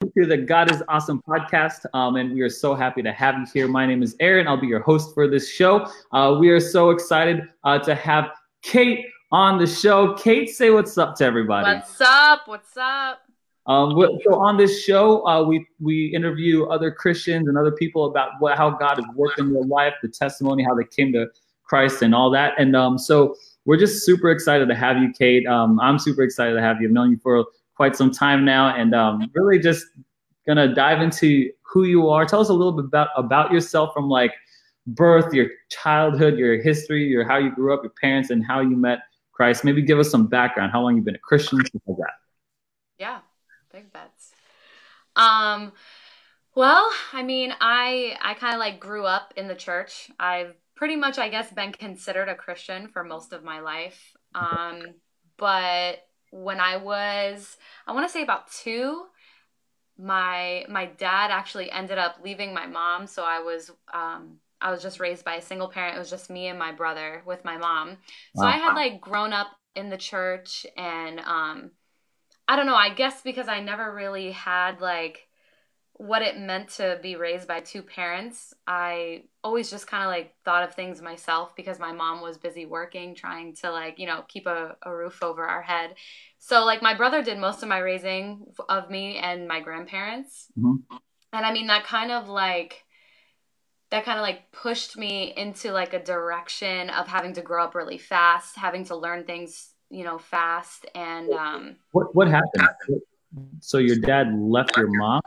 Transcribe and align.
to 0.00 0.26
the 0.26 0.36
God 0.36 0.70
is 0.70 0.82
Awesome 0.88 1.22
podcast, 1.26 1.86
um, 1.94 2.16
and 2.16 2.34
we 2.34 2.42
are 2.42 2.50
so 2.50 2.74
happy 2.74 3.02
to 3.02 3.12
have 3.12 3.34
you 3.38 3.46
here. 3.52 3.66
My 3.66 3.86
name 3.86 4.02
is 4.02 4.14
Aaron. 4.20 4.46
I'll 4.46 4.60
be 4.60 4.66
your 4.66 4.80
host 4.80 5.14
for 5.14 5.26
this 5.26 5.50
show. 5.50 5.90
Uh, 6.12 6.36
we 6.38 6.50
are 6.50 6.60
so 6.60 6.90
excited 6.90 7.48
uh, 7.64 7.78
to 7.78 7.94
have 7.94 8.30
Kate 8.60 9.06
on 9.32 9.58
the 9.58 9.66
show. 9.66 10.12
Kate, 10.14 10.50
say 10.50 10.68
what's 10.68 10.98
up 10.98 11.16
to 11.16 11.24
everybody. 11.24 11.78
What's 11.78 11.98
up? 12.02 12.42
What's 12.44 12.76
up? 12.76 13.22
Um, 13.66 13.98
so 14.22 14.34
on 14.38 14.58
this 14.58 14.84
show, 14.84 15.26
uh, 15.26 15.42
we 15.42 15.66
we 15.80 16.14
interview 16.14 16.66
other 16.66 16.90
Christians 16.90 17.48
and 17.48 17.56
other 17.56 17.72
people 17.72 18.04
about 18.04 18.32
what 18.38 18.58
how 18.58 18.70
God 18.70 18.96
has 18.96 19.06
worked 19.14 19.38
in 19.38 19.52
their 19.54 19.64
life, 19.64 19.94
the 20.02 20.08
testimony, 20.08 20.62
how 20.62 20.74
they 20.74 20.84
came 20.84 21.10
to 21.14 21.26
Christ, 21.64 22.02
and 22.02 22.14
all 22.14 22.30
that. 22.32 22.52
And 22.58 22.76
um, 22.76 22.98
so 22.98 23.34
we're 23.64 23.78
just 23.78 24.04
super 24.04 24.30
excited 24.30 24.68
to 24.68 24.74
have 24.74 24.98
you, 24.98 25.10
Kate. 25.18 25.46
Um, 25.46 25.80
I'm 25.80 25.98
super 25.98 26.22
excited 26.22 26.54
to 26.54 26.60
have 26.60 26.82
you. 26.82 26.88
I've 26.88 26.92
known 26.92 27.12
you 27.12 27.16
for 27.16 27.46
quite 27.76 27.94
some 27.94 28.10
time 28.10 28.44
now, 28.44 28.74
and 28.74 28.94
um, 28.94 29.30
really 29.34 29.58
just 29.58 29.86
gonna 30.46 30.74
dive 30.74 31.02
into 31.02 31.50
who 31.62 31.84
you 31.84 32.08
are. 32.08 32.24
Tell 32.24 32.40
us 32.40 32.48
a 32.48 32.52
little 32.52 32.72
bit 32.72 32.86
about 32.86 33.08
about 33.16 33.52
yourself 33.52 33.92
from 33.92 34.08
like 34.08 34.32
birth, 34.86 35.32
your 35.34 35.48
childhood, 35.68 36.38
your 36.38 36.60
history, 36.60 37.04
your 37.04 37.26
how 37.26 37.38
you 37.38 37.54
grew 37.54 37.74
up, 37.74 37.82
your 37.82 37.92
parents, 38.00 38.30
and 38.30 38.44
how 38.44 38.60
you 38.60 38.76
met 38.76 39.00
Christ. 39.32 39.64
Maybe 39.64 39.82
give 39.82 39.98
us 39.98 40.10
some 40.10 40.26
background. 40.26 40.72
How 40.72 40.82
long 40.82 40.96
you've 40.96 41.04
been 41.04 41.16
a 41.16 41.18
Christian, 41.18 41.64
stuff 41.64 41.82
like 41.86 41.98
that. 41.98 42.14
Yeah, 42.98 43.18
big 43.72 43.92
bets. 43.92 44.32
Um, 45.14 45.72
well, 46.54 46.88
I 47.12 47.22
mean, 47.22 47.52
I 47.60 48.16
I 48.22 48.34
kind 48.34 48.54
of 48.54 48.60
like 48.60 48.80
grew 48.80 49.04
up 49.04 49.34
in 49.36 49.48
the 49.48 49.54
church. 49.54 50.10
I've 50.18 50.54
pretty 50.74 50.96
much, 50.96 51.18
I 51.18 51.28
guess, 51.28 51.50
been 51.52 51.72
considered 51.72 52.28
a 52.28 52.34
Christian 52.34 52.88
for 52.88 53.02
most 53.02 53.32
of 53.32 53.42
my 53.42 53.60
life. 53.60 54.14
Um, 54.34 54.82
but 55.36 55.98
when 56.42 56.60
I 56.60 56.76
was, 56.76 57.56
I 57.86 57.92
want 57.92 58.06
to 58.06 58.12
say 58.12 58.22
about 58.22 58.50
two, 58.50 59.06
my 59.98 60.64
my 60.68 60.86
dad 60.86 61.30
actually 61.30 61.70
ended 61.70 61.98
up 61.98 62.16
leaving 62.22 62.52
my 62.52 62.66
mom, 62.66 63.06
so 63.06 63.24
I 63.24 63.40
was 63.40 63.70
um, 63.92 64.38
I 64.60 64.70
was 64.70 64.82
just 64.82 65.00
raised 65.00 65.24
by 65.24 65.36
a 65.36 65.42
single 65.42 65.68
parent. 65.68 65.96
It 65.96 65.98
was 65.98 66.10
just 66.10 66.30
me 66.30 66.48
and 66.48 66.58
my 66.58 66.72
brother 66.72 67.22
with 67.26 67.44
my 67.44 67.56
mom. 67.56 67.96
So 68.34 68.42
wow. 68.42 68.48
I 68.48 68.56
had 68.58 68.74
like 68.74 69.00
grown 69.00 69.32
up 69.32 69.48
in 69.74 69.88
the 69.88 69.96
church, 69.96 70.66
and 70.76 71.20
um, 71.20 71.70
I 72.46 72.56
don't 72.56 72.66
know. 72.66 72.74
I 72.74 72.90
guess 72.90 73.22
because 73.22 73.48
I 73.48 73.60
never 73.60 73.94
really 73.94 74.32
had 74.32 74.80
like 74.80 75.26
what 75.98 76.20
it 76.20 76.38
meant 76.38 76.68
to 76.68 76.98
be 77.02 77.16
raised 77.16 77.48
by 77.48 77.60
two 77.60 77.80
parents, 77.80 78.52
I 78.66 79.24
always 79.42 79.70
just 79.70 79.86
kind 79.86 80.04
of 80.04 80.08
like 80.08 80.34
thought 80.44 80.62
of 80.62 80.74
things 80.74 81.00
myself 81.00 81.56
because 81.56 81.78
my 81.78 81.92
mom 81.92 82.20
was 82.20 82.36
busy 82.36 82.66
working, 82.66 83.14
trying 83.14 83.54
to 83.56 83.70
like, 83.70 83.98
you 83.98 84.06
know, 84.06 84.22
keep 84.28 84.46
a, 84.46 84.76
a 84.82 84.94
roof 84.94 85.22
over 85.22 85.44
our 85.46 85.62
head. 85.62 85.94
So, 86.38 86.66
like, 86.66 86.82
my 86.82 86.92
brother 86.92 87.22
did 87.22 87.38
most 87.38 87.62
of 87.62 87.70
my 87.70 87.78
raising 87.78 88.46
of 88.68 88.90
me 88.90 89.16
and 89.16 89.48
my 89.48 89.60
grandparents. 89.60 90.48
Mm-hmm. 90.58 90.96
And 91.32 91.46
I 91.46 91.52
mean, 91.52 91.66
that 91.68 91.84
kind 91.84 92.12
of 92.12 92.28
like, 92.28 92.84
that 93.90 94.04
kind 94.04 94.18
of 94.18 94.22
like 94.22 94.52
pushed 94.52 94.98
me 94.98 95.32
into 95.34 95.72
like 95.72 95.94
a 95.94 96.02
direction 96.02 96.90
of 96.90 97.08
having 97.08 97.32
to 97.34 97.42
grow 97.42 97.64
up 97.64 97.74
really 97.74 97.98
fast, 97.98 98.56
having 98.56 98.84
to 98.86 98.96
learn 98.96 99.24
things, 99.24 99.70
you 99.88 100.04
know, 100.04 100.18
fast. 100.18 100.84
And, 100.94 101.30
um, 101.32 101.76
what, 101.92 102.14
what 102.14 102.28
happened? 102.28 102.68
So, 103.60 103.78
your 103.78 103.96
dad 103.96 104.38
left 104.38 104.76
your 104.76 104.88
mom? 104.90 105.22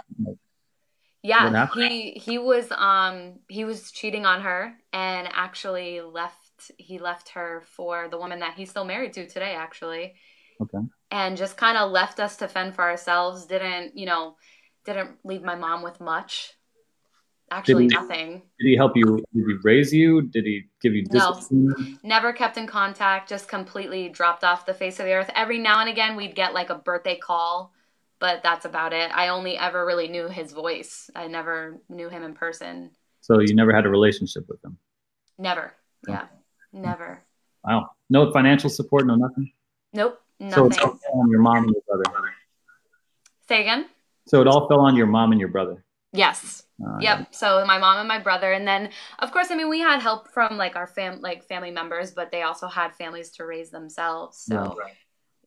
Yeah, 1.22 1.68
he 1.74 2.12
he 2.12 2.38
was 2.38 2.72
um 2.72 3.40
he 3.50 3.66
was 3.66 3.92
cheating 3.92 4.26
on 4.26 4.42
her 4.42 4.74
and 4.94 5.28
actually 5.32 6.02
left 6.02 6.72
he 6.78 6.98
left 6.98 7.30
her 7.30 7.64
for 7.76 8.08
the 8.10 8.18
woman 8.18 8.40
that 8.40 8.56
he's 8.56 8.70
still 8.70 8.86
married 8.86 9.14
to 9.14 9.28
today 9.28 9.54
actually. 9.54 10.14
Okay. 10.62 10.78
And 11.12 11.38
just 11.38 11.58
kind 11.58 11.78
of 11.78 11.92
left 11.92 12.20
us 12.20 12.38
to 12.38 12.48
fend 12.48 12.76
for 12.76 12.84
ourselves. 12.84 13.46
Didn't 13.46 13.98
you 13.98 14.06
know? 14.06 14.36
Didn't 14.86 15.18
leave 15.26 15.44
my 15.44 15.56
mom 15.56 15.84
with 15.84 16.00
much. 16.00 16.54
Actually, 17.52 17.88
did 17.88 17.94
he, 17.94 17.98
nothing. 17.98 18.32
Did 18.60 18.68
he 18.68 18.76
help 18.76 18.96
you? 18.96 19.18
Did 19.34 19.46
he 19.46 19.56
raise 19.64 19.92
you? 19.92 20.22
Did 20.22 20.46
he 20.46 20.66
give 20.82 20.94
you 20.94 21.04
discipline? 21.04 21.74
No, 21.78 21.98
never 22.04 22.32
kept 22.32 22.58
in 22.58 22.68
contact. 22.68 23.28
Just 23.28 23.48
completely 23.48 24.08
dropped 24.08 24.44
off 24.44 24.66
the 24.66 24.74
face 24.74 25.00
of 25.00 25.06
the 25.06 25.14
earth. 25.14 25.32
Every 25.36 25.58
now 25.58 25.80
and 25.80 25.90
again, 25.90 26.16
we'd 26.16 26.36
get 26.36 26.54
like 26.54 26.70
a 26.70 26.76
birthday 26.76 27.18
call 27.18 27.74
but 28.20 28.44
that's 28.44 28.66
about 28.66 28.94
it. 28.94 29.12
I 29.14 29.30
only 29.30 29.58
ever 29.58 29.86
really 29.86 30.08
knew 30.08 30.28
his 30.28 30.52
voice. 30.52 31.10
I 31.16 31.28
never 31.28 31.82
knew 31.90 32.10
him 32.10 32.24
in 32.24 32.34
person. 32.34 32.92
So 33.22 33.40
you 33.40 33.56
never 33.56 33.74
had 33.74 33.86
a 33.86 33.90
relationship 33.90 34.46
with 34.48 34.64
him? 34.64 34.78
Never. 35.38 35.74
Yeah. 36.08 36.28
Never. 36.74 37.24
Wow. 37.64 37.92
No 38.10 38.32
financial 38.32 38.70
support, 38.70 39.06
no 39.06 39.16
nothing? 39.16 39.52
Nope. 39.94 40.20
Nothing. 40.40 40.56
So 40.56 40.66
it's 40.68 40.78
all 40.80 41.22
on 41.22 41.30
your 41.30 41.42
mom 41.42 41.64
and 41.64 41.74
your 41.74 41.84
brother. 41.88 42.34
Say 43.48 43.62
again? 43.62 43.88
So 44.28 44.42
it 44.42 44.48
all 44.48 44.68
fell 44.68 44.82
on 44.82 44.96
your 44.96 45.08
mom 45.08 45.32
and 45.32 45.40
your 45.40 45.50
brother. 45.50 45.84
Yes. 46.14 46.64
Uh, 46.84 46.98
yep. 47.00 47.34
So 47.34 47.66
my 47.66 47.78
mom 47.78 48.00
and 48.00 48.08
my 48.08 48.20
brother, 48.20 48.52
and 48.52 48.68
then 48.68 48.90
of 49.20 49.32
course, 49.32 49.52
I 49.52 49.56
mean, 49.56 49.70
we 49.70 49.80
had 49.80 50.00
help 50.00 50.30
from 50.30 50.58
like 50.58 50.76
our 50.76 50.88
fam, 50.88 51.22
like 51.22 51.44
family 51.44 51.72
members, 51.72 52.12
but 52.12 52.32
they 52.32 52.44
also 52.44 52.68
had 52.68 52.96
families 52.96 53.32
to 53.32 53.46
raise 53.46 53.70
themselves. 53.70 54.38
So, 54.38 54.78
right. 54.80 54.94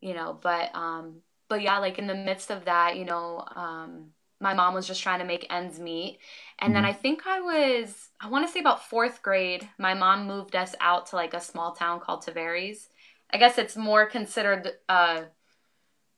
you 0.00 0.14
know, 0.14 0.38
but 0.40 0.74
um, 0.74 1.22
but 1.52 1.60
yeah, 1.60 1.76
like 1.76 1.98
in 1.98 2.06
the 2.06 2.14
midst 2.14 2.50
of 2.50 2.64
that, 2.64 2.96
you 2.96 3.04
know, 3.04 3.44
um, 3.54 4.06
my 4.40 4.54
mom 4.54 4.72
was 4.72 4.86
just 4.86 5.02
trying 5.02 5.18
to 5.18 5.26
make 5.26 5.52
ends 5.52 5.78
meet. 5.78 6.18
And 6.58 6.68
mm-hmm. 6.68 6.82
then 6.82 6.84
I 6.86 6.94
think 6.94 7.26
I 7.26 7.42
was, 7.42 8.08
I 8.18 8.30
want 8.30 8.46
to 8.46 8.50
say 8.50 8.60
about 8.60 8.88
fourth 8.88 9.20
grade, 9.20 9.68
my 9.78 9.92
mom 9.92 10.26
moved 10.26 10.56
us 10.56 10.74
out 10.80 11.08
to 11.08 11.16
like 11.16 11.34
a 11.34 11.42
small 11.42 11.72
town 11.72 12.00
called 12.00 12.24
Tavares. 12.24 12.88
I 13.30 13.36
guess 13.36 13.58
it's 13.58 13.76
more 13.76 14.06
considered 14.06 14.70
uh, 14.88 15.24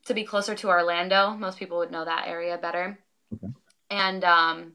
to 0.06 0.14
be 0.14 0.22
closer 0.22 0.54
to 0.54 0.68
Orlando. 0.68 1.30
Most 1.32 1.58
people 1.58 1.78
would 1.78 1.90
know 1.90 2.04
that 2.04 2.28
area 2.28 2.56
better. 2.56 2.96
Okay. 3.34 3.52
And 3.90 4.22
um, 4.22 4.74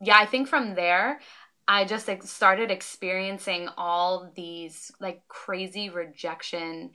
yeah, 0.00 0.18
I 0.18 0.26
think 0.26 0.48
from 0.48 0.74
there, 0.74 1.20
I 1.68 1.84
just 1.84 2.08
like, 2.08 2.24
started 2.24 2.72
experiencing 2.72 3.68
all 3.76 4.32
these 4.34 4.90
like 4.98 5.22
crazy 5.28 5.88
rejection 5.88 6.90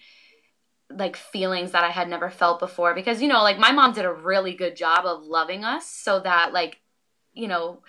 like 0.89 1.15
feelings 1.15 1.71
that 1.71 1.83
I 1.83 1.89
had 1.89 2.09
never 2.09 2.29
felt 2.29 2.59
before 2.59 2.93
because 2.93 3.21
you 3.21 3.27
know 3.27 3.41
like 3.41 3.57
my 3.57 3.71
mom 3.71 3.93
did 3.93 4.05
a 4.05 4.13
really 4.13 4.53
good 4.53 4.75
job 4.75 5.05
of 5.05 5.23
loving 5.23 5.63
us 5.63 5.87
so 5.89 6.19
that 6.19 6.53
like 6.53 6.79
you 7.33 7.47
know 7.47 7.81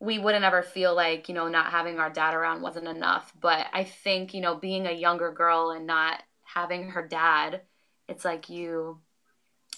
we 0.00 0.18
wouldn't 0.18 0.44
ever 0.44 0.62
feel 0.62 0.94
like 0.94 1.28
you 1.28 1.34
know 1.34 1.48
not 1.48 1.70
having 1.70 1.98
our 1.98 2.10
dad 2.10 2.34
around 2.34 2.62
wasn't 2.62 2.88
enough. 2.88 3.32
But 3.38 3.66
I 3.72 3.84
think 3.84 4.34
you 4.34 4.40
know 4.40 4.56
being 4.56 4.86
a 4.86 4.92
younger 4.92 5.30
girl 5.30 5.70
and 5.70 5.86
not 5.86 6.22
having 6.42 6.90
her 6.90 7.06
dad 7.06 7.60
it's 8.08 8.24
like 8.24 8.50
you 8.50 8.98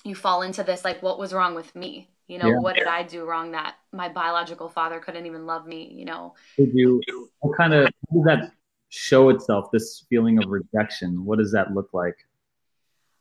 you 0.04 0.14
fall 0.14 0.42
into 0.42 0.62
this 0.62 0.84
like 0.84 1.02
what 1.02 1.18
was 1.18 1.32
wrong 1.32 1.54
with 1.54 1.74
me? 1.76 2.08
You 2.28 2.38
know 2.38 2.48
yeah. 2.48 2.58
what 2.58 2.76
did 2.76 2.86
I 2.86 3.02
do 3.02 3.24
wrong 3.24 3.52
that 3.52 3.74
my 3.92 4.08
biological 4.08 4.68
father 4.68 5.00
couldn't 5.00 5.26
even 5.26 5.46
love 5.46 5.66
me 5.66 5.92
you 5.92 6.04
know? 6.04 6.34
Did 6.56 6.70
you 6.72 7.00
what 7.40 7.56
kind 7.56 7.74
of 7.74 7.86
how 7.86 8.16
did 8.16 8.24
that 8.24 8.52
show 8.88 9.28
itself 9.30 9.70
this 9.72 10.06
feeling 10.08 10.42
of 10.42 10.48
rejection? 10.48 11.24
What 11.24 11.38
does 11.38 11.52
that 11.52 11.74
look 11.74 11.90
like 11.92 12.16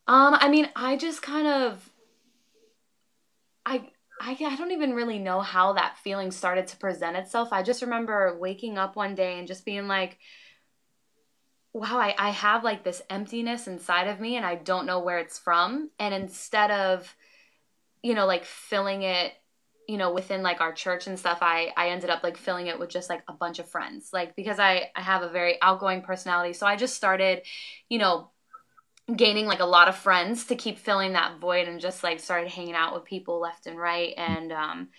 um, 0.07 0.35
I 0.39 0.49
mean, 0.49 0.69
I 0.75 0.97
just 0.97 1.21
kind 1.21 1.47
of, 1.47 1.89
I, 3.65 3.89
I, 4.19 4.37
I 4.39 4.55
don't 4.55 4.71
even 4.71 4.93
really 4.93 5.19
know 5.19 5.41
how 5.41 5.73
that 5.73 5.97
feeling 5.97 6.31
started 6.31 6.67
to 6.67 6.77
present 6.77 7.17
itself. 7.17 7.49
I 7.51 7.63
just 7.63 7.81
remember 7.81 8.37
waking 8.39 8.77
up 8.77 8.95
one 8.95 9.15
day 9.15 9.39
and 9.39 9.47
just 9.47 9.65
being 9.65 9.87
like, 9.87 10.17
wow, 11.73 11.97
I, 11.97 12.13
I 12.17 12.29
have 12.31 12.63
like 12.63 12.83
this 12.83 13.01
emptiness 13.09 13.67
inside 13.67 14.07
of 14.07 14.19
me 14.19 14.35
and 14.35 14.45
I 14.45 14.55
don't 14.55 14.85
know 14.85 14.99
where 14.99 15.19
it's 15.19 15.39
from. 15.39 15.89
And 15.99 16.13
instead 16.13 16.69
of, 16.69 17.15
you 18.03 18.13
know, 18.13 18.25
like 18.25 18.45
filling 18.45 19.03
it, 19.03 19.33
you 19.87 19.97
know, 19.97 20.13
within 20.13 20.43
like 20.43 20.61
our 20.61 20.73
church 20.73 21.07
and 21.07 21.17
stuff, 21.17 21.39
I, 21.41 21.71
I 21.77 21.89
ended 21.89 22.09
up 22.09 22.23
like 22.23 22.37
filling 22.37 22.67
it 22.67 22.77
with 22.77 22.89
just 22.89 23.09
like 23.09 23.23
a 23.27 23.33
bunch 23.33 23.59
of 23.59 23.69
friends. 23.69 24.09
Like 24.11 24.35
because 24.35 24.59
I, 24.59 24.89
I 24.95 25.01
have 25.01 25.21
a 25.21 25.29
very 25.29 25.57
outgoing 25.61 26.01
personality. 26.01 26.53
So 26.53 26.67
I 26.67 26.75
just 26.75 26.95
started, 26.95 27.43
you 27.89 27.97
know, 27.99 28.29
gaining 29.15 29.45
like 29.45 29.59
a 29.59 29.65
lot 29.65 29.87
of 29.87 29.95
friends 29.95 30.45
to 30.45 30.55
keep 30.55 30.79
filling 30.79 31.13
that 31.13 31.39
void 31.39 31.67
and 31.67 31.79
just 31.79 32.03
like 32.03 32.19
started 32.19 32.49
hanging 32.49 32.75
out 32.75 32.93
with 32.93 33.05
people 33.05 33.39
left 33.39 33.67
and 33.67 33.77
right. 33.77 34.13
And 34.17 34.51
um 34.51 34.89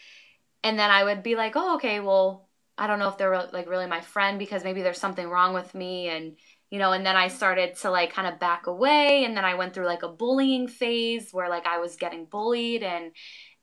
and 0.64 0.78
then 0.78 0.90
I 0.90 1.04
would 1.04 1.22
be 1.22 1.36
like, 1.36 1.54
"Oh, 1.56 1.76
okay, 1.76 2.00
well, 2.00 2.48
I 2.78 2.86
don't 2.86 2.98
know 2.98 3.08
if 3.08 3.18
they're 3.18 3.48
like 3.52 3.68
really 3.68 3.86
my 3.86 4.00
friend 4.00 4.38
because 4.38 4.64
maybe 4.64 4.82
there's 4.82 4.98
something 4.98 5.28
wrong 5.28 5.54
with 5.54 5.74
me. 5.74 6.08
And 6.08 6.36
you 6.70 6.78
know, 6.78 6.92
and 6.92 7.04
then 7.04 7.16
I 7.16 7.28
started 7.28 7.76
to 7.78 7.90
like 7.90 8.12
kind 8.14 8.26
of 8.32 8.40
back 8.40 8.66
away. 8.66 9.24
And 9.24 9.36
then 9.36 9.44
I 9.44 9.54
went 9.54 9.74
through 9.74 9.86
like 9.86 10.02
a 10.02 10.08
bullying 10.08 10.68
phase 10.68 11.30
where 11.32 11.50
like 11.50 11.66
I 11.66 11.78
was 11.78 11.96
getting 11.96 12.24
bullied 12.26 12.82
and 12.82 13.12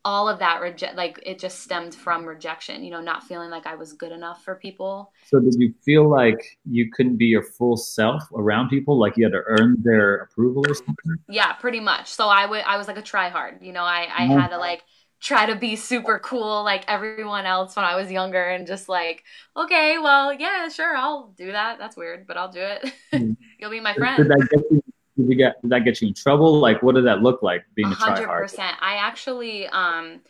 all 0.05 0.29
of 0.29 0.39
that 0.39 0.61
reject 0.61 0.95
like 0.95 1.19
it 1.25 1.37
just 1.37 1.59
stemmed 1.59 1.93
from 1.93 2.25
rejection 2.25 2.83
you 2.83 2.89
know 2.89 3.01
not 3.01 3.23
feeling 3.23 3.49
like 3.49 3.67
i 3.67 3.75
was 3.75 3.93
good 3.93 4.11
enough 4.11 4.43
for 4.43 4.55
people. 4.55 5.11
So 5.25 5.39
did 5.39 5.55
you 5.57 5.73
feel 5.83 6.09
like 6.09 6.57
you 6.65 6.89
couldn't 6.91 7.17
be 7.17 7.25
your 7.25 7.43
full 7.43 7.75
self 7.75 8.23
around 8.33 8.69
people 8.69 8.97
like 8.97 9.17
you 9.17 9.25
had 9.25 9.33
to 9.33 9.43
earn 9.45 9.77
their 9.81 10.15
approval 10.17 10.63
or 10.67 10.73
something? 10.73 11.17
Yeah 11.27 11.53
pretty 11.53 11.79
much. 11.79 12.07
So 12.07 12.29
i 12.29 12.45
would 12.45 12.61
i 12.61 12.77
was 12.77 12.87
like 12.87 12.97
a 12.97 13.01
try 13.01 13.29
hard 13.29 13.61
you 13.61 13.73
know 13.73 13.83
i 13.83 14.03
i 14.03 14.21
mm-hmm. 14.23 14.39
had 14.39 14.49
to 14.49 14.57
like 14.57 14.83
try 15.19 15.45
to 15.45 15.55
be 15.55 15.75
super 15.75 16.17
cool 16.19 16.63
like 16.63 16.85
everyone 16.87 17.45
else 17.45 17.75
when 17.75 17.83
i 17.83 17.95
was 17.95 18.09
younger 18.09 18.41
and 18.41 18.65
just 18.65 18.87
like 18.87 19.25
okay 19.57 19.97
well 19.97 20.33
yeah 20.33 20.69
sure 20.69 20.95
i'll 20.95 21.33
do 21.37 21.51
that. 21.51 21.77
That's 21.77 21.97
weird 21.97 22.25
but 22.25 22.37
i'll 22.37 22.51
do 22.51 22.61
it. 22.61 22.93
Mm-hmm. 23.11 23.33
you'll 23.57 23.71
be 23.71 23.79
my 23.79 23.95
friend. 23.95 24.17
did 24.17 24.27
that 24.27 24.47
get 24.51 24.61
you 24.69 24.83
did 25.19 25.29
you 25.29 25.35
get 25.35 25.61
did 25.61 25.71
that 25.71 25.83
get 25.83 26.01
you 26.01 26.07
in 26.07 26.13
trouble? 26.13 26.59
Like 26.59 26.81
what 26.81 26.95
did 26.95 27.05
that 27.05 27.21
look 27.21 27.43
like 27.43 27.65
being 27.75 27.91
a 27.91 27.95
try 27.95 28.23
hard? 28.23 28.43
percent. 28.43 28.75
I 28.79 28.95
actually 28.95 29.67
um 29.67 30.21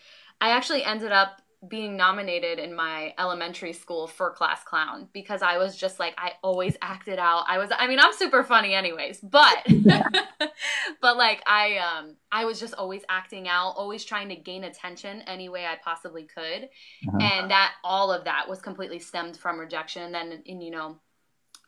I 0.41 0.51
actually 0.51 0.83
ended 0.83 1.12
up 1.12 1.41
being 1.68 1.97
nominated 1.97 2.57
in 2.57 2.74
my 2.74 3.13
elementary 3.19 3.74
school 3.74 4.07
for 4.07 4.31
class 4.31 4.63
clown 4.63 5.09
because 5.12 5.41
I 5.41 5.57
was 5.57 5.75
just 5.75 6.00
like 6.00 6.15
I 6.18 6.31
always 6.41 6.75
acted 6.81 7.19
out. 7.19 7.44
I 7.47 7.57
was 7.57 7.69
I 7.77 7.88
mean 7.88 8.00
I'm 8.00 8.13
super 8.13 8.44
funny 8.44 8.74
anyways, 8.74 9.19
but 9.19 9.68
but 11.01 11.18
like 11.18 11.44
I 11.45 11.77
um 11.77 12.15
I 12.31 12.45
was 12.45 12.59
just 12.59 12.74
always 12.74 13.03
acting 13.09 13.47
out, 13.47 13.74
always 13.75 14.03
trying 14.06 14.30
to 14.30 14.36
gain 14.36 14.63
attention 14.63 15.21
any 15.27 15.50
way 15.50 15.65
I 15.65 15.77
possibly 15.83 16.24
could. 16.24 16.63
Uh-huh. 16.63 17.18
And 17.21 17.51
that 17.51 17.74
all 17.83 18.12
of 18.12 18.24
that 18.24 18.50
was 18.50 18.59
completely 18.59 19.00
stemmed 19.00 19.38
from 19.38 19.59
rejection 19.59 20.01
and 20.01 20.15
then 20.15 20.41
in 20.45 20.62
you 20.62 20.71
know 20.71 21.00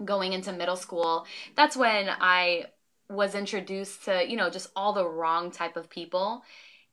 going 0.03 0.33
into 0.33 0.51
middle 0.51 0.75
school, 0.75 1.25
that's 1.55 1.75
when 1.75 2.09
I 2.09 2.65
was 3.11 3.35
introduced 3.35 4.05
to, 4.05 4.27
you 4.27 4.37
know, 4.37 4.49
just 4.49 4.69
all 4.75 4.93
the 4.93 5.07
wrong 5.07 5.51
type 5.51 5.77
of 5.77 5.89
people 5.89 6.43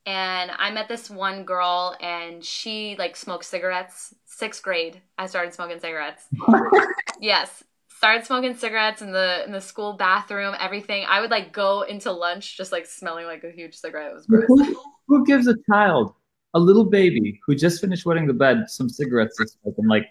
and 0.08 0.50
I 0.56 0.70
met 0.70 0.88
this 0.88 1.10
one 1.10 1.44
girl 1.44 1.94
and 2.00 2.42
she 2.42 2.96
like 2.98 3.14
smoked 3.14 3.44
cigarettes. 3.44 4.14
Sixth 4.24 4.62
grade, 4.62 5.02
I 5.18 5.26
started 5.26 5.52
smoking 5.52 5.80
cigarettes. 5.80 6.26
yes, 7.20 7.62
started 7.88 8.24
smoking 8.24 8.56
cigarettes 8.56 9.02
in 9.02 9.12
the 9.12 9.44
in 9.44 9.52
the 9.52 9.60
school 9.60 9.92
bathroom. 9.92 10.54
Everything. 10.58 11.04
I 11.06 11.20
would 11.20 11.30
like 11.30 11.52
go 11.52 11.82
into 11.82 12.10
lunch 12.10 12.56
just 12.56 12.72
like 12.72 12.86
smelling 12.86 13.26
like 13.26 13.44
a 13.44 13.50
huge 13.50 13.74
cigarette. 13.74 14.12
It 14.12 14.14
was 14.14 14.26
gross. 14.26 14.46
Who, 14.48 14.82
who 15.08 15.26
gives 15.26 15.46
a 15.46 15.56
child, 15.70 16.14
a 16.54 16.58
little 16.58 16.86
baby 16.86 17.38
who 17.46 17.54
just 17.54 17.78
finished 17.78 18.06
wetting 18.06 18.26
the 18.26 18.32
bed, 18.32 18.64
some 18.68 18.88
cigarettes 18.88 19.36
to 19.36 19.46
smoke? 19.46 19.74
And 19.76 19.88
like, 19.88 20.06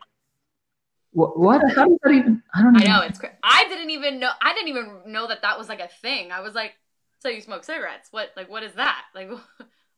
what? 1.18 1.40
what 1.40 1.62
how 1.75 1.88
does 1.88 1.98
that 2.04 2.12
even? 2.12 2.44
I 2.54 2.62
don't. 2.62 2.74
Know. 2.74 2.80
I 2.84 2.88
know 2.88 3.02
it's. 3.06 3.19
Cra- 3.19 3.38
I 3.44 3.66
didn't 3.69 3.90
even 3.90 4.19
know. 4.19 4.31
I 4.42 4.54
didn't 4.54 4.69
even 4.69 5.02
know 5.08 5.28
that 5.28 5.42
that 5.42 5.58
was 5.58 5.69
like 5.69 5.80
a 5.80 5.90
thing. 6.02 6.31
I 6.31 6.42
was 6.42 6.54
like, 6.54 6.74
so 7.19 7.30
you 7.30 7.42
smoke 7.42 7.64
cigarettes? 7.64 8.10
What? 8.12 8.31
Like, 8.36 8.50
what 8.50 8.64
is 8.64 8.74
that? 8.74 9.04
Like. 9.16 9.30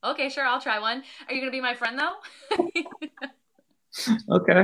Okay, 0.04 0.30
sure, 0.30 0.46
I'll 0.46 0.62
try 0.62 0.80
one. 0.80 1.04
Are 1.28 1.34
you 1.34 1.42
gonna 1.42 1.52
be 1.52 1.60
my 1.62 1.76
friend 1.76 2.00
though? 2.00 2.56
okay. 4.32 4.64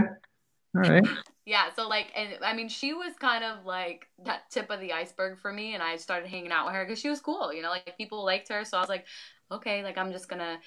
All 0.75 0.81
right. 0.81 1.05
Yeah, 1.47 1.65
so 1.75 1.87
like, 1.87 2.07
and 2.15 2.39
I 2.43 2.55
mean, 2.55 2.69
she 2.69 2.93
was 2.93 3.13
kind 3.19 3.43
of 3.43 3.67
like 3.67 4.07
that 4.23 4.49
tip 4.49 4.71
of 4.71 4.79
the 4.79 4.93
iceberg 4.93 5.37
for 5.37 5.53
me, 5.53 5.75
and 5.75 5.83
I 5.83 5.97
started 5.97 6.27
hanging 6.27 6.51
out 6.51 6.65
with 6.65 6.73
her 6.73 6.83
because 6.83 6.99
she 6.99 7.07
was 7.07 7.19
cool, 7.19 7.53
you 7.53 7.61
know, 7.61 7.69
like 7.69 7.95
people 7.99 8.25
liked 8.25 8.49
her. 8.49 8.65
So 8.65 8.77
I 8.77 8.79
was 8.79 8.89
like, 8.89 9.05
okay, 9.51 9.83
like 9.83 9.95
I'm 9.95 10.11
just 10.11 10.27
gonna 10.27 10.57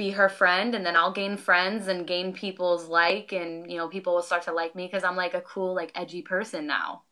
be 0.00 0.10
her 0.12 0.30
friend, 0.30 0.74
and 0.74 0.84
then 0.84 0.96
I'll 0.96 1.12
gain 1.12 1.36
friends 1.36 1.86
and 1.88 2.06
gain 2.06 2.32
people's 2.32 2.88
like, 2.88 3.32
and 3.32 3.70
you 3.70 3.76
know, 3.76 3.86
people 3.86 4.14
will 4.14 4.22
start 4.22 4.44
to 4.44 4.52
like 4.52 4.74
me 4.74 4.86
because 4.86 5.04
I'm 5.04 5.14
like 5.14 5.34
a 5.34 5.42
cool, 5.42 5.74
like 5.74 5.92
edgy 5.94 6.22
person 6.22 6.66
now. 6.66 7.02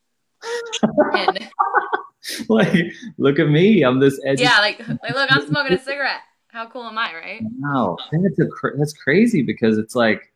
and, 1.12 1.50
like, 2.48 2.86
look 3.18 3.38
at 3.38 3.48
me, 3.48 3.82
I'm 3.82 4.00
this 4.00 4.18
edgy. 4.24 4.44
Yeah, 4.44 4.60
like, 4.60 4.78
like 4.88 5.14
look, 5.14 5.30
I'm 5.30 5.46
smoking 5.46 5.74
a 5.74 5.78
cigarette. 5.78 6.22
How 6.46 6.66
cool 6.66 6.84
am 6.84 6.96
I, 6.96 7.14
right? 7.14 7.42
No, 7.58 7.98
that's 8.10 8.38
a 8.40 8.46
that's 8.78 8.94
crazy 8.94 9.42
because 9.42 9.76
it's 9.76 9.94
like, 9.94 10.32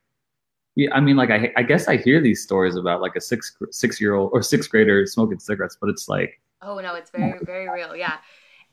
yeah, 0.75 0.91
I 0.93 1.01
mean, 1.01 1.17
like 1.17 1.31
I 1.31 1.51
I 1.57 1.63
guess 1.63 1.89
I 1.89 1.97
hear 1.97 2.21
these 2.21 2.43
stories 2.43 2.77
about 2.77 3.01
like 3.01 3.17
a 3.17 3.21
six 3.21 3.57
six 3.71 3.99
year 3.99 4.15
old 4.15 4.29
or 4.35 4.43
sixth 4.43 4.69
grader 4.69 5.07
smoking 5.07 5.39
cigarettes, 5.39 5.79
but 5.81 5.89
it's 5.89 6.07
like, 6.07 6.39
oh 6.61 6.81
no, 6.81 6.97
it's 6.97 7.09
very 7.09 7.39
very 7.47 7.71
real, 7.71 7.97
yeah. 7.97 8.19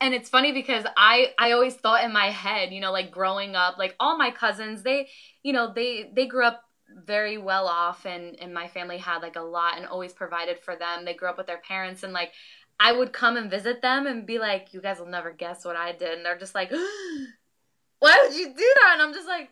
And 0.01 0.13
it's 0.13 0.30
funny 0.30 0.51
because 0.51 0.86
I 0.96 1.34
I 1.38 1.51
always 1.51 1.75
thought 1.75 2.04
in 2.04 2.13
my 2.13 2.28
head, 2.28 2.72
you 2.72 2.80
know, 2.80 2.92
like 2.92 3.12
growing 3.12 3.56
up, 3.56 3.78
like 3.78 3.96
all 4.00 4.18
my 4.18 4.31
cousins, 4.31 4.81
they, 4.81 5.10
you 5.44 5.51
know, 5.54 5.74
they 5.74 6.10
they 6.13 6.25
grew 6.25 6.46
up 6.46 6.63
very 7.06 7.38
well 7.38 7.68
off 7.68 8.06
and 8.06 8.40
and 8.40 8.54
my 8.54 8.68
family 8.68 8.98
had 8.98 9.22
like 9.22 9.36
a 9.36 9.42
lot 9.42 9.78
and 9.78 9.86
always 9.86 10.13
provided 10.13 10.60
for 10.60 10.75
them. 10.75 11.06
They 11.06 11.13
grew 11.13 11.30
up 11.30 11.38
with 11.38 11.48
their 11.48 11.60
parents 11.60 12.04
and 12.04 12.13
like 12.13 12.31
I 12.80 12.94
would 12.94 13.12
come 13.12 13.36
and 13.36 13.51
visit 13.51 13.81
them 13.81 14.07
and 14.07 14.25
be 14.25 14.40
like, 14.40 14.74
you 14.74 14.81
guys 14.81 15.00
will 15.00 15.07
never 15.07 15.34
guess 15.34 15.66
what 15.66 15.75
I 15.75 15.92
did. 15.92 16.16
And 16.18 16.25
they're 16.25 16.40
just 16.40 16.56
like, 16.56 16.72
why 18.00 18.18
would 18.24 18.36
you 18.38 18.48
do 18.48 18.74
that? 18.81 18.92
And 18.94 19.02
I'm 19.02 19.13
just 19.13 19.28
like, 19.28 19.50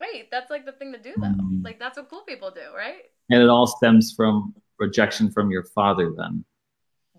wait, 0.00 0.30
that's 0.30 0.50
like 0.50 0.64
the 0.64 0.72
thing 0.72 0.92
to 0.92 0.98
do 0.98 1.12
though. 1.16 1.26
Mm. 1.26 1.64
Like 1.64 1.78
that's 1.78 1.96
what 1.96 2.08
cool 2.08 2.22
people 2.22 2.50
do, 2.50 2.74
right? 2.76 3.02
And 3.30 3.42
it 3.42 3.48
all 3.48 3.66
stems 3.66 4.12
from 4.16 4.54
rejection 4.78 5.30
from 5.30 5.50
your 5.50 5.64
father 5.64 6.12
then. 6.16 6.44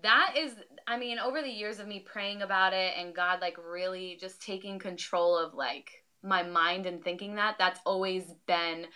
That 0.02 0.34
is 0.38 0.54
I 0.88 0.98
mean, 0.98 1.18
over 1.18 1.42
the 1.42 1.50
years 1.50 1.80
of 1.80 1.86
me 1.86 2.00
praying 2.00 2.40
about 2.40 2.72
it 2.72 2.94
and 2.96 3.14
God 3.14 3.42
like 3.42 3.58
really 3.58 4.16
just 4.18 4.40
taking 4.40 4.78
control 4.78 5.36
of 5.36 5.52
like 5.52 6.02
my 6.22 6.42
mind 6.42 6.86
and 6.86 7.04
thinking 7.04 7.34
that, 7.34 7.56
that's 7.58 7.80
always 7.84 8.24
been 8.46 8.86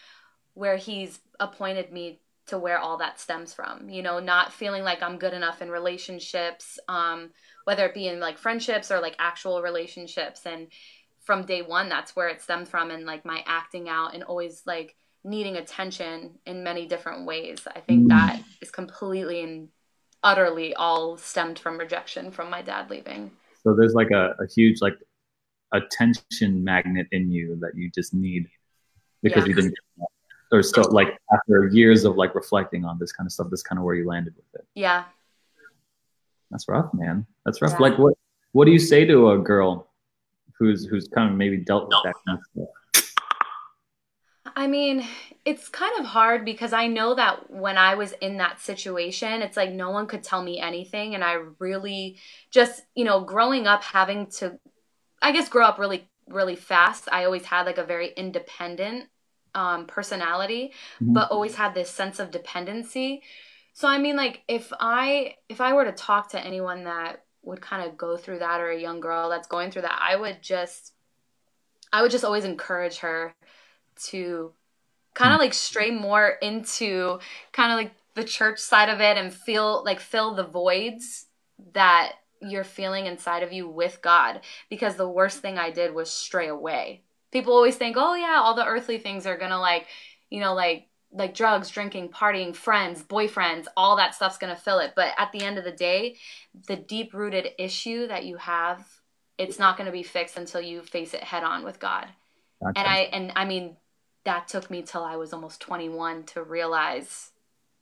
where 0.55 0.77
he's 0.77 1.21
appointed 1.39 1.93
me 1.93 2.21
to 2.47 2.59
where 2.59 2.79
all 2.79 2.97
that 2.99 3.21
stems 3.21 3.55
from 3.55 3.89
you 3.89 4.03
know 4.03 4.19
not 4.19 4.53
feeling 4.53 4.83
like 4.83 5.03
i'm 5.03 5.17
good 5.17 5.33
enough 5.33 5.63
in 5.63 5.71
relationships 5.71 6.79
um, 6.89 7.31
whether 7.65 7.87
it 7.87 7.95
be 7.95 8.09
in 8.09 8.21
like 8.21 8.37
friendships 8.37 8.91
or 8.91 9.01
like 9.01 9.15
actual 9.19 9.63
relationships 9.63 10.45
and 10.45 10.67
from 11.21 11.47
day 11.47 11.63
one 11.63 11.89
that's 11.89 12.17
where 12.17 12.29
it 12.29 12.43
stemmed 12.43 12.69
from 12.69 12.91
and 12.91 13.07
like 13.07 13.25
my 13.25 13.45
acting 13.47 13.89
out 13.89 14.13
and 14.13 14.25
always 14.25 14.63
like 14.67 14.97
needing 15.25 15.57
attention 15.57 16.33
in 16.45 16.65
many 16.65 16.85
different 16.87 17.27
ways 17.27 17.61
i 17.77 17.81
think 17.81 18.07
mm. 18.07 18.09
that 18.09 18.43
is 18.61 18.71
completely 18.71 19.43
and 19.43 19.69
utterly 20.23 20.75
all 20.75 21.17
stemmed 21.17 21.59
from 21.59 21.79
rejection 21.79 22.31
from 22.31 22.51
my 22.51 22.63
dad 22.63 22.91
leaving 22.91 23.31
so 23.63 23.75
there's 23.75 23.95
like 23.95 24.11
a, 24.11 24.35
a 24.41 24.47
huge 24.55 24.81
like 24.81 24.97
attention 25.73 26.63
magnet 26.63 27.07
in 27.13 27.31
you 27.31 27.57
that 27.61 27.75
you 27.75 27.91
just 27.91 28.13
need 28.13 28.49
because 29.23 29.43
yeah. 29.43 29.49
you 29.49 29.55
didn't 29.55 29.75
or 30.53 30.63
still 30.63 30.91
like 30.91 31.19
after 31.33 31.69
years 31.69 32.05
of 32.05 32.17
like 32.17 32.35
reflecting 32.35 32.85
on 32.85 32.99
this 32.99 33.11
kind 33.11 33.27
of 33.27 33.33
stuff, 33.33 33.49
this 33.51 33.63
kind 33.63 33.79
of 33.79 33.85
where 33.85 33.95
you 33.95 34.07
landed 34.07 34.35
with 34.37 34.61
it. 34.61 34.67
Yeah. 34.75 35.05
That's 36.51 36.69
rough, 36.69 36.93
man. 36.93 37.27
That's 37.47 37.63
rough. 37.63 37.73
Yeah. 37.73 37.79
Like 37.79 37.99
what 37.99 38.15
what 38.53 38.67
do 38.67 38.71
you 38.71 38.79
say 38.79 39.07
to 39.07 39.31
a 39.31 39.39
girl 39.39 39.91
who's 40.59 40.85
who's 40.85 41.09
kind 41.09 41.31
of 41.31 41.37
maybe 41.37 41.57
dealt 41.57 41.85
with 41.89 41.97
that 42.05 42.15
kind 42.27 42.39
of 42.39 42.45
stuff? 42.53 42.69
I 44.55 44.67
mean, 44.67 45.07
it's 45.45 45.69
kind 45.69 45.99
of 45.99 46.07
hard 46.07 46.45
because 46.45 46.73
I 46.73 46.87
know 46.87 47.15
that 47.15 47.51
when 47.51 47.77
I 47.79 47.95
was 47.95 48.13
in 48.21 48.39
that 48.39 48.61
situation, 48.61 49.43
it's 49.43 49.57
like 49.57 49.73
no 49.73 49.91
one 49.91 50.07
could 50.07 50.23
tell 50.23 50.43
me 50.43 50.61
anything. 50.61 51.15
And 51.15 51.25
I 51.25 51.39
really 51.59 52.19
just, 52.51 52.83
you 52.95 53.05
know, 53.05 53.21
growing 53.21 53.67
up 53.67 53.83
having 53.83 54.27
to, 54.39 54.59
I 55.21 55.33
guess, 55.33 55.49
grow 55.49 55.67
up 55.67 55.79
really, 55.79 56.09
really 56.29 56.57
fast. 56.57 57.09
I 57.11 57.25
always 57.25 57.45
had 57.45 57.67
like 57.67 57.79
a 57.79 57.85
very 57.85 58.13
independent 58.17 59.09
um, 59.55 59.87
personality, 59.87 60.73
mm-hmm. 60.97 61.13
but 61.13 61.31
always 61.31 61.55
had 61.55 61.75
this 61.75 61.91
sense 61.91 62.19
of 62.19 62.31
dependency. 62.31 63.23
So 63.75 63.89
I 63.89 63.99
mean, 63.99 64.17
like 64.17 64.43
if 64.49 64.73
I 64.79 65.37
if 65.49 65.61
I 65.61 65.73
were 65.73 65.85
to 65.85 65.93
talk 65.93 66.31
to 66.31 66.45
anyone 66.45 66.85
that 66.85 67.25
would 67.43 67.61
kind 67.61 67.89
of 67.89 67.97
go 67.97 68.17
through 68.17 68.41
that, 68.41 68.61
or 68.61 68.71
a 68.71 68.81
young 68.81 69.01
girl 69.01 69.29
that's 69.31 69.49
going 69.49 69.71
through 69.71 69.83
that, 69.83 69.99
I 70.01 70.17
would 70.17 70.43
just 70.43 70.93
I 71.93 72.03
would 72.03 72.11
just 72.11 72.25
always 72.25 72.45
encourage 72.45 72.99
her 72.99 73.35
to 74.05 74.53
kind 75.15 75.33
of 75.33 75.39
hmm. 75.39 75.43
like 75.43 75.55
stray 75.55 75.91
more 75.91 76.37
into 76.43 77.19
kind 77.53 77.73
of 77.73 77.77
like 77.77 77.95
the 78.15 78.25
church 78.25 78.59
side 78.59 78.89
of 78.89 79.01
it 79.01 79.17
and 79.17 79.33
feel 79.33 79.83
like 79.85 80.01
fill 80.01 80.35
the 80.35 80.45
voids 80.45 81.27
that 81.75 82.13
you're 82.41 82.65
feeling 82.65 83.07
inside 83.07 83.43
of 83.43 83.53
you 83.53 83.69
with 83.69 84.01
God 84.03 84.41
because 84.69 84.97
the 84.97 85.09
worst 85.09 85.39
thing 85.39 85.59
I 85.59 85.71
did 85.71 85.95
was 85.95 86.11
stray 86.11 86.49
away 86.49 87.03
people 87.33 87.55
always 87.55 87.77
think, 87.77 87.97
oh 87.99 88.15
yeah, 88.15 88.41
all 88.41 88.55
the 88.55 88.67
earthly 88.67 88.99
things 88.99 89.27
are 89.27 89.39
gonna 89.39 89.59
like, 89.59 89.87
you 90.31 90.39
know, 90.39 90.55
like 90.55 90.87
like 91.15 91.35
drugs, 91.35 91.69
drinking, 91.69 92.09
partying, 92.09 92.55
friends, 92.57 93.03
boyfriends, 93.03 93.67
all 93.77 93.97
that 93.97 94.15
stuff's 94.15 94.39
gonna 94.39 94.57
fill 94.57 94.79
it. 94.79 94.93
But 94.95 95.13
at 95.19 95.33
the 95.33 95.43
end 95.43 95.59
of 95.59 95.65
the 95.65 95.73
day, 95.73 96.17
the 96.69 96.77
deep 96.77 97.13
rooted 97.13 97.49
issue 97.59 98.07
that 98.07 98.25
you 98.25 98.37
have, 98.37 98.87
it's 99.39 99.59
not 99.59 99.77
gonna 99.77 99.93
be 99.93 100.03
fixed 100.03 100.37
until 100.37 100.61
you 100.61 100.83
face 100.83 101.15
it 101.15 101.25
head 101.25 101.43
on 101.43 101.65
with 101.65 101.81
God. 101.81 102.07
Gotcha. 102.63 102.79
And 102.79 102.89
I 102.89 102.99
and 103.13 103.33
I 103.35 103.45
mean, 103.47 103.77
that 104.25 104.49
took 104.49 104.71
me 104.71 104.83
till 104.83 105.05
I 105.05 105.17
was 105.17 105.33
almost 105.33 105.61
21 105.61 106.25
to 106.25 106.43
realize 106.43 107.31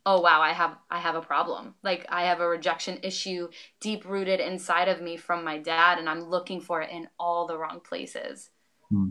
oh 0.06 0.18
wow 0.18 0.40
i 0.40 0.54
have 0.54 0.78
i 0.90 0.98
have 0.98 1.14
a 1.14 1.20
problem 1.20 1.74
like 1.82 2.06
i 2.08 2.22
have 2.22 2.40
a 2.40 2.48
rejection 2.48 2.98
issue 3.02 3.46
deep 3.80 4.08
rooted 4.08 4.40
inside 4.40 4.88
of 4.88 5.02
me 5.02 5.14
from 5.14 5.44
my 5.44 5.58
dad 5.58 5.98
and 5.98 6.08
i'm 6.08 6.22
looking 6.22 6.58
for 6.58 6.80
it 6.80 6.88
in 6.88 7.06
all 7.18 7.46
the 7.46 7.54
wrong 7.54 7.80
places 7.80 8.48
hmm. 8.88 9.10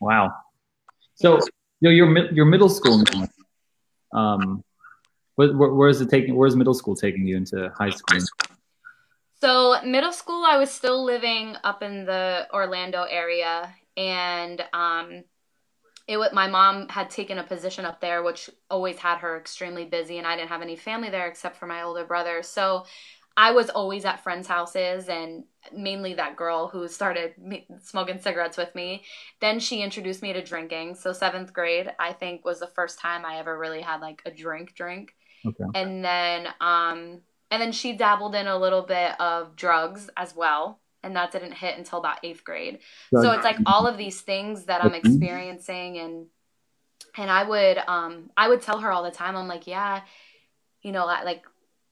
Wow. 0.00 0.34
So, 1.14 1.38
you 1.80 1.88
know, 1.88 1.90
your 1.90 2.32
your 2.32 2.44
middle 2.44 2.68
school 2.68 3.02
now. 3.12 3.28
Um, 4.12 4.64
where, 5.36 5.52
where 5.52 5.88
is 5.88 6.00
it 6.00 6.10
taking? 6.10 6.34
Where's 6.36 6.56
middle 6.56 6.74
school 6.74 6.94
taking 6.94 7.26
you 7.26 7.36
into 7.36 7.72
high 7.76 7.90
school? 7.90 8.20
So 9.40 9.76
middle 9.84 10.12
school, 10.12 10.44
I 10.46 10.56
was 10.56 10.70
still 10.70 11.04
living 11.04 11.56
up 11.62 11.82
in 11.82 12.04
the 12.04 12.46
Orlando 12.52 13.02
area, 13.02 13.74
and 13.96 14.62
um, 14.72 15.24
it 16.08 16.32
my 16.32 16.46
mom 16.46 16.88
had 16.88 17.10
taken 17.10 17.38
a 17.38 17.44
position 17.44 17.84
up 17.84 18.00
there, 18.00 18.22
which 18.22 18.48
always 18.70 18.98
had 18.98 19.18
her 19.18 19.36
extremely 19.36 19.84
busy, 19.84 20.18
and 20.18 20.26
I 20.26 20.36
didn't 20.36 20.50
have 20.50 20.62
any 20.62 20.76
family 20.76 21.10
there 21.10 21.26
except 21.26 21.56
for 21.56 21.66
my 21.66 21.82
older 21.82 22.04
brother. 22.04 22.42
So 22.42 22.84
I 23.36 23.52
was 23.52 23.68
always 23.68 24.04
at 24.04 24.22
friends' 24.22 24.46
houses 24.46 25.08
and 25.08 25.44
mainly 25.72 26.14
that 26.14 26.36
girl 26.36 26.68
who 26.68 26.88
started 26.88 27.34
smoking 27.82 28.18
cigarettes 28.18 28.56
with 28.56 28.74
me. 28.74 29.04
Then 29.40 29.60
she 29.60 29.82
introduced 29.82 30.22
me 30.22 30.32
to 30.32 30.42
drinking. 30.42 30.94
So 30.94 31.12
seventh 31.12 31.52
grade, 31.52 31.90
I 31.98 32.12
think, 32.12 32.44
was 32.44 32.60
the 32.60 32.66
first 32.68 32.98
time 32.98 33.26
I 33.26 33.38
ever 33.38 33.58
really 33.58 33.82
had 33.82 34.00
like 34.00 34.22
a 34.24 34.30
drink 34.30 34.74
drink. 34.74 35.14
Okay. 35.44 35.64
And 35.74 36.02
then, 36.02 36.46
um, 36.60 37.20
and 37.50 37.60
then 37.60 37.72
she 37.72 37.92
dabbled 37.92 38.34
in 38.34 38.46
a 38.46 38.58
little 38.58 38.82
bit 38.82 39.20
of 39.20 39.54
drugs 39.54 40.08
as 40.16 40.34
well. 40.34 40.80
And 41.02 41.16
that 41.16 41.32
didn't 41.32 41.52
hit 41.52 41.78
until 41.78 41.98
about 41.98 42.18
eighth 42.22 42.44
grade. 42.44 42.80
So 43.12 43.32
it's 43.32 43.44
like 43.44 43.58
all 43.66 43.86
of 43.86 43.96
these 43.96 44.20
things 44.20 44.64
that 44.64 44.84
I'm 44.84 44.94
experiencing 44.94 45.98
and 45.98 46.26
and 47.16 47.30
I 47.30 47.44
would 47.44 47.78
um 47.86 48.30
I 48.36 48.48
would 48.48 48.62
tell 48.62 48.78
her 48.80 48.90
all 48.90 49.02
the 49.02 49.10
time, 49.10 49.36
I'm 49.36 49.48
like, 49.48 49.66
yeah, 49.66 50.02
you 50.82 50.92
know, 50.92 51.06
like 51.06 51.44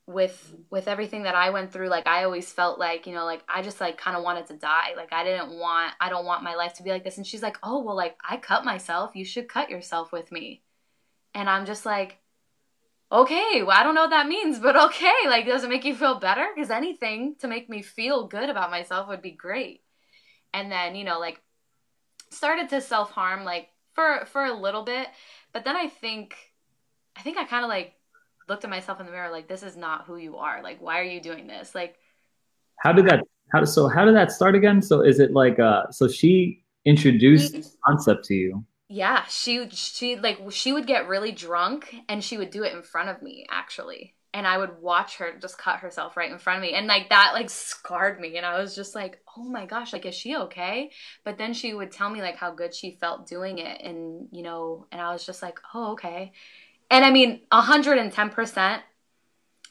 with 0.06 0.54
with 0.70 0.87
everything 0.88 1.23
that 1.23 1.34
I 1.34 1.50
went 1.50 1.73
through, 1.73 1.88
like 1.88 2.06
I 2.06 2.25
always 2.25 2.52
felt 2.52 2.78
like, 2.78 3.06
you 3.06 3.14
know, 3.14 3.25
like 3.25 3.42
I 3.49 3.62
just 3.62 3.80
like 3.80 3.96
kind 3.96 4.16
of 4.16 4.23
wanted 4.23 4.46
to 4.46 4.54
die. 4.54 4.94
Like 4.96 5.12
I 5.12 5.25
didn't 5.25 5.58
want 5.58 5.94
I 6.00 6.11
don't 6.11 6.26
want 6.26 6.42
my 6.42 6.54
life 6.54 6.75
to 6.75 6.82
be 6.82 6.90
like 6.90 7.04
this. 7.04 7.16
And 7.16 7.26
she's 7.26 7.42
like, 7.42 7.56
"Oh, 7.62 7.82
well 7.82 7.96
like 7.96 8.16
I 8.28 8.37
cut 8.37 8.64
myself. 8.64 9.12
You 9.14 9.25
should 9.25 9.49
cut 9.49 9.70
yourself 9.70 10.12
with 10.12 10.30
me." 10.30 10.62
And 11.34 11.49
I'm 11.49 11.66
just 11.66 11.87
like, 11.87 12.18
"Okay, 13.12 13.62
well 13.62 13.76
I 13.78 13.82
don't 13.82 13.94
know 13.94 14.02
what 14.02 14.11
that 14.11 14.28
means, 14.28 14.58
but 14.58 14.76
okay. 14.76 15.12
Like 15.26 15.46
does 15.46 15.64
it 15.64 15.70
make 15.70 15.84
you 15.84 15.94
feel 15.94 16.18
better? 16.18 16.46
Cuz 16.56 16.70
anything 16.70 17.37
to 17.40 17.49
make 17.49 17.68
me 17.68 17.82
feel 17.82 18.26
good 18.28 18.49
about 18.50 18.70
myself 18.70 19.08
would 19.08 19.23
be 19.23 19.32
great." 19.32 19.82
And 20.52 20.70
then, 20.70 20.94
you 20.94 21.04
know, 21.04 21.18
like 21.18 21.42
started 22.30 22.68
to 22.70 22.80
self-harm 22.80 23.44
like 23.44 23.68
for 23.94 24.25
for 24.26 24.44
a 24.44 24.54
little 24.54 24.82
bit, 24.82 25.08
but 25.52 25.64
then 25.64 25.76
I 25.76 25.88
think 25.88 26.37
I 27.16 27.23
think 27.23 27.38
I 27.38 27.44
kind 27.44 27.64
of 27.64 27.68
like 27.68 27.94
looked 28.49 28.64
at 28.64 28.70
myself 28.70 29.00
in 29.00 29.06
the 29.06 29.12
mirror 29.12 29.30
like 29.30 29.49
this 29.49 29.62
is 29.62 29.76
not 29.76 30.04
who 30.06 30.16
you 30.16 30.37
are 30.37 30.62
like 30.62 30.80
why 30.80 31.00
are 31.00 31.04
you 31.04 31.20
doing 31.20 31.46
this 31.46 31.75
like 31.75 31.96
how 32.80 32.92
did 32.92 33.06
that 33.06 33.20
how 33.52 33.64
so 33.64 33.88
how 33.88 34.04
did 34.04 34.14
that 34.14 34.30
start 34.30 34.54
again 34.54 34.82
so 34.82 35.00
is 35.00 35.18
it 35.18 35.32
like 35.32 35.58
uh 35.58 35.90
so 35.90 36.06
she 36.08 36.62
introduced 36.84 37.52
the 37.52 37.66
concept 37.87 38.25
to 38.25 38.34
you 38.34 38.64
yeah 38.88 39.24
she 39.28 39.68
she 39.70 40.16
like 40.16 40.38
she 40.50 40.72
would 40.72 40.86
get 40.86 41.08
really 41.08 41.32
drunk 41.32 41.94
and 42.08 42.22
she 42.22 42.36
would 42.36 42.50
do 42.50 42.62
it 42.64 42.74
in 42.74 42.82
front 42.82 43.08
of 43.08 43.22
me 43.22 43.46
actually 43.50 44.14
and 44.34 44.46
i 44.46 44.58
would 44.58 44.80
watch 44.80 45.16
her 45.16 45.38
just 45.40 45.56
cut 45.56 45.78
herself 45.78 46.16
right 46.16 46.30
in 46.30 46.38
front 46.38 46.58
of 46.58 46.62
me 46.62 46.74
and 46.74 46.86
like 46.86 47.08
that 47.08 47.30
like 47.32 47.48
scarred 47.48 48.20
me 48.20 48.36
and 48.36 48.44
i 48.44 48.60
was 48.60 48.74
just 48.74 48.94
like 48.94 49.20
oh 49.38 49.44
my 49.44 49.64
gosh 49.64 49.92
like 49.92 50.04
is 50.04 50.14
she 50.14 50.36
okay 50.36 50.90
but 51.24 51.38
then 51.38 51.54
she 51.54 51.72
would 51.72 51.90
tell 51.90 52.10
me 52.10 52.20
like 52.20 52.36
how 52.36 52.50
good 52.50 52.74
she 52.74 52.98
felt 53.00 53.26
doing 53.26 53.58
it 53.58 53.80
and 53.80 54.28
you 54.32 54.42
know 54.42 54.86
and 54.92 55.00
i 55.00 55.12
was 55.12 55.24
just 55.24 55.42
like 55.42 55.58
oh 55.72 55.92
okay 55.92 56.32
and 56.90 57.04
I 57.04 57.10
mean, 57.10 57.40
110%, 57.52 58.80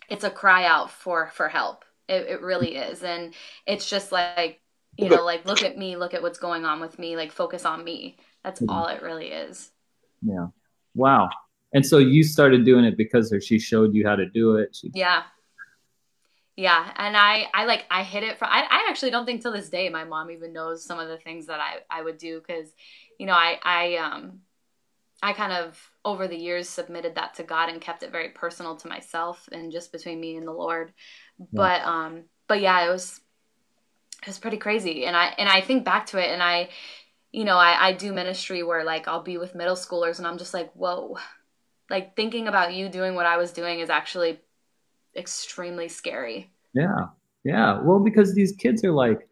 it's 0.09 0.23
a 0.23 0.29
cry 0.29 0.65
out 0.65 0.91
for, 0.91 1.29
for 1.33 1.47
help. 1.47 1.85
It, 2.07 2.27
it 2.27 2.41
really 2.41 2.75
is. 2.75 3.03
And 3.03 3.33
it's 3.65 3.89
just 3.89 4.11
like, 4.11 4.59
you 4.97 5.09
know, 5.09 5.23
like, 5.23 5.45
look 5.45 5.63
at 5.63 5.77
me, 5.77 5.95
look 5.95 6.13
at 6.13 6.21
what's 6.21 6.37
going 6.37 6.65
on 6.65 6.79
with 6.79 6.99
me, 6.99 7.15
like, 7.15 7.31
focus 7.31 7.65
on 7.65 7.83
me. 7.83 8.17
That's 8.43 8.61
all 8.67 8.87
it 8.87 9.01
really 9.01 9.27
is. 9.27 9.71
Yeah. 10.21 10.47
Wow. 10.95 11.29
And 11.73 11.85
so 11.85 11.97
you 11.97 12.23
started 12.23 12.65
doing 12.65 12.85
it 12.85 12.97
because 12.97 13.33
she 13.41 13.57
showed 13.57 13.95
you 13.95 14.05
how 14.05 14.15
to 14.15 14.25
do 14.27 14.57
it. 14.57 14.75
She- 14.75 14.91
yeah. 14.93 15.23
Yeah, 16.55 16.87
and 16.97 17.17
I, 17.17 17.47
I 17.51 17.65
like, 17.65 17.85
I 17.89 18.03
hit 18.03 18.21
it 18.21 18.37
from. 18.37 18.49
I, 18.51 18.61
I 18.69 18.87
actually 18.87 19.09
don't 19.09 19.25
think 19.25 19.41
till 19.41 19.53
this 19.53 19.69
day 19.69 19.89
my 19.89 20.03
mom 20.03 20.29
even 20.29 20.53
knows 20.53 20.85
some 20.85 20.99
of 20.99 21.07
the 21.07 21.17
things 21.17 21.47
that 21.47 21.59
I, 21.59 21.77
I 21.89 22.03
would 22.03 22.19
do 22.19 22.39
because, 22.39 22.71
you 23.17 23.25
know, 23.25 23.33
I, 23.33 23.57
I, 23.63 23.95
um, 23.95 24.41
I 25.23 25.31
kind 25.31 25.53
of 25.53 25.79
over 26.03 26.27
the 26.27 26.35
years 26.35 26.67
submitted 26.67 27.15
that 27.15 27.35
to 27.35 27.43
God 27.43 27.69
and 27.69 27.79
kept 27.79 28.03
it 28.03 28.11
very 28.11 28.29
personal 28.29 28.75
to 28.75 28.89
myself 28.89 29.47
and 29.53 29.71
just 29.71 29.93
between 29.93 30.19
me 30.19 30.35
and 30.35 30.45
the 30.45 30.51
Lord. 30.51 30.91
Yeah. 31.39 31.45
But 31.53 31.81
um 31.83 32.23
but 32.47 32.59
yeah, 32.59 32.85
it 32.85 32.91
was 32.91 33.21
it 34.21 34.27
was 34.27 34.37
pretty 34.37 34.57
crazy. 34.57 35.05
And 35.05 35.15
I 35.15 35.27
and 35.37 35.47
I 35.47 35.61
think 35.61 35.85
back 35.85 36.07
to 36.07 36.17
it 36.17 36.29
and 36.29 36.43
I 36.43 36.69
you 37.33 37.43
know, 37.43 37.57
I, 37.57 37.87
I 37.87 37.93
do 37.93 38.13
ministry 38.13 38.63
where 38.63 38.85
like 38.85 39.07
I'll 39.07 39.23
be 39.23 39.37
with 39.37 39.55
middle 39.55 39.75
schoolers 39.75 40.19
and 40.19 40.27
I'm 40.27 40.37
just 40.37 40.53
like, 40.53 40.71
whoa. 40.73 41.17
Like 41.89 42.15
thinking 42.15 42.47
about 42.47 42.73
you 42.73 42.87
doing 42.87 43.15
what 43.15 43.25
I 43.25 43.35
was 43.35 43.51
doing 43.51 43.79
is 43.79 43.89
actually 43.89 44.39
extremely 45.15 45.89
scary. 45.89 46.49
Yeah. 46.73 47.07
Yeah. 47.43 47.81
Well, 47.81 47.99
because 47.99 48.33
these 48.33 48.53
kids 48.53 48.85
are 48.85 48.91
like 48.91 49.27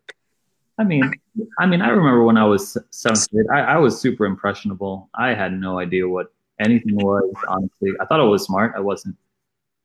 I 0.78 0.84
mean, 0.84 1.12
I 1.60 1.68
mean, 1.68 1.82
I 1.82 1.90
remember 1.90 2.24
when 2.24 2.38
I 2.38 2.46
was 2.46 2.76
seventh 2.90 3.30
grade, 3.30 3.46
I, 3.54 3.60
I 3.60 3.78
was 3.78 4.02
super 4.02 4.26
impressionable. 4.26 5.10
I 5.14 5.36
had 5.36 5.54
no 5.54 5.78
idea 5.78 6.08
what 6.08 6.34
anything 6.60 6.96
was. 6.96 7.32
Honestly, 7.48 7.92
I 8.00 8.06
thought 8.06 8.20
I 8.20 8.24
was 8.24 8.44
smart. 8.46 8.74
I 8.76 8.80
wasn't. 8.80 9.16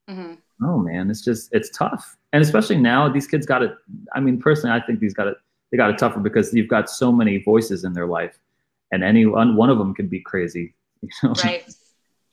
Mm-hmm. 0.09 0.35
Oh 0.65 0.79
man, 0.79 1.11
it's 1.11 1.21
just 1.21 1.51
it's 1.53 1.69
tough, 1.69 2.17
and 2.33 2.43
especially 2.43 2.79
now, 2.79 3.11
these 3.11 3.27
kids 3.27 3.45
got 3.45 3.63
it. 3.63 3.75
I 4.15 4.21
mean, 4.21 4.41
personally, 4.41 4.75
I 4.75 4.81
think 4.87 5.01
these 5.01 5.13
got 5.13 5.27
it. 5.27 5.37
They 5.71 5.77
got 5.77 5.91
it 5.91 5.99
tougher 5.99 6.21
because 6.21 6.55
you've 6.55 6.69
got 6.69 6.89
so 6.89 7.11
many 7.11 7.39
voices 7.43 7.85
in 7.85 7.93
their 7.93 8.07
life, 8.07 8.39
and 8.93 9.03
any 9.03 9.27
one 9.27 9.57
one 9.57 9.71
of 9.71 9.79
them 9.79 9.95
can 9.95 10.09
be 10.09 10.21
crazy. 10.21 10.75
You 11.03 11.11
know, 11.23 11.35
right? 11.45 11.63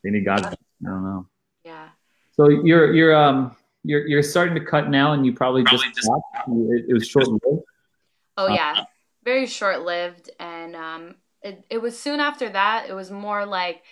they 0.02 0.10
need 0.10 0.24
God. 0.24 0.46
I 0.46 0.54
don't 0.82 1.04
know. 1.04 1.26
Yeah. 1.64 1.88
So 2.32 2.48
you're 2.48 2.92
you're 2.94 3.14
um 3.14 3.54
you're 3.84 4.06
you're 4.06 4.22
starting 4.22 4.54
to 4.54 4.64
cut 4.64 4.88
now, 4.88 5.12
and 5.12 5.24
you 5.24 5.32
probably, 5.32 5.62
probably 5.62 5.86
just, 5.88 6.08
just 6.08 6.10
it, 6.48 6.86
it 6.88 6.94
was 6.94 7.06
short 7.06 7.28
lived. 7.28 7.62
Oh 8.36 8.46
uh, 8.46 8.54
yeah, 8.54 8.84
very 9.24 9.46
short 9.46 9.82
lived, 9.82 10.30
and 10.40 10.74
um, 10.74 11.14
it 11.42 11.64
it 11.70 11.78
was 11.78 11.98
soon 11.98 12.20
after 12.20 12.48
that. 12.48 12.86
It 12.88 12.94
was 12.94 13.10
more 13.10 13.44
like 13.46 13.82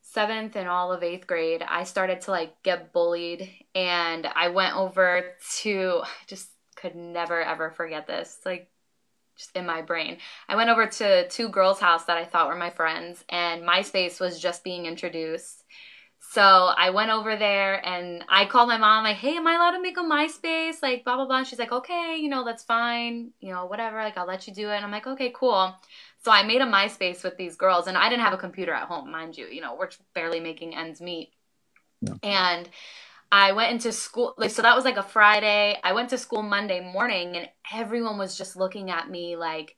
seventh 0.00 0.56
and 0.56 0.68
all 0.68 0.92
of 0.92 1.02
eighth 1.02 1.26
grade. 1.26 1.62
I 1.62 1.84
started 1.84 2.22
to 2.22 2.30
like 2.30 2.62
get 2.62 2.92
bullied, 2.92 3.50
and 3.74 4.26
I 4.26 4.48
went 4.48 4.74
over 4.76 5.34
to 5.58 6.00
I 6.04 6.08
just 6.26 6.48
could 6.74 6.96
never 6.96 7.40
ever 7.42 7.70
forget 7.70 8.06
this. 8.06 8.38
Like 8.44 8.70
just 9.36 9.56
in 9.56 9.66
my 9.66 9.82
brain. 9.82 10.18
I 10.48 10.56
went 10.56 10.70
over 10.70 10.86
to 10.86 11.28
two 11.28 11.48
girls' 11.48 11.80
house 11.80 12.04
that 12.04 12.16
I 12.16 12.24
thought 12.24 12.48
were 12.48 12.56
my 12.56 12.70
friends, 12.70 13.24
and 13.28 13.62
MySpace 13.62 14.20
was 14.20 14.40
just 14.40 14.64
being 14.64 14.86
introduced. 14.86 15.64
So 16.32 16.42
I 16.42 16.90
went 16.90 17.10
over 17.10 17.36
there 17.36 17.86
and 17.86 18.24
I 18.28 18.46
called 18.46 18.68
my 18.68 18.78
mom, 18.78 19.04
like, 19.04 19.16
hey, 19.16 19.36
am 19.36 19.46
I 19.46 19.54
allowed 19.54 19.72
to 19.72 19.82
make 19.82 19.96
a 19.96 20.00
MySpace? 20.00 20.82
Like, 20.82 21.04
blah, 21.04 21.16
blah, 21.16 21.26
blah. 21.26 21.38
And 21.38 21.46
she's 21.46 21.58
like, 21.58 21.72
okay, 21.72 22.16
you 22.18 22.28
know, 22.28 22.44
that's 22.44 22.64
fine. 22.64 23.30
You 23.38 23.52
know, 23.52 23.66
whatever. 23.66 23.98
Like, 23.98 24.18
I'll 24.18 24.26
let 24.26 24.46
you 24.46 24.52
do 24.52 24.68
it. 24.70 24.76
And 24.76 24.84
I'm 24.84 24.90
like, 24.90 25.06
okay, 25.06 25.32
cool. 25.34 25.74
So 26.24 26.32
I 26.32 26.42
made 26.42 26.60
a 26.60 26.66
MySpace 26.66 27.22
with 27.22 27.36
these 27.36 27.56
girls 27.56 27.86
and 27.86 27.96
I 27.96 28.08
didn't 28.08 28.24
have 28.24 28.32
a 28.32 28.38
computer 28.38 28.72
at 28.72 28.88
home, 28.88 29.12
mind 29.12 29.38
you. 29.38 29.46
You 29.46 29.60
know, 29.60 29.76
we're 29.76 29.90
barely 30.14 30.40
making 30.40 30.74
ends 30.74 31.00
meet. 31.00 31.32
And 32.22 32.68
I 33.30 33.52
went 33.52 33.72
into 33.72 33.92
school, 33.92 34.34
like, 34.38 34.50
so 34.50 34.62
that 34.62 34.76
was 34.76 34.84
like 34.84 34.96
a 34.96 35.02
Friday. 35.02 35.78
I 35.82 35.92
went 35.92 36.10
to 36.10 36.18
school 36.18 36.42
Monday 36.42 36.80
morning 36.80 37.36
and 37.36 37.48
everyone 37.74 38.18
was 38.18 38.38
just 38.38 38.56
looking 38.56 38.90
at 38.90 39.10
me 39.10 39.36
like, 39.36 39.76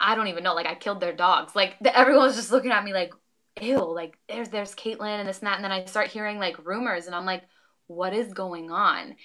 I 0.00 0.14
don't 0.14 0.28
even 0.28 0.42
know, 0.42 0.54
like 0.54 0.66
I 0.66 0.74
killed 0.74 1.00
their 1.00 1.14
dogs. 1.14 1.54
Like, 1.54 1.76
everyone 1.84 2.26
was 2.26 2.36
just 2.36 2.50
looking 2.50 2.72
at 2.72 2.84
me 2.84 2.92
like, 2.92 3.12
ew, 3.60 3.92
like 3.92 4.16
there's 4.28 4.48
there's 4.48 4.74
Caitlin 4.74 5.20
and 5.20 5.28
this 5.28 5.40
and 5.40 5.46
that, 5.46 5.56
and 5.56 5.64
then 5.64 5.72
I 5.72 5.84
start 5.84 6.08
hearing 6.08 6.38
like 6.38 6.64
rumors, 6.66 7.06
and 7.06 7.14
I'm 7.14 7.26
like, 7.26 7.42
what 7.86 8.14
is 8.14 8.32
going 8.32 8.70
on? 8.70 9.16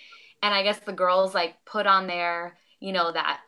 And 0.41 0.53
I 0.53 0.63
guess 0.63 0.79
the 0.79 0.93
girls 0.93 1.33
like 1.33 1.55
put 1.65 1.87
on 1.87 2.07
there, 2.07 2.57
you 2.79 2.91
know, 2.91 3.11
that 3.11 3.39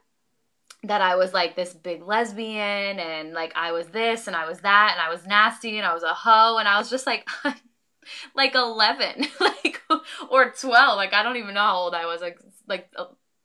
that 0.83 1.01
I 1.01 1.15
was 1.15 1.33
like 1.33 1.55
this 1.55 1.73
big 1.73 2.03
lesbian 2.03 2.99
and 2.99 3.33
like 3.33 3.51
I 3.55 3.71
was 3.71 3.87
this 3.87 4.27
and 4.27 4.35
I 4.35 4.47
was 4.47 4.59
that 4.59 4.91
and 4.93 5.01
I 5.01 5.09
was 5.09 5.25
nasty 5.25 5.77
and 5.77 5.85
I 5.85 5.93
was 5.93 6.03
a 6.03 6.13
hoe 6.13 6.57
and 6.57 6.67
I 6.67 6.77
was 6.77 6.89
just 6.89 7.07
like 7.07 7.27
like 8.35 8.55
11 8.55 9.27
like 9.39 9.81
or 10.29 10.51
12 10.51 10.97
like 10.97 11.13
I 11.13 11.23
don't 11.23 11.37
even 11.37 11.53
know 11.53 11.61
how 11.61 11.77
old 11.77 11.93
I 11.93 12.05
was. 12.05 12.21
Like 12.21 12.39
like 12.67 12.93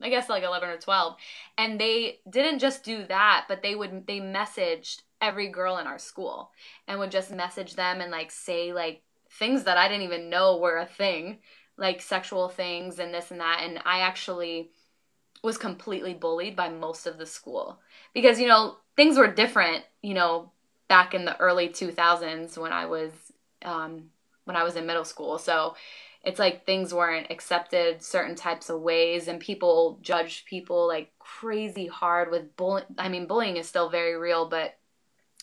I 0.00 0.09
guess 0.09 0.28
like 0.28 0.42
11 0.42 0.69
or 0.69 0.78
12 0.78 1.16
and 1.57 1.81
they 1.81 2.19
didn't 2.28 2.59
just 2.59 2.83
do 2.83 3.04
that 3.07 3.45
but 3.49 3.62
they 3.62 3.75
would 3.75 4.07
they 4.07 4.19
messaged 4.19 5.02
every 5.21 5.49
girl 5.49 5.78
in 5.78 5.87
our 5.87 5.99
school 5.99 6.50
and 6.88 6.99
would 6.99 7.12
just 7.12 7.31
message 7.31 7.76
them 7.76 8.00
and 8.00 8.11
like 8.11 8.33
say 8.33 8.73
like 8.73 9.02
things 9.38 9.64
that 9.64 9.78
I 9.78 9.88
didn't 9.88 10.04
even 10.04 10.31
know 10.31 10.59
were 10.59 10.78
a 10.78 10.87
thing, 10.87 11.38
like 11.76 12.02
sexual 12.02 12.49
things 12.49 12.99
and 12.99 13.12
this 13.12 13.31
and 13.31 13.40
that. 13.40 13.61
And 13.62 13.81
I 13.85 14.00
actually 14.00 14.71
was 15.42 15.59
completely 15.59 16.14
bullied 16.14 16.54
by 16.54 16.69
most 16.69 17.07
of 17.07 17.19
the 17.19 17.26
school 17.26 17.81
because, 18.14 18.38
you 18.38 18.47
know, 18.47 18.76
things 18.97 19.16
were 19.16 19.33
different, 19.33 19.85
you 20.02 20.14
know, 20.14 20.50
back 20.88 21.14
in 21.14 21.25
the 21.25 21.38
early 21.38 21.69
2000s 21.69 22.59
when 22.59 22.73
I 22.73 22.87
was, 22.87 23.11
um, 23.64 24.11
when 24.44 24.56
I 24.56 24.62
was 24.64 24.76
in 24.76 24.87
middle 24.87 25.04
school. 25.04 25.38
So 25.38 25.76
it's 26.25 26.38
like 26.38 26.64
things 26.64 26.94
weren't 26.94 27.30
accepted 27.30 28.02
certain 28.02 28.37
types 28.37 28.70
of 28.70 28.80
ways 28.80 29.28
and 29.28 29.40
people 29.40 29.99
judged 30.02 30.46
people 30.46 30.87
like 30.87 31.12
crazy 31.18 31.87
hard 31.87 32.30
with 32.30 32.56
bullying. 32.56 32.87
I 32.99 33.08
mean, 33.08 33.26
bullying 33.26 33.56
is 33.56 33.68
still 33.68 33.90
very 33.90 34.16
real, 34.16 34.49
but 34.49 34.76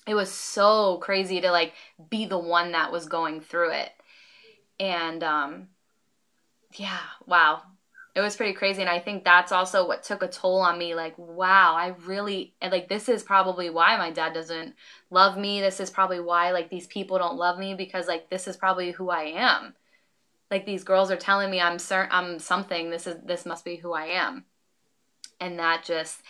it 0.07 0.15
was 0.15 0.31
so 0.31 0.97
crazy 0.97 1.41
to 1.41 1.51
like 1.51 1.73
be 2.09 2.25
the 2.25 2.39
one 2.39 2.71
that 2.71 2.91
was 2.91 3.05
going 3.07 3.41
through 3.41 3.71
it 3.71 3.91
and 4.79 5.23
um 5.23 5.67
yeah 6.75 6.99
wow 7.25 7.61
it 8.19 8.23
was 8.23 8.35
pretty 8.35 8.53
crazy 8.53 8.81
and 8.81 8.89
i 8.89 8.99
think 8.99 9.23
that's 9.23 9.51
also 9.51 9.87
what 9.87 10.03
took 10.03 10.21
a 10.21 10.27
toll 10.27 10.59
on 10.59 10.77
me 10.77 10.93
like 10.93 11.17
wow 11.17 11.75
i 11.75 11.93
really 12.05 12.53
like 12.61 12.89
this 12.89 13.09
is 13.09 13.23
probably 13.23 13.69
why 13.69 13.97
my 13.97 14.11
dad 14.11 14.33
doesn't 14.33 14.75
love 15.09 15.37
me. 15.37 15.61
This 15.61 15.79
is 15.79 15.89
probably 15.89 16.19
why 16.19 16.51
like 16.51 16.69
these 16.69 16.87
people 16.87 17.17
don't 17.17 17.37
love 17.37 17.57
me 17.57 17.73
because 17.73 18.07
like 18.07 18.29
this 18.29 18.47
is 18.47 18.57
probably 18.57 18.91
who 18.91 19.09
i 19.09 19.23
am. 19.23 19.73
Like 20.51 20.65
these 20.65 20.83
girls 20.83 21.11
are 21.11 21.17
telling 21.17 21.49
me 21.49 21.61
i'm 21.61 21.79
certain 21.79 22.11
i'm 22.11 22.39
something. 22.39 22.89
This 22.89 23.07
is 23.07 23.17
this 23.23 23.45
must 23.45 23.65
be 23.65 23.75
who 23.75 23.93
i 23.93 24.05
am. 24.05 24.45
And 25.39 25.59
that 25.59 25.83
just 25.83 26.21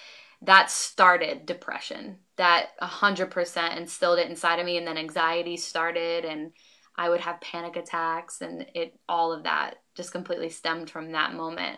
that 0.42 0.72
started 0.72 1.46
depression. 1.46 2.20
That 2.38 2.68
100% 2.82 3.78
instilled 3.78 4.20
it 4.20 4.30
inside 4.30 4.60
of 4.60 4.66
me 4.66 4.78
and 4.78 4.88
then 4.88 4.98
anxiety 4.98 5.58
started 5.58 6.26
and 6.26 6.52
i 6.96 7.10
would 7.10 7.22
have 7.22 7.42
panic 7.42 7.76
attacks 7.76 8.42
and 8.42 8.66
it 8.74 8.98
all 9.08 9.34
of 9.34 9.44
that 9.44 9.76
just 10.00 10.14
completely 10.14 10.50
stemmed 10.50 10.90
from 10.90 11.12
that 11.12 11.34
moment 11.34 11.78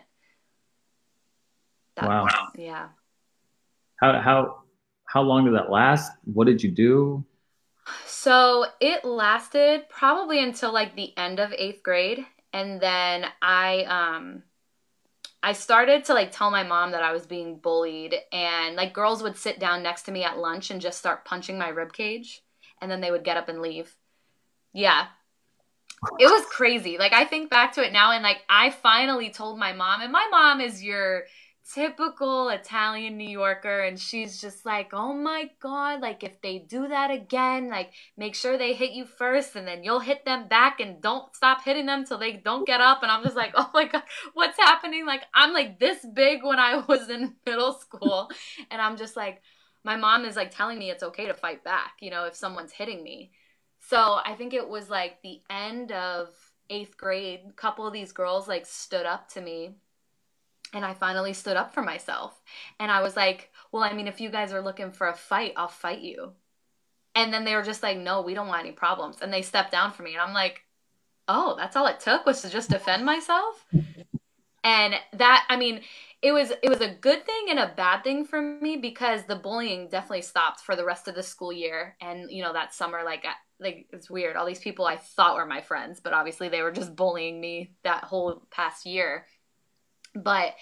That, 1.96 2.06
wow. 2.06 2.52
Yeah. 2.56 2.88
How 3.96 4.20
how 4.20 4.62
how 5.06 5.22
long 5.22 5.44
did 5.44 5.54
that 5.54 5.70
last? 5.70 6.12
What 6.24 6.46
did 6.46 6.62
you 6.62 6.70
do? 6.70 7.24
So 8.06 8.66
it 8.80 9.04
lasted 9.04 9.88
probably 9.88 10.42
until 10.42 10.72
like 10.72 10.94
the 10.94 11.12
end 11.18 11.40
of 11.40 11.52
eighth 11.52 11.82
grade, 11.82 12.24
and 12.52 12.80
then 12.80 13.26
I 13.42 13.82
um 13.84 14.44
I 15.42 15.52
started 15.52 16.04
to 16.04 16.14
like 16.14 16.30
tell 16.30 16.52
my 16.52 16.62
mom 16.62 16.92
that 16.92 17.02
I 17.02 17.12
was 17.12 17.26
being 17.26 17.58
bullied, 17.58 18.14
and 18.32 18.76
like 18.76 18.94
girls 18.94 19.22
would 19.22 19.36
sit 19.36 19.58
down 19.58 19.82
next 19.82 20.02
to 20.02 20.12
me 20.12 20.22
at 20.22 20.38
lunch 20.38 20.70
and 20.70 20.80
just 20.80 20.98
start 20.98 21.24
punching 21.24 21.58
my 21.58 21.68
rib 21.68 21.92
cage, 21.92 22.42
and 22.80 22.90
then 22.90 23.00
they 23.00 23.10
would 23.10 23.24
get 23.24 23.36
up 23.36 23.48
and 23.48 23.60
leave. 23.60 23.94
Yeah, 24.72 25.08
it 26.18 26.26
was 26.26 26.44
crazy. 26.46 26.98
Like 26.98 27.12
I 27.12 27.24
think 27.24 27.50
back 27.50 27.72
to 27.74 27.86
it 27.86 27.92
now, 27.92 28.12
and 28.12 28.22
like 28.22 28.42
I 28.48 28.70
finally 28.70 29.30
told 29.30 29.58
my 29.58 29.72
mom, 29.72 30.00
and 30.00 30.12
my 30.12 30.26
mom 30.30 30.60
is 30.60 30.82
your 30.82 31.24
typical 31.74 32.48
Italian 32.48 33.16
New 33.16 33.28
Yorker 33.28 33.82
and 33.82 33.98
she's 33.98 34.40
just 34.40 34.66
like, 34.66 34.90
"Oh 34.92 35.14
my 35.14 35.48
god, 35.60 36.00
like 36.00 36.24
if 36.24 36.40
they 36.42 36.58
do 36.58 36.88
that 36.88 37.10
again, 37.10 37.68
like 37.70 37.92
make 38.16 38.34
sure 38.34 38.58
they 38.58 38.74
hit 38.74 38.92
you 38.92 39.04
first 39.06 39.54
and 39.54 39.66
then 39.66 39.84
you'll 39.84 40.00
hit 40.00 40.24
them 40.24 40.48
back 40.48 40.80
and 40.80 41.00
don't 41.00 41.34
stop 41.36 41.64
hitting 41.64 41.86
them 41.86 42.04
till 42.04 42.18
they 42.18 42.32
don't 42.32 42.66
get 42.66 42.80
up." 42.80 43.02
And 43.02 43.10
I'm 43.12 43.22
just 43.22 43.36
like, 43.36 43.52
"Oh 43.56 43.70
my 43.72 43.86
god, 43.86 44.02
what's 44.34 44.58
happening?" 44.58 45.06
Like 45.06 45.22
I'm 45.34 45.52
like 45.52 45.78
this 45.78 46.04
big 46.14 46.42
when 46.44 46.58
I 46.58 46.76
was 46.88 47.08
in 47.10 47.34
middle 47.46 47.74
school 47.74 48.28
and 48.70 48.80
I'm 48.82 48.96
just 48.96 49.16
like 49.16 49.40
my 49.84 49.96
mom 49.96 50.24
is 50.24 50.36
like 50.36 50.50
telling 50.50 50.78
me 50.78 50.90
it's 50.90 51.02
okay 51.02 51.26
to 51.26 51.34
fight 51.34 51.64
back, 51.64 51.94
you 52.00 52.10
know, 52.10 52.24
if 52.26 52.34
someone's 52.36 52.72
hitting 52.72 53.02
me. 53.02 53.32
So, 53.88 54.20
I 54.24 54.34
think 54.36 54.54
it 54.54 54.68
was 54.68 54.88
like 54.88 55.22
the 55.22 55.40
end 55.50 55.92
of 55.92 56.28
8th 56.70 56.96
grade, 56.96 57.40
a 57.48 57.52
couple 57.52 57.86
of 57.86 57.92
these 57.92 58.12
girls 58.12 58.48
like 58.48 58.66
stood 58.66 59.06
up 59.06 59.28
to 59.30 59.40
me 59.40 59.74
and 60.72 60.84
I 60.84 60.94
finally 60.94 61.32
stood 61.34 61.56
up 61.56 61.74
for 61.74 61.82
myself. 61.82 62.40
And 62.80 62.90
I 62.90 63.02
was 63.02 63.16
like, 63.16 63.50
well, 63.70 63.82
I 63.82 63.92
mean, 63.92 64.08
if 64.08 64.20
you 64.20 64.30
guys 64.30 64.52
are 64.52 64.62
looking 64.62 64.90
for 64.90 65.08
a 65.08 65.14
fight, 65.14 65.52
I'll 65.56 65.68
fight 65.68 66.00
you. 66.00 66.32
And 67.14 67.32
then 67.32 67.44
they 67.44 67.54
were 67.54 67.62
just 67.62 67.82
like, 67.82 67.98
no, 67.98 68.22
we 68.22 68.32
don't 68.34 68.48
want 68.48 68.64
any 68.64 68.72
problems. 68.72 69.18
And 69.20 69.32
they 69.32 69.42
stepped 69.42 69.70
down 69.70 69.92
for 69.92 70.02
me. 70.02 70.12
And 70.12 70.22
I'm 70.22 70.32
like, 70.32 70.62
oh, 71.28 71.54
that's 71.58 71.76
all 71.76 71.86
it 71.86 72.00
took 72.00 72.24
was 72.24 72.40
to 72.42 72.48
just 72.50 72.70
defend 72.70 73.04
myself. 73.04 73.66
And 74.64 74.94
that, 75.14 75.44
I 75.50 75.56
mean, 75.56 75.82
it 76.22 76.32
was 76.32 76.52
it 76.62 76.68
was 76.68 76.80
a 76.80 76.94
good 76.94 77.26
thing 77.26 77.46
and 77.50 77.58
a 77.58 77.72
bad 77.76 78.04
thing 78.04 78.24
for 78.24 78.40
me 78.40 78.76
because 78.76 79.24
the 79.24 79.34
bullying 79.34 79.88
definitely 79.88 80.22
stopped 80.22 80.60
for 80.60 80.76
the 80.76 80.84
rest 80.84 81.08
of 81.08 81.16
the 81.16 81.22
school 81.22 81.52
year 81.52 81.96
and 82.00 82.30
you 82.30 82.44
know 82.44 82.52
that 82.52 82.72
summer 82.72 83.02
like 83.04 83.24
like 83.62 83.86
it's 83.92 84.10
weird. 84.10 84.36
All 84.36 84.46
these 84.46 84.58
people 84.58 84.84
i 84.84 84.96
thought 84.96 85.36
were 85.36 85.46
my 85.46 85.60
friends 85.60 86.00
but 86.00 86.12
obviously 86.12 86.48
they 86.48 86.62
were 86.62 86.72
just 86.72 86.96
bullying 86.96 87.40
me 87.40 87.74
that 87.84 88.04
whole 88.04 88.42
past 88.50 88.86
year. 88.86 89.26
But 90.14 90.54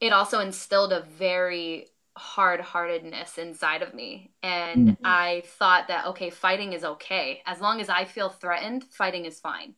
it 0.00 0.12
also 0.12 0.40
instilled 0.40 0.92
a 0.92 1.02
very 1.02 1.86
hard-heartedness 2.16 3.38
inside 3.38 3.82
of 3.82 3.94
me. 3.94 4.32
And 4.42 4.88
mm-hmm. 4.88 5.02
i 5.04 5.42
thought 5.58 5.88
that 5.88 6.06
okay 6.06 6.30
fighting 6.30 6.72
is 6.72 6.84
okay. 6.84 7.42
As 7.46 7.60
long 7.60 7.80
as 7.80 7.88
i 7.88 8.04
feel 8.04 8.28
threatened 8.28 8.84
fighting 8.90 9.26
is 9.26 9.38
fine. 9.38 9.74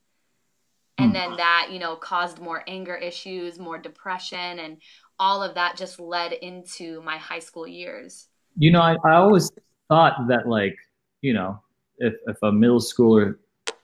And 0.97 1.15
then 1.15 1.29
mm-hmm. 1.29 1.37
that 1.37 1.69
you 1.71 1.79
know 1.79 1.97
caused 1.97 2.41
more 2.41 2.63
anger 2.67 2.97
issues 2.97 3.59
more 3.59 3.79
depression 3.79 4.59
and 4.59 4.79
all 5.21 5.43
of 5.43 5.55
that 5.57 5.77
just 5.77 5.99
led 5.99 6.33
into 6.33 7.03
my 7.03 7.19
high 7.19 7.41
school 7.41 7.67
years. 7.67 8.29
You 8.57 8.71
know 8.71 8.81
i, 8.81 8.97
I 9.05 9.15
always 9.15 9.51
thought 9.89 10.15
that 10.29 10.49
like 10.49 10.77
you 11.21 11.33
know 11.33 11.61
if, 11.99 12.15
if 12.27 12.37
a 12.43 12.53
middle 12.53 12.81
schooler 12.81 13.37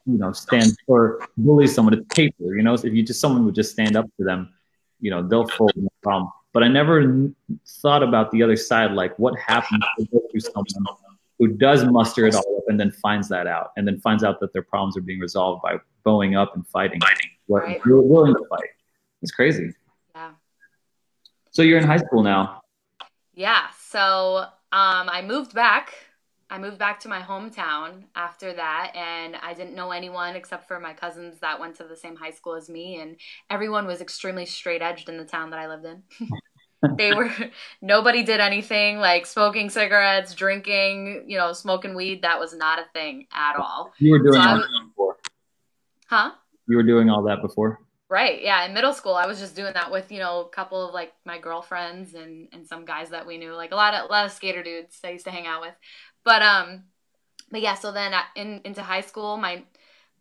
you 0.07 0.19
know 0.19 0.33
stands 0.33 0.77
or 0.87 1.27
bullies 1.37 1.75
someone 1.75 1.95
it's 1.95 2.07
paper 2.15 2.55
you 2.55 2.63
know 2.63 2.75
if 2.75 2.85
you 2.85 3.03
just 3.03 3.21
someone 3.21 3.45
would 3.45 3.55
just 3.55 3.73
stand 3.73 3.97
up 3.97 4.07
to 4.19 4.25
them 4.25 4.53
you 5.05 5.11
know 5.11 5.23
they'll 5.23 5.47
fold 5.47 5.73
no 5.77 5.89
problem. 6.03 6.33
But 6.53 6.63
I 6.63 6.69
never 6.69 7.31
thought 7.83 8.03
about 8.03 8.31
the 8.31 8.43
other 8.43 8.57
side, 8.57 8.93
like 8.93 9.17
what 9.19 9.39
happens 9.39 9.85
to 9.99 10.07
go 10.07 10.23
through 10.31 10.41
someone 10.41 10.87
who 11.39 11.49
does 11.49 11.85
muster 11.85 12.27
it 12.27 12.35
all 12.35 12.59
up 12.59 12.65
and 12.69 12.81
then 12.81 12.91
finds 12.91 13.29
that 13.29 13.47
out, 13.47 13.73
and 13.77 13.87
then 13.87 14.01
finds 14.01 14.25
out 14.25 14.41
that 14.41 14.53
their 14.53 14.63
problems 14.63 14.97
are 14.97 15.03
being 15.03 15.21
resolved 15.21 15.63
by 15.63 15.77
bowing 16.05 16.37
up 16.37 16.55
and 16.55 16.67
fighting, 16.69 17.01
fighting. 17.01 17.31
what 17.47 17.65
right. 17.65 17.81
you're 17.85 18.01
willing 18.01 18.35
to 18.35 18.45
fight. 18.49 18.71
It's 19.21 19.33
crazy. 19.33 19.75
Yeah. 20.15 20.31
So 21.51 21.63
you're 21.63 21.79
in 21.79 21.87
high 21.87 21.99
school 21.99 22.23
now. 22.23 22.63
Yeah. 23.35 23.67
So 23.89 24.47
um, 24.73 25.11
I 25.11 25.23
moved 25.27 25.55
back 25.55 25.93
I 26.51 26.59
moved 26.59 26.79
back 26.79 27.01
to 27.01 27.09
my 27.09 27.21
hometown 27.21 28.05
after 28.15 28.53
that, 28.53 28.93
and 28.95 29.37
I 29.37 29.55
didn't 29.55 29.75
know 29.75 29.91
anyone 29.91 30.37
except 30.37 30.69
for 30.69 30.79
my 30.79 30.93
cousins 30.93 31.41
that 31.41 31.59
went 31.59 31.77
to 31.77 31.85
the 31.85 31.97
same 31.97 32.17
high 32.17 32.31
school 32.31 32.55
as 32.55 32.69
me, 32.69 33.01
and 33.01 33.17
everyone 33.51 33.87
was 33.87 34.01
extremely 34.01 34.47
straight 34.47 34.83
edged 34.83 35.09
in 35.09 35.17
the 35.17 35.25
town 35.25 35.51
that 35.51 35.59
I 35.59 35.69
lived 35.69 35.87
in. 35.87 36.03
they 36.99 37.15
were 37.15 37.31
nobody 37.81 38.23
did 38.23 38.41
anything 38.41 38.99
like 38.99 39.27
smoking 39.27 39.71
cigarettes, 39.71 40.35
drinking, 40.35 41.25
you 41.27 41.39
know, 41.39 41.53
smoking 41.53 41.95
weed. 41.95 42.23
That 42.23 42.39
was 42.39 42.55
not 42.55 42.79
a 42.79 42.85
thing 42.93 43.27
at 43.33 43.57
all. 43.57 43.93
You 43.99 44.13
were 44.13 44.19
doing 44.19 44.35
so 44.35 44.41
all 44.41 44.57
that 44.57 44.69
before, 44.89 45.17
huh? 46.07 46.31
You 46.69 46.77
were 46.77 46.83
doing 46.83 47.11
all 47.11 47.23
that 47.25 47.41
before. 47.41 47.81
Right. 48.09 48.43
Yeah. 48.43 48.65
In 48.67 48.75
middle 48.75 48.93
school, 48.93 49.15
I 49.15 49.27
was 49.27 49.41
just 49.41 49.57
doing 49.57 49.73
that 49.73 49.91
with 49.91 50.13
you 50.13 50.19
know 50.19 50.43
a 50.43 50.49
couple 50.49 50.87
of 50.87 50.95
like 50.95 51.13
my 51.25 51.39
girlfriends 51.39 52.15
and 52.15 52.49
and 52.53 52.67
some 52.67 52.85
guys 52.85 53.11
that 53.11 53.27
we 53.27 53.39
knew, 53.39 53.55
like 53.55 53.73
a 53.73 53.77
lot 53.77 53.95
of 53.95 54.09
a 54.09 54.13
lot 54.13 54.27
of 54.27 54.33
skater 54.33 54.63
dudes 54.63 55.01
I 55.03 55.11
used 55.11 55.25
to 55.25 55.31
hang 55.31 55.47
out 55.47 55.63
with. 55.63 55.75
But 56.25 56.43
um, 56.43 56.85
but 57.51 57.61
yeah. 57.61 57.75
So 57.75 57.93
then 57.93 58.15
in 58.35 58.61
into 58.65 58.83
high 58.83 59.03
school, 59.03 59.37
my 59.37 59.65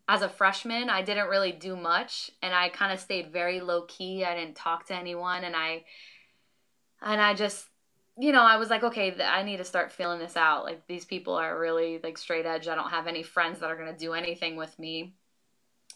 as 0.08 0.22
a 0.22 0.30
freshman, 0.30 0.90
I 0.90 1.02
didn't 1.02 1.30
really 1.30 1.54
do 1.54 1.76
much, 1.76 2.30
and 2.42 2.54
I 2.54 2.70
kind 2.70 2.92
of 2.92 3.00
stayed 3.00 3.32
very 3.32 3.62
low 3.62 3.84
key. 3.84 4.26
I 4.26 4.36
didn't 4.36 4.56
talk 4.56 4.88
to 4.88 4.96
anyone, 4.96 5.44
and 5.44 5.56
I 5.56 5.86
and 7.02 7.22
I 7.22 7.34
just 7.34 7.68
you 8.18 8.32
know, 8.32 8.44
I 8.44 8.58
was 8.58 8.70
like, 8.70 8.84
okay, 8.84 9.16
I 9.24 9.42
need 9.44 9.58
to 9.58 9.64
start 9.64 9.92
feeling 9.92 10.20
this 10.20 10.38
out. 10.38 10.66
Like 10.66 10.86
these 10.88 11.06
people 11.06 11.34
are 11.34 11.60
really 11.60 12.00
like 12.04 12.18
straight 12.18 12.46
edge. 12.46 12.68
I 12.68 12.76
don't 12.76 12.92
have 12.92 13.08
any 13.08 13.24
friends 13.24 13.60
that 13.60 13.72
are 13.72 13.76
going 13.76 13.92
to 13.92 13.98
do 13.98 14.14
anything 14.14 14.56
with 14.56 14.78
me. 14.78 15.14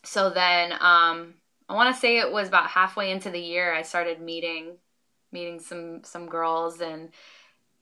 So 0.03 0.29
then 0.29 0.71
um 0.73 1.35
I 1.69 1.73
want 1.73 1.93
to 1.93 1.99
say 1.99 2.17
it 2.17 2.31
was 2.31 2.47
about 2.47 2.69
halfway 2.69 3.11
into 3.11 3.29
the 3.29 3.39
year 3.39 3.73
I 3.73 3.81
started 3.81 4.21
meeting 4.21 4.77
meeting 5.31 5.59
some 5.59 6.03
some 6.03 6.27
girls 6.27 6.79
and 6.79 7.09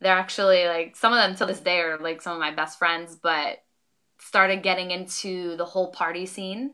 they're 0.01 0.17
actually 0.17 0.67
like 0.67 0.95
some 0.95 1.13
of 1.13 1.17
them 1.17 1.35
to 1.35 1.45
this 1.45 1.59
day 1.59 1.79
are 1.79 1.97
like 1.97 2.21
some 2.21 2.33
of 2.33 2.39
my 2.39 2.51
best 2.51 2.77
friends, 2.77 3.15
but 3.15 3.63
started 4.19 4.63
getting 4.63 4.91
into 4.91 5.55
the 5.57 5.65
whole 5.65 5.91
party 5.91 6.25
scene. 6.25 6.73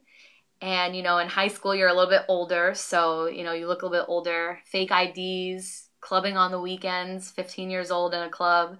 And 0.61 0.95
you 0.95 1.03
know, 1.03 1.17
in 1.17 1.27
high 1.27 1.47
school 1.47 1.75
you're 1.75 1.87
a 1.87 1.93
little 1.93 2.09
bit 2.09 2.25
older, 2.27 2.73
so 2.75 3.27
you 3.27 3.43
know, 3.43 3.53
you 3.53 3.67
look 3.67 3.81
a 3.81 3.85
little 3.85 4.01
bit 4.01 4.09
older, 4.09 4.59
fake 4.65 4.91
IDs, 4.91 5.89
clubbing 6.01 6.37
on 6.37 6.51
the 6.51 6.61
weekends, 6.61 7.31
15 7.31 7.69
years 7.69 7.91
old 7.91 8.13
in 8.13 8.21
a 8.21 8.29
club, 8.29 8.77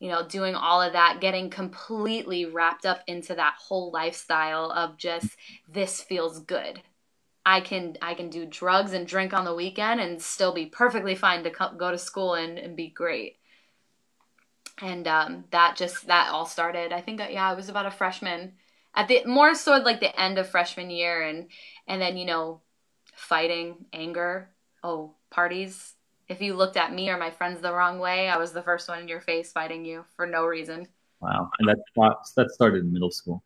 you 0.00 0.08
know, 0.08 0.26
doing 0.26 0.54
all 0.54 0.82
of 0.82 0.92
that, 0.94 1.20
getting 1.20 1.50
completely 1.50 2.46
wrapped 2.46 2.86
up 2.86 3.00
into 3.06 3.34
that 3.34 3.54
whole 3.58 3.90
lifestyle 3.90 4.70
of 4.70 4.96
just 4.98 5.36
this 5.68 6.00
feels 6.02 6.40
good. 6.40 6.82
I 7.46 7.60
can 7.60 7.96
I 8.02 8.14
can 8.14 8.30
do 8.30 8.46
drugs 8.46 8.92
and 8.94 9.06
drink 9.06 9.34
on 9.34 9.44
the 9.44 9.54
weekend 9.54 10.00
and 10.00 10.20
still 10.20 10.54
be 10.54 10.66
perfectly 10.66 11.14
fine 11.14 11.44
to 11.44 11.50
co- 11.50 11.74
go 11.76 11.90
to 11.90 11.98
school 11.98 12.34
and, 12.34 12.58
and 12.58 12.76
be 12.76 12.88
great 12.88 13.36
and 14.80 15.06
um, 15.06 15.44
that 15.50 15.76
just 15.76 16.06
that 16.06 16.30
all 16.30 16.46
started. 16.46 16.92
I 16.92 17.00
think 17.00 17.18
that, 17.18 17.32
yeah, 17.32 17.48
I 17.48 17.54
was 17.54 17.68
about 17.68 17.86
a 17.86 17.90
freshman 17.90 18.54
at 18.94 19.08
the 19.08 19.24
more 19.26 19.54
so 19.54 19.76
like 19.78 20.00
the 20.00 20.18
end 20.20 20.38
of 20.38 20.48
freshman 20.48 20.90
year, 20.90 21.22
and 21.22 21.48
and 21.86 22.00
then 22.00 22.16
you 22.16 22.24
know, 22.24 22.60
fighting, 23.14 23.86
anger, 23.92 24.50
oh 24.82 25.14
parties. 25.30 25.94
If 26.28 26.40
you 26.40 26.54
looked 26.54 26.78
at 26.78 26.94
me 26.94 27.10
or 27.10 27.18
my 27.18 27.30
friends 27.30 27.60
the 27.60 27.72
wrong 27.72 27.98
way, 27.98 28.28
I 28.28 28.38
was 28.38 28.52
the 28.52 28.62
first 28.62 28.88
one 28.88 29.00
in 29.00 29.08
your 29.08 29.20
face 29.20 29.52
fighting 29.52 29.84
you 29.84 30.04
for 30.16 30.26
no 30.26 30.46
reason. 30.46 30.88
Wow, 31.20 31.50
and 31.58 31.68
that 31.68 31.78
that 32.36 32.50
started 32.50 32.84
in 32.84 32.92
middle 32.92 33.10
school. 33.10 33.42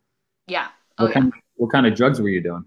Yeah. 0.47 0.67
Oh, 0.97 1.05
what, 1.05 1.09
yeah. 1.09 1.13
Kind 1.13 1.27
of, 1.27 1.33
what 1.55 1.71
kind 1.71 1.87
of 1.87 1.95
drugs 1.95 2.21
were 2.21 2.29
you 2.29 2.41
doing? 2.41 2.65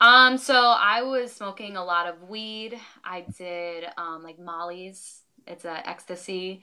Um, 0.00 0.36
so 0.36 0.54
I 0.54 1.02
was 1.02 1.32
smoking 1.32 1.76
a 1.76 1.84
lot 1.84 2.08
of 2.08 2.28
weed. 2.28 2.78
I 3.04 3.24
did 3.38 3.84
um, 3.96 4.22
like 4.22 4.38
Molly's. 4.38 5.20
It's 5.46 5.64
a 5.64 5.88
ecstasy. 5.88 6.62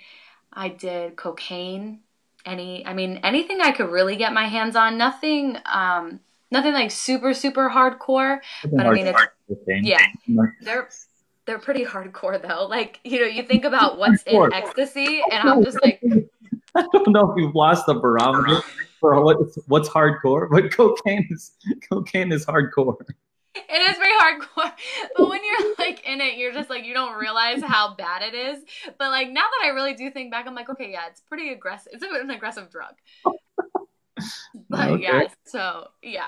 I 0.54 0.70
did 0.70 1.16
cocaine. 1.16 2.00
Any, 2.46 2.86
I 2.86 2.94
mean, 2.94 3.20
anything 3.24 3.62
I 3.62 3.72
could 3.72 3.90
really 3.90 4.16
get 4.16 4.34
my 4.34 4.46
hands 4.46 4.76
on. 4.76 4.98
Nothing, 4.98 5.58
um, 5.66 6.20
nothing 6.52 6.74
like 6.74 6.92
super 6.92 7.34
super 7.34 7.70
hardcore. 7.70 8.40
but 8.72 8.86
I 8.86 8.92
mean, 8.92 9.08
it's 9.08 9.22
yeah, 9.68 10.06
they're 10.62 10.90
they're 11.46 11.60
pretty 11.60 11.86
hardcore 11.86 12.42
though. 12.42 12.66
Like 12.66 13.00
you 13.04 13.20
know, 13.20 13.26
you 13.26 13.44
think 13.44 13.66
about 13.66 13.98
what's 13.98 14.24
in 14.24 14.54
ecstasy, 14.54 15.22
and 15.32 15.50
I'm 15.50 15.64
just 15.64 15.82
like, 15.84 16.02
I 16.76 16.86
don't 16.94 17.10
know 17.10 17.32
if 17.32 17.38
you've 17.38 17.56
lost 17.56 17.86
the 17.86 17.96
barometer 17.96 18.62
for 19.00 19.22
what's 19.24 19.58
what's 19.68 19.90
hardcore, 19.90 20.50
but 20.50 20.72
cocaine 20.72 21.28
is 21.30 21.52
cocaine 21.90 22.32
is 22.32 22.46
hardcore 22.46 22.96
it 23.68 23.90
is 23.90 23.98
very 23.98 24.12
hardcore. 24.20 24.72
But 25.18 25.30
when 25.30 25.42
you're 25.44 25.76
like 25.78 26.06
in 26.08 26.22
it, 26.22 26.38
you're 26.38 26.54
just 26.54 26.70
like 26.70 26.86
you 26.86 26.94
don't 26.94 27.18
realize 27.18 27.62
how 27.62 27.96
bad 27.96 28.22
it 28.22 28.36
is. 28.36 28.64
But 28.98 29.10
like 29.12 29.30
now 29.30 29.42
that 29.42 29.66
I 29.66 29.70
really 29.70 29.94
do 29.94 30.10
think 30.12 30.32
back, 30.32 30.48
I'm 30.48 30.56
like, 30.56 30.70
okay, 30.70 30.92
yeah, 30.92 31.08
it's 31.10 31.22
pretty 31.22 31.52
aggressive. 31.52 31.94
It's 31.94 32.04
an 32.04 32.30
aggressive 32.30 32.70
drug. 32.70 32.94
but 34.70 34.90
okay. 34.90 35.04
yeah, 35.04 35.28
so 35.46 35.88
yeah. 36.02 36.28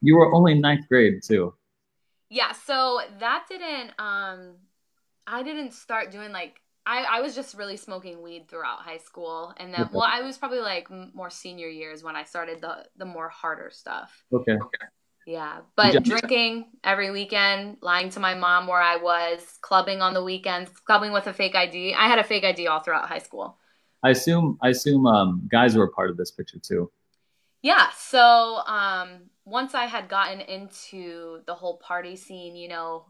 You 0.00 0.16
were 0.16 0.32
only 0.34 0.54
ninth 0.54 0.88
grade 0.88 1.22
too. 1.22 1.54
Yeah, 2.30 2.52
so 2.52 3.00
that 3.20 3.44
didn't 3.48 3.92
um 3.98 4.56
I 5.26 5.42
didn't 5.42 5.72
start 5.72 6.10
doing 6.10 6.32
like 6.32 6.60
I, 6.86 7.04
I 7.04 7.20
was 7.22 7.34
just 7.34 7.54
really 7.56 7.78
smoking 7.78 8.20
weed 8.22 8.48
throughout 8.48 8.80
high 8.80 8.98
school 8.98 9.54
and 9.56 9.72
then 9.72 9.88
well 9.92 10.06
I 10.06 10.20
was 10.20 10.36
probably 10.36 10.60
like 10.60 10.88
more 11.14 11.30
senior 11.30 11.68
years 11.68 12.02
when 12.02 12.16
I 12.16 12.24
started 12.24 12.60
the 12.60 12.86
the 12.96 13.04
more 13.04 13.28
harder 13.28 13.70
stuff. 13.72 14.24
Okay. 14.32 14.52
okay. 14.52 14.86
Yeah, 15.26 15.60
but 15.74 16.04
drinking 16.04 16.66
every 16.82 17.10
weekend, 17.10 17.78
lying 17.80 18.10
to 18.10 18.20
my 18.20 18.34
mom 18.34 18.66
where 18.66 18.80
I 18.80 18.96
was, 18.96 19.40
clubbing 19.62 20.02
on 20.02 20.12
the 20.12 20.22
weekends, 20.22 20.70
clubbing 20.84 21.12
with 21.12 21.26
a 21.26 21.32
fake 21.32 21.54
ID. 21.54 21.94
I 21.94 22.08
had 22.08 22.18
a 22.18 22.24
fake 22.24 22.44
ID 22.44 22.66
all 22.66 22.80
throughout 22.80 23.08
high 23.08 23.18
school. 23.18 23.58
I 24.02 24.10
assume 24.10 24.58
I 24.62 24.68
assume 24.68 25.06
um, 25.06 25.48
guys 25.50 25.76
were 25.76 25.84
a 25.84 25.90
part 25.90 26.10
of 26.10 26.18
this 26.18 26.30
picture 26.30 26.58
too. 26.58 26.90
Yeah. 27.62 27.88
So 27.96 28.60
um, 28.66 29.30
once 29.46 29.74
I 29.74 29.86
had 29.86 30.08
gotten 30.10 30.42
into 30.42 31.40
the 31.46 31.54
whole 31.54 31.78
party 31.78 32.16
scene, 32.16 32.54
you 32.54 32.68
know, 32.68 33.06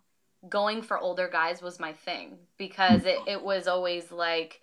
going 0.48 0.82
for 0.82 0.98
older 0.98 1.28
guys 1.28 1.60
was 1.60 1.80
my 1.80 1.92
thing 1.92 2.38
because 2.58 3.06
it, 3.06 3.18
it 3.26 3.42
was 3.42 3.66
always 3.66 4.12
like 4.12 4.60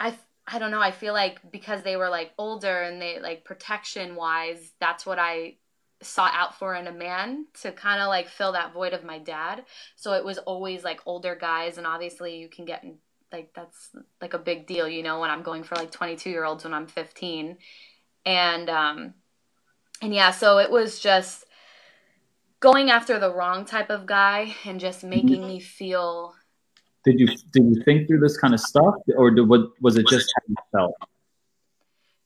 I 0.00 0.16
I 0.48 0.58
don't 0.58 0.70
know, 0.70 0.80
I 0.80 0.90
feel 0.90 1.12
like 1.12 1.40
because 1.50 1.82
they 1.82 1.96
were 1.96 2.08
like 2.08 2.32
older 2.38 2.82
and 2.82 3.00
they 3.00 3.20
like 3.20 3.44
protection 3.44 4.16
wise, 4.16 4.72
that's 4.80 5.04
what 5.04 5.18
I 5.18 5.56
sought 6.02 6.34
out 6.34 6.58
for 6.58 6.74
in 6.74 6.86
a 6.86 6.92
man 6.92 7.46
to 7.62 7.72
kind 7.72 8.02
of 8.02 8.08
like 8.08 8.28
fill 8.28 8.52
that 8.52 8.72
void 8.72 8.92
of 8.92 9.04
my 9.04 9.18
dad. 9.18 9.64
So 9.96 10.12
it 10.12 10.24
was 10.24 10.38
always 10.38 10.84
like 10.84 11.00
older 11.06 11.34
guys 11.34 11.78
and 11.78 11.86
obviously 11.86 12.38
you 12.38 12.48
can 12.48 12.64
get 12.64 12.84
like 13.32 13.50
that's 13.54 13.90
like 14.20 14.34
a 14.34 14.38
big 14.38 14.66
deal, 14.66 14.88
you 14.88 15.02
know, 15.02 15.20
when 15.20 15.30
I'm 15.30 15.42
going 15.42 15.62
for 15.62 15.74
like 15.74 15.90
22 15.90 16.30
year 16.30 16.44
olds 16.44 16.64
when 16.64 16.74
I'm 16.74 16.86
15 16.86 17.56
and 18.24 18.68
um 18.68 19.14
and 20.02 20.12
yeah 20.12 20.32
so 20.32 20.58
it 20.58 20.70
was 20.70 20.98
just 20.98 21.44
going 22.60 22.90
after 22.90 23.18
the 23.18 23.32
wrong 23.32 23.64
type 23.64 23.88
of 23.90 24.04
guy 24.06 24.54
and 24.64 24.80
just 24.80 25.04
making 25.04 25.46
me 25.46 25.60
feel 25.60 26.34
did 27.04 27.20
you 27.20 27.28
did 27.52 27.64
you 27.64 27.82
think 27.84 28.08
through 28.08 28.18
this 28.18 28.36
kind 28.36 28.52
of 28.52 28.60
stuff 28.60 28.94
or 29.16 29.30
did, 29.30 29.48
what 29.48 29.70
was 29.80 29.96
it 29.96 30.06
just 30.08 30.32
how 30.34 30.42
you 30.48 30.56
felt 30.72 30.94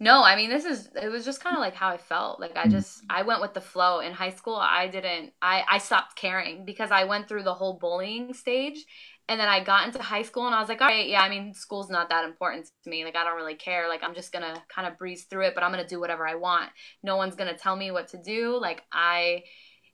no 0.01 0.25
i 0.25 0.35
mean 0.35 0.51
this 0.51 0.65
is 0.65 0.89
it 1.01 1.09
was 1.09 1.25
just 1.25 1.43
kind 1.43 1.57
of 1.57 1.61
like 1.61 1.75
how 1.75 1.89
i 1.89 1.97
felt 1.97 2.41
like 2.41 2.57
i 2.57 2.63
mm-hmm. 2.63 2.71
just 2.71 3.03
i 3.09 3.23
went 3.23 3.41
with 3.41 3.55
the 3.55 3.61
flow 3.61 4.01
in 4.01 4.13
high 4.13 4.31
school 4.31 4.57
i 4.57 4.89
didn't 4.89 5.33
i 5.41 5.63
i 5.71 5.79
stopped 5.79 6.17
caring 6.17 6.65
because 6.65 6.91
i 6.91 7.05
went 7.05 7.29
through 7.29 7.43
the 7.43 7.55
whole 7.55 7.75
bullying 7.75 8.35
stage 8.35 8.85
and 9.31 9.39
then 9.39 9.49
I 9.49 9.63
got 9.63 9.87
into 9.87 10.03
high 10.03 10.23
school 10.23 10.47
and 10.47 10.57
I 10.57 10.59
was 10.59 10.69
like, 10.69 10.81
all 10.81 10.89
right, 10.89 11.09
yeah, 11.09 11.21
I 11.21 11.29
mean, 11.29 11.55
school's 11.55 11.89
not 11.89 12.09
that 12.09 12.25
important 12.25 12.69
to 12.83 12.91
me. 12.91 13.05
Like, 13.05 13.15
I 13.15 13.23
don't 13.23 13.37
really 13.37 13.55
care. 13.55 13.89
Like, 13.89 14.03
I'm 14.03 14.13
just 14.13 14.33
going 14.33 14.43
to 14.43 14.61
kind 14.69 14.89
of 14.89 14.99
breeze 14.99 15.23
through 15.23 15.47
it, 15.47 15.55
but 15.55 15.63
I'm 15.63 15.71
going 15.71 15.85
to 15.85 15.89
do 15.89 16.01
whatever 16.01 16.27
I 16.27 16.35
want. 16.35 16.69
No 17.05 17.17
one's 17.17 17.37
going 17.37 17.49
to 17.49 17.57
tell 17.57 17.77
me 17.77 17.93
what 17.93 18.09
to 18.09 18.21
do. 18.21 18.59
Like, 18.61 18.83
I, 18.93 19.45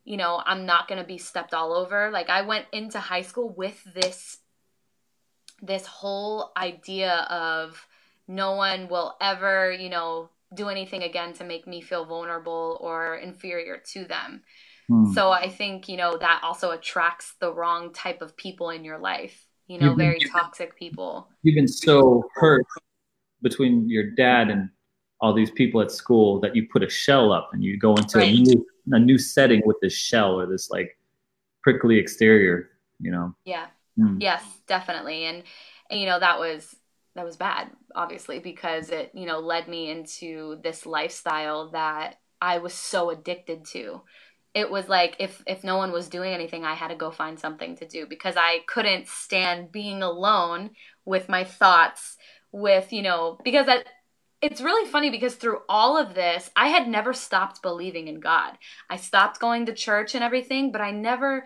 you 0.05 0.17
know, 0.17 0.41
I'm 0.43 0.65
not 0.65 0.89
going 0.89 1.03
to 1.03 1.07
be 1.07 1.19
stepped 1.19 1.53
all 1.53 1.75
over. 1.75 2.11
Like, 2.11 2.31
I 2.31 2.41
went 2.43 2.65
into 2.73 2.99
high 2.99 3.21
school 3.21 3.53
with 3.55 3.79
this, 3.95 4.39
this 5.61 5.85
whole 5.85 6.53
idea 6.57 7.27
of 7.29 7.87
no 8.29 8.55
one 8.55 8.89
will 8.89 9.17
ever, 9.21 9.73
you 9.73 9.89
know, 9.89 10.31
do 10.55 10.69
anything 10.69 11.03
again 11.03 11.33
to 11.35 11.45
make 11.45 11.67
me 11.67 11.81
feel 11.81 12.05
vulnerable 12.05 12.79
or 12.81 13.17
inferior 13.17 13.83
to 13.93 14.05
them. 14.05 14.43
Hmm. 14.89 15.13
So 15.13 15.31
I 15.31 15.49
think, 15.49 15.89
you 15.89 15.97
know, 15.97 16.17
that 16.17 16.41
also 16.45 16.71
attracts 16.71 17.35
the 17.41 17.53
wrong 17.53 17.93
type 17.93 18.23
of 18.23 18.37
people 18.37 18.71
in 18.71 18.85
your 18.85 18.99
life, 18.99 19.47
you 19.67 19.79
know, 19.79 19.95
very 19.95 20.21
toxic 20.21 20.77
people. 20.77 21.29
You've 21.43 21.57
been 21.57 21.67
so 21.69 22.25
hurt 22.35 22.65
between 23.43 23.89
your 23.89 24.11
dad 24.11 24.49
and 24.49 24.71
all 25.21 25.33
these 25.35 25.51
people 25.51 25.81
at 25.81 25.91
school 25.91 26.41
that 26.41 26.55
you 26.55 26.69
put 26.73 26.83
a 26.85 26.89
shell 26.89 27.33
up 27.33 27.51
and 27.53 27.65
you 27.65 27.79
go 27.79 27.95
into 27.95 28.19
right. 28.19 28.33
a, 28.33 28.41
new, 28.41 28.67
a 28.93 28.99
new 28.99 29.19
setting 29.19 29.63
with 29.65 29.77
this 29.83 29.95
shell 29.95 30.39
or 30.39 30.47
this 30.47 30.71
like 30.71 30.97
prickly 31.63 31.99
exterior, 31.99 32.71
you 33.01 33.11
know? 33.11 33.35
Yeah. 33.45 33.67
Hmm. 33.97 34.19
Yes, 34.21 34.45
definitely. 34.69 35.25
And, 35.25 35.43
and, 35.91 35.99
you 35.99 36.07
know, 36.07 36.21
that 36.21 36.39
was, 36.39 36.77
that 37.17 37.25
was 37.25 37.37
bad, 37.37 37.71
obviously, 37.95 38.39
because 38.39 38.91
it, 38.91 39.11
you 39.15 39.27
know, 39.27 39.41
led 39.41 39.69
me 39.69 39.91
into 39.91 40.59
this 40.63 40.87
lifestyle 40.87 41.71
that 41.71 42.17
I 42.41 42.59
was 42.59 42.75
so 42.75 43.11
addicted 43.11 43.65
to. 43.73 44.03
It 44.55 44.71
was 44.71 44.89
like 44.89 45.17
if 45.19 45.43
if 45.47 45.65
no 45.65 45.77
one 45.77 45.93
was 45.93 46.09
doing 46.09 46.33
anything 46.33 46.65
i 46.65 46.73
had 46.73 46.89
to 46.89 46.95
go 46.95 47.11
find 47.11 47.39
something 47.39 47.77
to 47.77 47.87
do 47.87 48.07
because 48.07 48.37
i 48.39 48.61
couldn't 48.67 49.07
stand 49.07 49.71
being 49.71 50.03
alone 50.03 50.71
with 51.05 51.29
my 51.29 51.45
thoughts 51.45 52.17
with 52.53 52.91
you 52.91 53.03
know 53.03 53.37
because 53.45 53.67
that 53.67 53.85
it's 54.41 54.63
really 54.63 54.91
funny 54.91 55.11
because 55.11 55.35
through 55.35 55.59
all 55.69 55.99
of 55.99 56.15
this 56.15 56.51
i 56.57 56.69
had 56.69 56.89
never 56.89 57.13
stopped 57.13 57.61
believing 57.61 58.09
in 58.09 58.19
god. 58.19 58.57
I 58.89 58.97
stopped 58.97 59.41
going 59.41 59.67
to 59.67 59.75
church 59.75 60.15
and 60.15 60.25
everything 60.25 60.73
but 60.73 60.81
i 60.81 60.91
never 60.91 61.45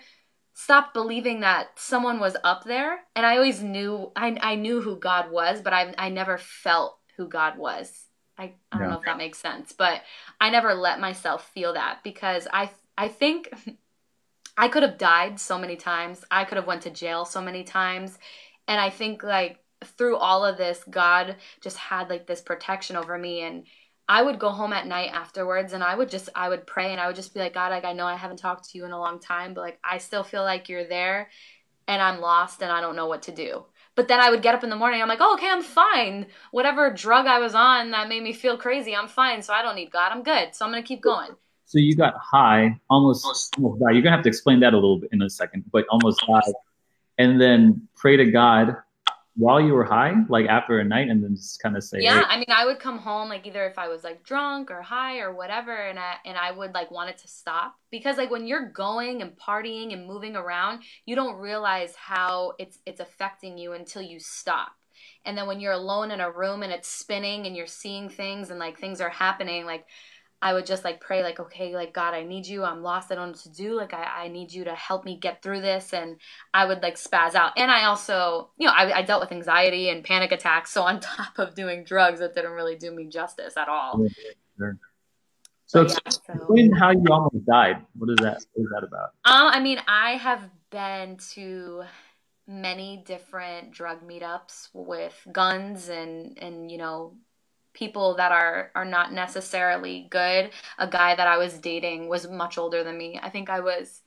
stopped 0.62 0.92
believing 0.92 1.40
that 1.40 1.68
someone 1.76 2.20
was 2.20 2.36
up 2.44 2.64
there 2.64 3.00
and 3.16 3.24
i 3.24 3.36
always 3.36 3.62
knew 3.62 4.10
i, 4.16 4.36
I 4.40 4.54
knew 4.54 4.80
who 4.80 4.96
god 4.96 5.30
was 5.30 5.60
but 5.62 5.72
I, 5.72 5.94
I 5.96 6.08
never 6.10 6.38
felt 6.38 6.98
who 7.16 7.28
god 7.28 7.56
was 7.56 8.06
I, 8.40 8.54
I 8.72 8.78
don't 8.78 8.86
yeah. 8.86 8.94
know 8.94 8.98
if 8.98 9.04
that 9.04 9.18
makes 9.18 9.36
sense, 9.36 9.74
but 9.74 10.00
I 10.40 10.48
never 10.48 10.72
let 10.72 10.98
myself 10.98 11.50
feel 11.52 11.74
that 11.74 11.98
because 12.02 12.48
I 12.50 12.70
I 12.96 13.08
think 13.08 13.50
I 14.56 14.68
could 14.68 14.82
have 14.82 14.98
died 14.98 15.38
so 15.38 15.58
many 15.58 15.76
times. 15.76 16.24
I 16.30 16.44
could 16.44 16.56
have 16.56 16.66
went 16.66 16.82
to 16.82 16.90
jail 16.90 17.24
so 17.24 17.42
many 17.42 17.64
times. 17.64 18.18
And 18.66 18.80
I 18.80 18.90
think 18.90 19.22
like 19.22 19.58
through 19.84 20.16
all 20.16 20.44
of 20.44 20.56
this, 20.56 20.82
God 20.88 21.36
just 21.60 21.76
had 21.76 22.08
like 22.08 22.26
this 22.26 22.40
protection 22.40 22.96
over 22.96 23.16
me 23.18 23.42
and 23.42 23.64
I 24.10 24.22
would 24.22 24.40
go 24.40 24.50
home 24.50 24.72
at 24.72 24.88
night 24.88 25.12
afterwards 25.12 25.72
and 25.72 25.84
I 25.84 25.94
would 25.94 26.10
just 26.10 26.30
I 26.34 26.48
would 26.48 26.66
pray 26.66 26.90
and 26.90 27.00
I 27.00 27.06
would 27.06 27.14
just 27.14 27.32
be 27.32 27.38
like, 27.38 27.54
God, 27.54 27.70
like 27.70 27.84
I 27.84 27.92
know 27.92 28.06
I 28.06 28.16
haven't 28.16 28.38
talked 28.38 28.68
to 28.70 28.76
you 28.76 28.84
in 28.84 28.90
a 28.90 28.98
long 28.98 29.20
time, 29.20 29.54
but 29.54 29.60
like 29.60 29.78
I 29.84 29.98
still 29.98 30.24
feel 30.24 30.42
like 30.42 30.68
you're 30.68 30.84
there 30.84 31.30
and 31.86 32.02
I'm 32.02 32.20
lost 32.20 32.60
and 32.60 32.72
I 32.72 32.80
don't 32.80 32.96
know 32.96 33.06
what 33.06 33.22
to 33.22 33.32
do. 33.32 33.66
But 33.94 34.08
then 34.08 34.18
I 34.18 34.30
would 34.30 34.42
get 34.42 34.56
up 34.56 34.64
in 34.64 34.70
the 34.70 34.74
morning, 34.74 35.00
I'm 35.00 35.06
like, 35.06 35.20
oh, 35.20 35.34
okay, 35.34 35.48
I'm 35.48 35.62
fine. 35.62 36.26
Whatever 36.50 36.92
drug 36.92 37.26
I 37.26 37.38
was 37.38 37.54
on 37.54 37.92
that 37.92 38.08
made 38.08 38.24
me 38.24 38.32
feel 38.32 38.58
crazy, 38.58 38.96
I'm 38.96 39.06
fine. 39.06 39.42
So 39.42 39.52
I 39.52 39.62
don't 39.62 39.76
need 39.76 39.92
God. 39.92 40.10
I'm 40.10 40.24
good. 40.24 40.56
So 40.56 40.64
I'm 40.64 40.72
gonna 40.72 40.82
keep 40.82 41.00
going. 41.00 41.30
So 41.66 41.78
you 41.78 41.94
got 41.94 42.14
high, 42.20 42.80
almost, 42.90 43.54
almost 43.58 43.80
died. 43.80 43.94
You're 43.94 44.02
gonna 44.02 44.16
have 44.16 44.24
to 44.24 44.28
explain 44.28 44.58
that 44.58 44.72
a 44.72 44.76
little 44.76 44.98
bit 44.98 45.10
in 45.12 45.22
a 45.22 45.30
second, 45.30 45.66
but 45.70 45.86
almost 45.88 46.20
died, 46.26 46.52
and 47.18 47.40
then 47.40 47.86
pray 47.94 48.16
to 48.16 48.28
God 48.28 48.74
while 49.40 49.60
you 49.60 49.72
were 49.72 49.84
high, 49.84 50.12
like 50.28 50.46
after 50.46 50.78
a 50.78 50.84
night, 50.84 51.08
and 51.08 51.24
then 51.24 51.34
just 51.34 51.60
kind 51.62 51.76
of 51.76 51.82
say, 51.82 51.98
"Yeah." 52.00 52.20
Hey. 52.20 52.26
I 52.28 52.36
mean, 52.36 52.46
I 52.50 52.66
would 52.66 52.78
come 52.78 52.98
home 52.98 53.28
like 53.28 53.46
either 53.46 53.66
if 53.66 53.78
I 53.78 53.88
was 53.88 54.04
like 54.04 54.22
drunk 54.22 54.70
or 54.70 54.82
high 54.82 55.20
or 55.20 55.34
whatever, 55.34 55.74
and 55.74 55.98
I 55.98 56.16
and 56.24 56.36
I 56.36 56.52
would 56.52 56.74
like 56.74 56.90
want 56.90 57.10
it 57.10 57.18
to 57.18 57.28
stop 57.28 57.76
because 57.90 58.18
like 58.18 58.30
when 58.30 58.46
you're 58.46 58.68
going 58.68 59.22
and 59.22 59.32
partying 59.36 59.92
and 59.92 60.06
moving 60.06 60.36
around, 60.36 60.82
you 61.06 61.16
don't 61.16 61.36
realize 61.36 61.94
how 61.96 62.52
it's 62.58 62.78
it's 62.86 63.00
affecting 63.00 63.58
you 63.58 63.72
until 63.72 64.02
you 64.02 64.20
stop 64.20 64.72
and 65.24 65.36
then 65.36 65.46
when 65.46 65.60
you're 65.60 65.72
alone 65.72 66.10
in 66.10 66.20
a 66.20 66.30
room 66.30 66.62
and 66.62 66.72
it's 66.72 66.88
spinning 66.88 67.46
and 67.46 67.56
you're 67.56 67.66
seeing 67.66 68.08
things 68.08 68.50
and 68.50 68.58
like 68.58 68.78
things 68.78 69.00
are 69.00 69.10
happening 69.10 69.64
like 69.64 69.84
I 70.42 70.54
would 70.54 70.64
just 70.66 70.84
like 70.84 71.00
pray 71.00 71.22
like, 71.22 71.38
okay, 71.38 71.74
like 71.74 71.92
God, 71.92 72.14
I 72.14 72.22
need 72.22 72.46
you. 72.46 72.64
I'm 72.64 72.82
lost. 72.82 73.12
I 73.12 73.14
don't 73.14 73.26
know 73.26 73.32
what 73.32 73.40
to 73.40 73.52
do. 73.52 73.76
Like 73.76 73.92
I, 73.92 74.24
I 74.24 74.28
need 74.28 74.52
you 74.52 74.64
to 74.64 74.74
help 74.74 75.04
me 75.04 75.16
get 75.16 75.42
through 75.42 75.60
this. 75.60 75.92
And 75.92 76.16
I 76.54 76.64
would 76.64 76.82
like 76.82 76.96
spaz 76.96 77.34
out. 77.34 77.52
And 77.56 77.70
I 77.70 77.84
also, 77.84 78.50
you 78.56 78.66
know, 78.66 78.72
I, 78.72 78.98
I 78.98 79.02
dealt 79.02 79.20
with 79.20 79.32
anxiety 79.32 79.90
and 79.90 80.02
panic 80.02 80.32
attacks. 80.32 80.70
So 80.70 80.82
on 80.90 81.00
top 81.00 81.38
of 81.38 81.54
doing 81.54 81.84
drugs, 81.84 82.20
it 82.20 82.34
didn't 82.34 82.52
really 82.52 82.76
do 82.76 82.90
me 82.90 83.06
justice 83.06 83.56
at 83.56 83.68
all. 83.68 84.06
Sure. 84.56 84.78
So, 85.66 85.82
yeah, 85.82 85.88
so 85.88 85.98
explain 86.06 86.72
how 86.72 86.90
you 86.90 87.04
almost 87.10 87.46
died. 87.46 87.84
What 87.96 88.10
is 88.10 88.16
that? 88.22 88.44
What 88.54 88.64
is 88.64 88.70
that 88.74 88.82
about? 88.82 89.10
Um, 89.24 89.46
I 89.46 89.60
mean, 89.60 89.80
I 89.86 90.12
have 90.12 90.42
been 90.70 91.16
to 91.34 91.84
many 92.50 93.04
different 93.06 93.70
drug 93.70 94.02
meetups 94.02 94.68
with 94.72 95.14
guns 95.30 95.88
and 95.88 96.36
and 96.42 96.68
you 96.68 96.78
know 96.78 97.14
people 97.72 98.16
that 98.16 98.32
are 98.32 98.70
are 98.74 98.84
not 98.84 99.12
necessarily 99.12 100.06
good. 100.10 100.50
A 100.78 100.88
guy 100.88 101.14
that 101.14 101.26
I 101.26 101.38
was 101.38 101.58
dating 101.58 102.08
was 102.08 102.28
much 102.28 102.58
older 102.58 102.84
than 102.84 102.98
me. 102.98 103.18
I 103.22 103.30
think 103.30 103.50
I 103.50 103.60
was 103.60 104.02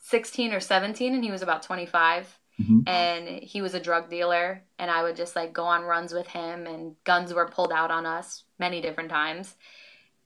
16 0.00 0.52
or 0.52 0.60
17 0.60 1.14
and 1.14 1.22
he 1.22 1.30
was 1.30 1.42
about 1.42 1.62
25. 1.62 2.38
Mm-hmm. 2.60 2.80
And 2.86 3.28
he 3.42 3.62
was 3.62 3.74
a 3.74 3.80
drug 3.80 4.10
dealer 4.10 4.62
and 4.78 4.90
I 4.90 5.02
would 5.02 5.16
just 5.16 5.34
like 5.34 5.52
go 5.52 5.64
on 5.64 5.82
runs 5.82 6.12
with 6.12 6.26
him 6.26 6.66
and 6.66 6.94
guns 7.04 7.32
were 7.32 7.48
pulled 7.48 7.72
out 7.72 7.90
on 7.90 8.06
us 8.06 8.44
many 8.58 8.80
different 8.80 9.10
times. 9.10 9.56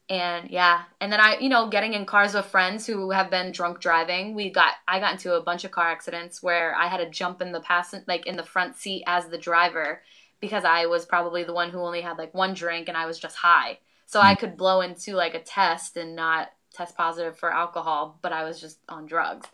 And 0.09 0.51
yeah, 0.51 0.83
and 1.01 1.11
then 1.11 1.20
I, 1.20 1.38
you 1.38 1.49
know, 1.49 1.70
getting 1.70 1.94
in 1.94 2.05
cars 2.05 2.35
with 2.35 2.44
friends 2.44 2.87
who 2.87 3.11
have 3.11 3.31
been 3.31 3.53
drunk 3.53 3.81
driving. 3.81 4.35
We 4.35 4.51
got 4.51 4.75
I 4.87 5.01
got 5.01 5.12
into 5.12 5.35
a 5.35 5.42
bunch 5.42 5.64
of 5.64 5.70
car 5.70 5.88
accidents 5.88 6.42
where 6.42 6.75
I 6.77 6.88
had 6.88 6.99
to 6.99 7.09
jump 7.09 7.40
in 7.40 7.53
the 7.53 7.61
passenger 7.61 8.05
like 8.07 8.27
in 8.27 8.37
the 8.37 8.42
front 8.42 8.77
seat 8.77 9.05
as 9.07 9.29
the 9.29 9.38
driver 9.38 10.03
because 10.45 10.65
I 10.67 10.85
was 10.85 11.07
probably 11.07 11.43
the 11.43 11.55
one 11.55 11.71
who 11.71 11.79
only 11.79 12.03
had 12.03 12.19
like 12.19 12.35
one 12.35 12.53
drink 12.53 12.89
and 12.89 12.99
I 12.99 13.07
was 13.07 13.19
just 13.19 13.35
high. 13.35 13.79
So 14.05 14.21
I 14.21 14.35
hmm. 14.35 14.41
could 14.41 14.57
blow 14.59 14.83
into 14.83 15.15
like 15.15 15.35
a 15.35 15.41
test 15.41 15.97
and 15.97 16.15
not 16.15 16.51
test 16.75 16.95
positive 16.99 17.39
for 17.39 17.51
alcohol, 17.51 18.19
but 18.21 18.31
I 18.31 18.45
was 18.45 18.61
just 18.61 18.79
on 18.91 19.07
drugs. 19.07 19.49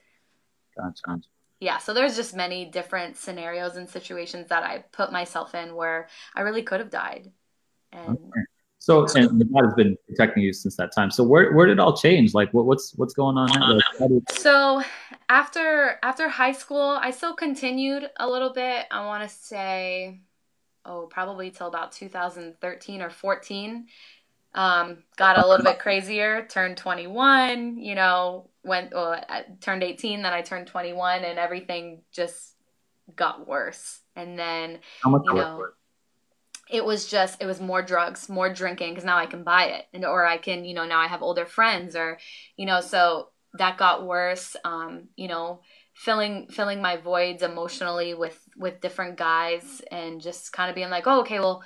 Gotcha. 0.76 1.20
Yeah, 1.60 1.78
so 1.78 1.94
there's 1.94 2.16
just 2.16 2.34
many 2.34 2.64
different 2.64 3.16
scenarios 3.16 3.76
and 3.76 3.88
situations 3.88 4.48
that 4.48 4.64
I 4.64 4.78
put 4.90 5.12
myself 5.12 5.54
in 5.54 5.76
where 5.76 6.08
I 6.34 6.40
really 6.40 6.62
could 6.62 6.80
have 6.80 6.90
died. 6.90 7.30
And 7.92 8.16
okay. 8.16 8.40
so 8.78 9.06
and 9.14 9.52
God 9.52 9.64
has 9.66 9.74
been 9.74 9.96
protecting 10.08 10.42
you 10.42 10.52
since 10.52 10.74
that 10.76 10.92
time. 10.92 11.12
So 11.12 11.22
where 11.22 11.52
where 11.52 11.66
did 11.66 11.74
it 11.74 11.80
all 11.80 11.96
change? 11.96 12.34
Like 12.34 12.52
what, 12.52 12.66
what's 12.66 12.96
what's 12.96 13.14
going 13.14 13.36
on 13.36 13.50
now? 14.00 14.20
So 14.30 14.82
after 15.28 15.98
after 16.02 16.28
high 16.28 16.52
school, 16.52 16.98
I 17.00 17.10
still 17.12 17.34
continued 17.34 18.10
a 18.18 18.28
little 18.28 18.52
bit. 18.52 18.86
I 18.90 19.04
want 19.06 19.22
to 19.22 19.28
say, 19.28 20.20
oh, 20.84 21.06
probably 21.10 21.50
till 21.50 21.66
about 21.66 21.92
2013 21.92 23.02
or 23.02 23.10
14. 23.10 23.86
Um, 24.52 25.04
got 25.16 25.38
a 25.38 25.46
little 25.46 25.64
bit 25.64 25.78
crazier. 25.78 26.46
Turned 26.48 26.76
21. 26.76 27.78
You 27.78 27.94
know, 27.94 28.50
went 28.64 28.92
well, 28.92 29.12
I 29.28 29.44
turned 29.60 29.84
18, 29.84 30.22
then 30.22 30.32
I 30.32 30.42
turned 30.42 30.66
21, 30.66 31.24
and 31.24 31.38
everything 31.38 32.02
just 32.12 32.54
got 33.14 33.46
worse. 33.46 34.00
And 34.16 34.38
then 34.38 34.80
How 35.02 35.10
much 35.10 35.22
you 35.24 35.34
know, 35.34 35.66
it 36.70 36.84
was 36.84 37.06
just 37.06 37.40
it 37.42 37.46
was 37.46 37.60
more 37.60 37.82
drugs 37.82 38.28
more 38.28 38.52
drinking 38.52 38.90
because 38.90 39.04
now 39.04 39.18
i 39.18 39.26
can 39.26 39.42
buy 39.42 39.64
it 39.64 39.86
and 39.92 40.04
or 40.04 40.24
i 40.24 40.38
can 40.38 40.64
you 40.64 40.74
know 40.74 40.86
now 40.86 41.00
i 41.00 41.08
have 41.08 41.22
older 41.22 41.44
friends 41.44 41.96
or 41.96 42.18
you 42.56 42.64
know 42.64 42.80
so 42.80 43.28
that 43.54 43.76
got 43.76 44.06
worse 44.06 44.56
um 44.64 45.08
you 45.16 45.26
know 45.26 45.60
filling 46.00 46.46
filling 46.48 46.80
my 46.80 46.96
voids 46.96 47.42
emotionally 47.42 48.14
with 48.14 48.38
with 48.56 48.80
different 48.80 49.18
guys 49.18 49.82
and 49.90 50.22
just 50.22 50.50
kind 50.50 50.70
of 50.70 50.74
being 50.74 50.88
like 50.88 51.06
oh 51.06 51.20
okay 51.20 51.38
well 51.38 51.62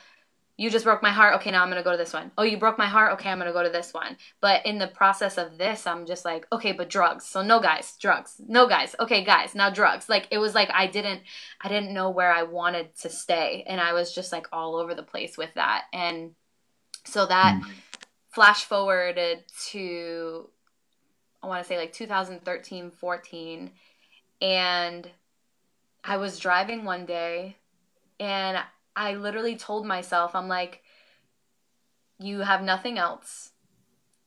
you 0.57 0.71
just 0.71 0.85
broke 0.85 1.03
my 1.03 1.11
heart. 1.11 1.35
Okay 1.37 1.51
now 1.53 1.63
i'm 1.63 1.69
gonna 1.69 1.85
go 1.85 1.91
to 1.93 1.97
this 1.97 2.13
one. 2.13 2.31
Oh, 2.39 2.45
you 2.45 2.59
broke 2.59 2.79
my 2.79 2.87
heart? 2.87 3.13
Okay 3.15 3.29
i'm 3.31 3.39
gonna 3.39 3.53
go 3.53 3.63
to 3.63 3.71
this 3.71 3.95
one. 3.95 4.17
But 4.41 4.67
in 4.67 4.79
the 4.79 4.89
process 4.89 5.39
of 5.39 5.57
this 5.57 5.87
i'm 5.87 6.05
just 6.05 6.25
like 6.25 6.47
okay 6.51 6.73
but 6.73 6.91
drugs. 6.91 7.27
So 7.27 7.43
no 7.43 7.61
guys 7.61 7.97
drugs. 8.01 8.41
No 8.45 8.67
guys. 8.69 8.97
Okay 8.99 9.23
guys 9.25 9.55
now 9.55 9.71
drugs. 9.71 10.09
Like 10.09 10.27
it 10.33 10.39
was 10.39 10.53
like 10.55 10.71
i 10.75 10.89
didn't 10.89 11.23
i 11.61 11.69
didn't 11.69 11.95
know 11.95 12.11
where 12.11 12.33
i 12.33 12.43
wanted 12.43 12.95
to 13.03 13.11
stay 13.11 13.65
and 13.69 13.81
i 13.81 13.93
was 13.93 14.13
just 14.13 14.33
like 14.33 14.47
all 14.53 14.75
over 14.77 14.95
the 14.95 15.03
place 15.05 15.39
with 15.39 15.55
that. 15.55 15.83
And 15.93 16.33
so 17.05 17.27
that 17.27 17.55
Mm. 17.55 17.71
flash 18.31 18.65
forwarded 18.65 19.45
to 19.71 20.49
i 21.41 21.47
want 21.47 21.63
to 21.63 21.69
say 21.69 21.77
like 21.79 21.93
2013 21.93 22.91
14 22.91 23.71
and 24.41 25.11
i 26.03 26.17
was 26.17 26.39
driving 26.39 26.85
one 26.85 27.07
day 27.07 27.57
and 28.21 28.59
I 28.97 29.15
literally 29.15 29.57
told 29.57 29.87
myself, 29.87 30.35
I'm 30.35 30.49
like, 30.49 30.83
you 32.19 32.41
have 32.41 32.63
nothing 32.63 32.99
else. 32.99 33.51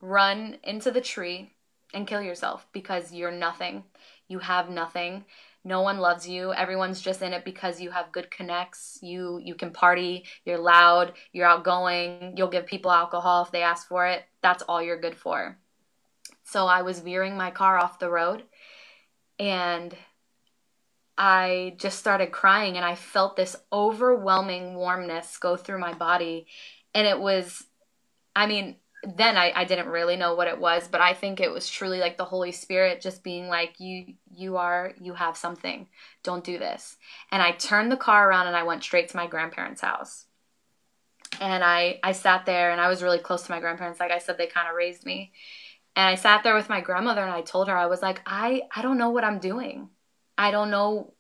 Run 0.02 0.58
into 0.63 0.91
the 0.91 1.02
tree 1.02 1.54
and 1.93 2.06
kill 2.06 2.22
yourself 2.22 2.67
because 2.74 3.13
you're 3.13 3.32
nothing. 3.32 3.84
You 4.28 4.39
have 4.39 4.70
nothing. 4.70 5.26
No 5.63 5.82
one 5.82 6.00
loves 6.00 6.28
you. 6.28 6.54
Everyone's 6.54 7.02
just 7.02 7.22
in 7.22 7.34
it 7.34 7.46
because 7.46 7.82
you 7.82 7.91
have 7.91 8.12
good 8.12 8.30
connects. 8.30 9.00
You 9.02 9.39
you 9.43 9.56
can 9.56 9.72
party, 9.72 10.26
you're 10.46 10.60
loud, 10.60 11.13
you're 11.34 11.48
outgoing, 11.48 12.36
you'll 12.38 12.48
give 12.50 12.65
people 12.65 12.91
alcohol 12.91 13.43
if 13.43 13.52
they 13.52 13.63
ask 13.63 13.88
for 13.88 14.06
it. 14.06 14.24
That's 14.41 14.63
all 14.63 14.82
you're 14.82 15.00
good 15.00 15.15
for. 15.15 15.58
So 16.43 16.67
I 16.67 16.84
was 16.84 17.00
veering 17.00 17.36
my 17.36 17.52
car 17.52 17.78
off 17.78 18.00
the 18.00 18.10
road 18.10 18.43
and 19.39 19.95
I 21.17 21.76
just 21.78 21.97
started 21.97 22.32
crying 22.32 22.78
and 22.78 22.86
I 22.86 22.95
felt 22.95 23.36
this 23.36 23.56
overwhelming 23.73 24.76
warmness 24.76 25.38
go 25.38 25.56
through 25.56 25.80
my 25.80 25.93
body. 25.93 26.47
And 26.93 27.08
it 27.08 27.19
was, 27.19 27.63
I 28.36 28.45
mean, 28.45 28.76
then 29.04 29.38
I, 29.38 29.52
I 29.56 29.65
didn't 29.65 29.88
really 29.88 30.15
know 30.15 30.36
what 30.36 30.47
it 30.47 30.60
was, 30.60 30.88
but 30.88 31.02
I 31.02 31.13
think 31.13 31.39
it 31.39 31.52
was 31.52 31.69
truly 31.69 32.00
like 32.00 32.17
the 32.17 32.26
Holy 32.26 32.52
Spirit 32.52 33.02
just 33.02 33.23
being 33.23 33.47
like, 33.47 33.80
you, 33.80 34.13
you 34.32 34.58
are, 34.58 34.93
you 35.00 35.13
have 35.15 35.38
something. 35.38 35.88
Don't 36.23 36.43
do 36.43 36.60
this. 36.60 36.97
And 37.32 37.41
I 37.41 37.52
turned 37.52 37.91
the 37.91 37.97
car 37.97 38.30
around 38.30 38.47
and 38.47 38.56
I 38.56 38.63
went 38.63 38.84
straight 38.84 39.10
to 39.10 39.17
my 39.17 39.28
grandparents' 39.28 39.82
house. 39.82 40.26
And 41.39 41.63
I, 41.63 42.00
I 42.04 42.12
sat 42.12 42.45
there 42.45 42.71
and 42.71 42.82
I 42.82 42.89
was 42.89 43.04
really 43.04 43.19
close 43.19 43.43
to 43.43 43.52
my 43.52 43.60
grandparents. 43.60 44.00
Like 44.00 44.12
I 44.12 44.19
said, 44.19 44.38
they 44.38 44.47
kind 44.47 44.67
of 44.67 44.76
raised 44.76 45.06
me. 45.06 45.32
And 45.98 46.08
I 46.08 46.14
sat 46.14 46.44
there 46.44 46.54
with 46.54 46.70
my 46.70 46.80
grandmother 46.80 47.24
and 47.24 47.32
I 47.32 47.42
told 47.42 47.68
her, 47.68 47.76
I 47.76 47.88
was 47.88 48.04
like, 48.04 48.22
I, 48.28 48.62
I 48.74 48.84
don't 48.84 49.00
know 49.00 49.10
what 49.10 49.24
I'm 49.24 49.40
doing. 49.40 49.90
I 50.38 50.52
don't 50.52 50.70
know 50.70 51.16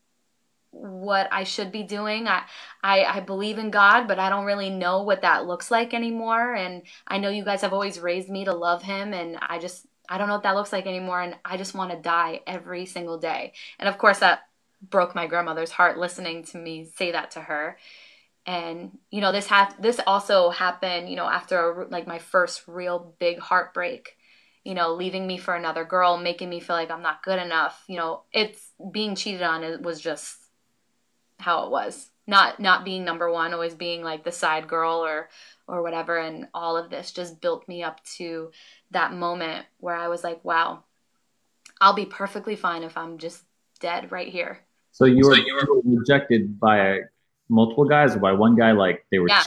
what 0.69 1.27
I 1.31 1.45
should 1.45 1.71
be 1.71 1.81
doing. 1.81 2.27
I, 2.27 2.43
I 2.83 3.03
I 3.05 3.19
believe 3.21 3.57
in 3.57 3.71
God, 3.71 4.07
but 4.07 4.19
I 4.19 4.29
don't 4.29 4.45
really 4.45 4.69
know 4.69 5.01
what 5.01 5.23
that 5.23 5.47
looks 5.47 5.71
like 5.71 5.95
anymore. 5.95 6.53
And 6.53 6.83
I 7.07 7.17
know 7.17 7.29
you 7.29 7.43
guys 7.43 7.61
have 7.61 7.73
always 7.73 7.99
raised 7.99 8.29
me 8.29 8.45
to 8.45 8.53
love 8.53 8.83
Him, 8.83 9.13
and 9.13 9.37
I 9.41 9.57
just 9.57 9.87
I 10.07 10.19
don't 10.19 10.27
know 10.27 10.35
what 10.35 10.43
that 10.43 10.55
looks 10.55 10.71
like 10.71 10.85
anymore. 10.85 11.21
And 11.21 11.35
I 11.43 11.57
just 11.57 11.73
want 11.73 11.89
to 11.91 11.97
die 11.97 12.41
every 12.45 12.85
single 12.85 13.17
day. 13.17 13.53
And 13.79 13.89
of 13.89 13.97
course, 13.97 14.19
that 14.19 14.41
broke 14.87 15.15
my 15.15 15.25
grandmother's 15.25 15.71
heart 15.71 15.97
listening 15.97 16.43
to 16.43 16.59
me 16.59 16.85
say 16.97 17.13
that 17.13 17.31
to 17.31 17.41
her. 17.41 17.79
And 18.45 18.99
you 19.09 19.21
know 19.21 19.31
this 19.31 19.47
ha- 19.47 19.75
this 19.79 19.99
also 20.05 20.51
happened 20.51 21.09
you 21.09 21.15
know 21.15 21.27
after 21.27 21.81
a, 21.81 21.87
like 21.87 22.05
my 22.05 22.19
first 22.19 22.63
real 22.67 23.15
big 23.17 23.39
heartbreak 23.39 24.16
you 24.67 24.73
know, 24.73 24.95
leaving 24.95 25.25
me 25.25 25.37
for 25.37 25.55
another 25.55 25.85
girl, 25.85 26.17
making 26.17 26.49
me 26.49 26.59
feel 26.59 26.75
like 26.75 26.91
I'm 26.91 27.01
not 27.01 27.23
good 27.23 27.39
enough. 27.39 27.81
You 27.87 27.95
know, 27.95 28.23
it's 28.33 28.59
being 28.91 29.15
cheated 29.15 29.41
on 29.41 29.63
it 29.63 29.81
was 29.81 30.01
just 30.01 30.35
how 31.39 31.63
it 31.63 31.71
was. 31.71 32.09
Not 32.27 32.59
not 32.59 32.83
being 32.83 33.05
number 33.05 33.31
one, 33.31 33.53
always 33.53 33.75
being 33.75 34.03
like 34.03 34.25
the 34.25 34.31
side 34.33 34.67
girl 34.67 35.05
or 35.05 35.29
or 35.69 35.81
whatever. 35.83 36.17
And 36.17 36.49
all 36.53 36.75
of 36.75 36.89
this 36.89 37.13
just 37.13 37.39
built 37.39 37.65
me 37.69 37.81
up 37.81 38.03
to 38.17 38.51
that 38.91 39.13
moment 39.13 39.65
where 39.79 39.95
I 39.95 40.09
was 40.09 40.21
like, 40.21 40.43
wow, 40.43 40.83
I'll 41.79 41.93
be 41.93 42.05
perfectly 42.05 42.57
fine 42.57 42.83
if 42.83 42.97
I'm 42.97 43.19
just 43.19 43.41
dead 43.79 44.11
right 44.11 44.27
here. 44.27 44.59
So 44.91 45.05
you 45.05 45.25
were, 45.27 45.35
so 45.35 45.41
you 45.45 45.55
were 45.55 45.97
rejected 45.97 46.59
by 46.59 47.03
multiple 47.47 47.85
guys 47.85 48.17
or 48.17 48.19
by 48.19 48.33
one 48.33 48.57
guy? 48.57 48.73
Like 48.73 49.05
they 49.11 49.19
were. 49.19 49.29
Yeah. 49.29 49.43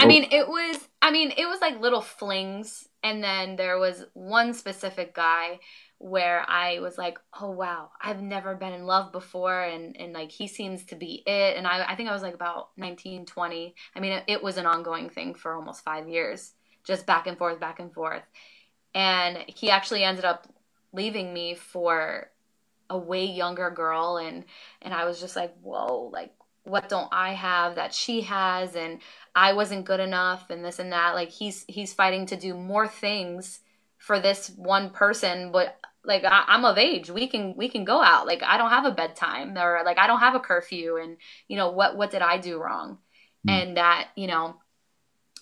I 0.00 0.06
mean, 0.06 0.26
it 0.32 0.48
was. 0.48 0.78
I 1.04 1.10
mean, 1.10 1.32
it 1.36 1.46
was 1.46 1.60
like 1.60 1.82
little 1.82 2.00
flings, 2.00 2.88
and 3.02 3.22
then 3.22 3.56
there 3.56 3.78
was 3.78 4.06
one 4.14 4.54
specific 4.54 5.14
guy 5.14 5.60
where 5.98 6.48
I 6.48 6.78
was 6.78 6.96
like, 6.96 7.18
oh 7.38 7.50
wow, 7.50 7.90
I've 8.00 8.22
never 8.22 8.54
been 8.54 8.72
in 8.72 8.86
love 8.86 9.12
before, 9.12 9.60
and 9.64 9.94
and 9.98 10.14
like 10.14 10.32
he 10.32 10.48
seems 10.48 10.86
to 10.86 10.96
be 10.96 11.22
it. 11.26 11.58
And 11.58 11.66
I 11.66 11.84
I 11.90 11.94
think 11.94 12.08
I 12.08 12.14
was 12.14 12.22
like 12.22 12.32
about 12.32 12.70
19, 12.78 13.26
20. 13.26 13.74
I 13.94 14.00
mean, 14.00 14.12
it, 14.12 14.24
it 14.28 14.42
was 14.42 14.56
an 14.56 14.64
ongoing 14.64 15.10
thing 15.10 15.34
for 15.34 15.52
almost 15.52 15.84
five 15.84 16.08
years, 16.08 16.54
just 16.84 17.04
back 17.04 17.26
and 17.26 17.36
forth, 17.36 17.60
back 17.60 17.80
and 17.80 17.92
forth. 17.92 18.22
And 18.94 19.44
he 19.46 19.68
actually 19.68 20.04
ended 20.04 20.24
up 20.24 20.46
leaving 20.94 21.34
me 21.34 21.54
for 21.54 22.30
a 22.88 22.96
way 22.96 23.26
younger 23.26 23.70
girl, 23.70 24.16
and 24.16 24.46
and 24.80 24.94
I 24.94 25.04
was 25.04 25.20
just 25.20 25.36
like, 25.36 25.54
whoa, 25.60 26.08
like 26.10 26.32
what 26.64 26.88
don't 26.88 27.08
I 27.12 27.34
have 27.34 27.76
that 27.76 27.94
she 27.94 28.22
has 28.22 28.74
and 28.74 28.98
I 29.34 29.52
wasn't 29.52 29.84
good 29.84 30.00
enough 30.00 30.48
and 30.50 30.64
this 30.64 30.78
and 30.78 30.92
that. 30.92 31.14
Like 31.14 31.30
he's 31.30 31.64
he's 31.68 31.92
fighting 31.92 32.26
to 32.26 32.36
do 32.36 32.54
more 32.54 32.88
things 32.88 33.60
for 33.98 34.18
this 34.18 34.50
one 34.56 34.90
person 34.90 35.52
but 35.52 35.78
like 36.04 36.24
I, 36.24 36.44
am 36.48 36.64
of 36.64 36.78
age. 36.78 37.10
We 37.10 37.28
can 37.28 37.54
we 37.56 37.68
can 37.68 37.84
go 37.84 38.02
out. 38.02 38.26
Like 38.26 38.42
I 38.42 38.58
don't 38.58 38.70
have 38.70 38.86
a 38.86 38.90
bedtime 38.90 39.56
or 39.56 39.82
like 39.84 39.98
I 39.98 40.06
don't 40.06 40.20
have 40.20 40.34
a 40.34 40.40
curfew 40.40 40.96
and 40.96 41.18
you 41.48 41.56
know 41.56 41.70
what 41.70 41.96
what 41.96 42.10
did 42.10 42.22
I 42.22 42.38
do 42.38 42.58
wrong? 42.58 42.98
Mm. 43.46 43.52
and 43.52 43.76
that 43.76 44.08
you 44.16 44.26
know 44.26 44.56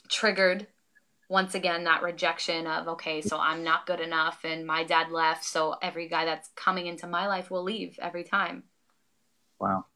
triggered 0.08 0.66
once 1.28 1.54
again 1.54 1.84
that 1.84 2.02
rejection 2.02 2.66
of 2.66 2.88
okay 2.88 3.20
so 3.20 3.38
I'm 3.38 3.62
not 3.62 3.86
good 3.86 4.00
enough 4.00 4.40
and 4.44 4.66
my 4.66 4.82
dad 4.82 5.10
left 5.12 5.44
so 5.44 5.76
every 5.80 6.08
guy 6.08 6.24
that's 6.24 6.50
coming 6.56 6.86
into 6.86 7.06
my 7.06 7.28
life 7.28 7.48
will 7.48 7.62
leave 7.62 7.96
every 8.02 8.24
time. 8.24 8.64
Wow. 9.60 9.86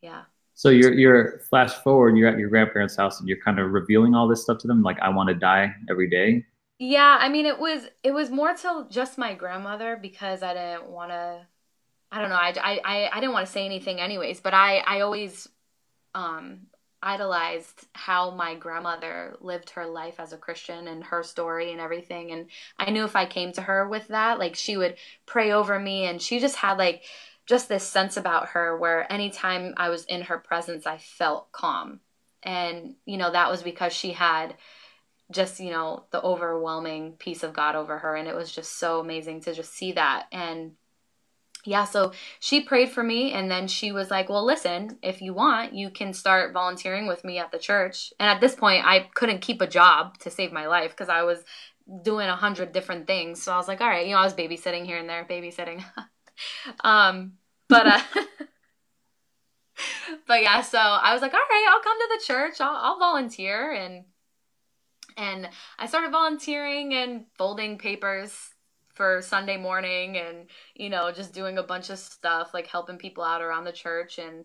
Yeah 0.00 0.22
so 0.56 0.70
you're 0.70 0.94
you're 0.94 1.40
flash 1.50 1.74
forward, 1.74 2.16
you're 2.16 2.28
at 2.28 2.38
your 2.38 2.48
grandparents' 2.48 2.96
house 2.96 3.20
and 3.20 3.28
you're 3.28 3.40
kind 3.44 3.58
of 3.58 3.72
revealing 3.72 4.14
all 4.14 4.26
this 4.26 4.42
stuff 4.42 4.56
to 4.60 4.66
them, 4.66 4.82
like 4.82 4.98
I 5.00 5.10
want 5.10 5.28
to 5.28 5.34
die 5.34 5.74
every 5.90 6.08
day. 6.08 6.46
Yeah, 6.78 7.18
I 7.20 7.28
mean 7.28 7.44
it 7.44 7.58
was 7.58 7.86
it 8.02 8.12
was 8.12 8.30
more 8.30 8.54
to 8.54 8.86
just 8.90 9.18
my 9.18 9.34
grandmother 9.34 9.98
because 10.00 10.42
I 10.42 10.54
didn't 10.54 10.90
want 10.90 11.10
to. 11.10 11.46
I 12.10 12.20
don't 12.20 12.30
know. 12.30 12.36
I, 12.36 12.54
I, 12.84 13.10
I 13.12 13.20
didn't 13.20 13.32
want 13.32 13.46
to 13.46 13.52
say 13.52 13.66
anything 13.66 14.00
anyways, 14.00 14.40
but 14.40 14.54
I 14.54 14.78
I 14.78 15.00
always 15.00 15.46
um 16.14 16.68
idolized 17.02 17.86
how 17.92 18.30
my 18.30 18.54
grandmother 18.54 19.36
lived 19.40 19.70
her 19.70 19.86
life 19.86 20.18
as 20.18 20.32
a 20.32 20.38
Christian 20.38 20.88
and 20.88 21.04
her 21.04 21.22
story 21.22 21.72
and 21.72 21.80
everything. 21.80 22.32
And 22.32 22.46
I 22.78 22.90
knew 22.90 23.04
if 23.04 23.14
I 23.14 23.26
came 23.26 23.52
to 23.52 23.62
her 23.62 23.86
with 23.88 24.08
that, 24.08 24.38
like 24.38 24.56
she 24.56 24.78
would 24.78 24.96
pray 25.26 25.52
over 25.52 25.78
me 25.78 26.06
and 26.06 26.20
she 26.20 26.40
just 26.40 26.56
had 26.56 26.78
like 26.78 27.04
just 27.46 27.68
this 27.68 27.84
sense 27.84 28.16
about 28.16 28.48
her 28.50 28.76
where 28.76 29.10
anytime 29.10 29.74
I 29.76 29.88
was 29.88 30.04
in 30.04 30.22
her 30.22 30.38
presence, 30.38 30.86
I 30.86 30.98
felt 30.98 31.52
calm. 31.52 32.00
And, 32.42 32.94
you 33.06 33.16
know, 33.16 33.30
that 33.30 33.50
was 33.50 33.62
because 33.62 33.92
she 33.92 34.12
had 34.12 34.54
just, 35.30 35.58
you 35.60 35.70
know, 35.70 36.04
the 36.10 36.22
overwhelming 36.22 37.14
peace 37.18 37.42
of 37.42 37.52
God 37.52 37.74
over 37.74 37.98
her. 37.98 38.14
And 38.16 38.28
it 38.28 38.34
was 38.34 38.52
just 38.52 38.78
so 38.78 39.00
amazing 39.00 39.40
to 39.42 39.54
just 39.54 39.72
see 39.72 39.92
that. 39.92 40.26
And 40.32 40.72
yeah, 41.64 41.84
so 41.84 42.12
she 42.38 42.60
prayed 42.60 42.90
for 42.90 43.02
me. 43.02 43.32
And 43.32 43.50
then 43.50 43.66
she 43.68 43.90
was 43.92 44.10
like, 44.10 44.28
well, 44.28 44.44
listen, 44.44 44.98
if 45.02 45.20
you 45.20 45.32
want, 45.34 45.74
you 45.74 45.90
can 45.90 46.12
start 46.12 46.52
volunteering 46.52 47.06
with 47.06 47.24
me 47.24 47.38
at 47.38 47.50
the 47.50 47.58
church. 47.58 48.12
And 48.20 48.28
at 48.28 48.40
this 48.40 48.54
point, 48.54 48.84
I 48.84 49.08
couldn't 49.14 49.40
keep 49.40 49.60
a 49.60 49.66
job 49.66 50.18
to 50.18 50.30
save 50.30 50.52
my 50.52 50.66
life 50.66 50.90
because 50.90 51.08
I 51.08 51.22
was 51.22 51.44
doing 52.02 52.28
a 52.28 52.36
hundred 52.36 52.72
different 52.72 53.06
things. 53.06 53.42
So 53.42 53.52
I 53.52 53.56
was 53.56 53.68
like, 53.68 53.80
all 53.80 53.88
right, 53.88 54.06
you 54.06 54.12
know, 54.12 54.20
I 54.20 54.24
was 54.24 54.34
babysitting 54.34 54.84
here 54.84 54.98
and 54.98 55.08
there, 55.08 55.24
babysitting. 55.28 55.84
um, 56.84 57.32
but 57.68 57.86
uh, 57.86 58.00
but 60.26 60.42
yeah, 60.42 60.60
so 60.60 60.78
I 60.78 61.12
was 61.12 61.22
like, 61.22 61.34
all 61.34 61.40
right, 61.40 61.66
I'll 61.70 61.82
come 61.82 61.98
to 61.98 62.18
the 62.18 62.24
church. 62.24 62.60
I'll, 62.60 62.76
I'll 62.76 62.98
volunteer, 62.98 63.72
and 63.72 64.04
and 65.16 65.48
I 65.78 65.86
started 65.86 66.12
volunteering 66.12 66.94
and 66.94 67.24
folding 67.38 67.78
papers 67.78 68.52
for 68.94 69.20
Sunday 69.22 69.56
morning 69.56 70.16
and, 70.16 70.48
you 70.74 70.88
know, 70.90 71.12
just 71.12 71.34
doing 71.34 71.58
a 71.58 71.62
bunch 71.62 71.90
of 71.90 71.98
stuff, 71.98 72.52
like 72.54 72.66
helping 72.66 72.96
people 72.96 73.22
out 73.22 73.42
around 73.42 73.64
the 73.64 73.72
church. 73.72 74.18
And 74.18 74.44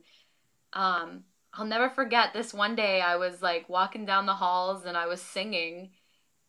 um, 0.73 1.23
I'll 1.53 1.65
never 1.65 1.89
forget 1.89 2.33
this 2.33 2.53
one 2.53 2.75
day 2.75 3.01
I 3.01 3.15
was 3.15 3.41
like 3.41 3.69
walking 3.69 4.05
down 4.05 4.25
the 4.25 4.33
halls 4.33 4.85
and 4.85 4.97
I 4.97 5.07
was 5.07 5.21
singing. 5.21 5.91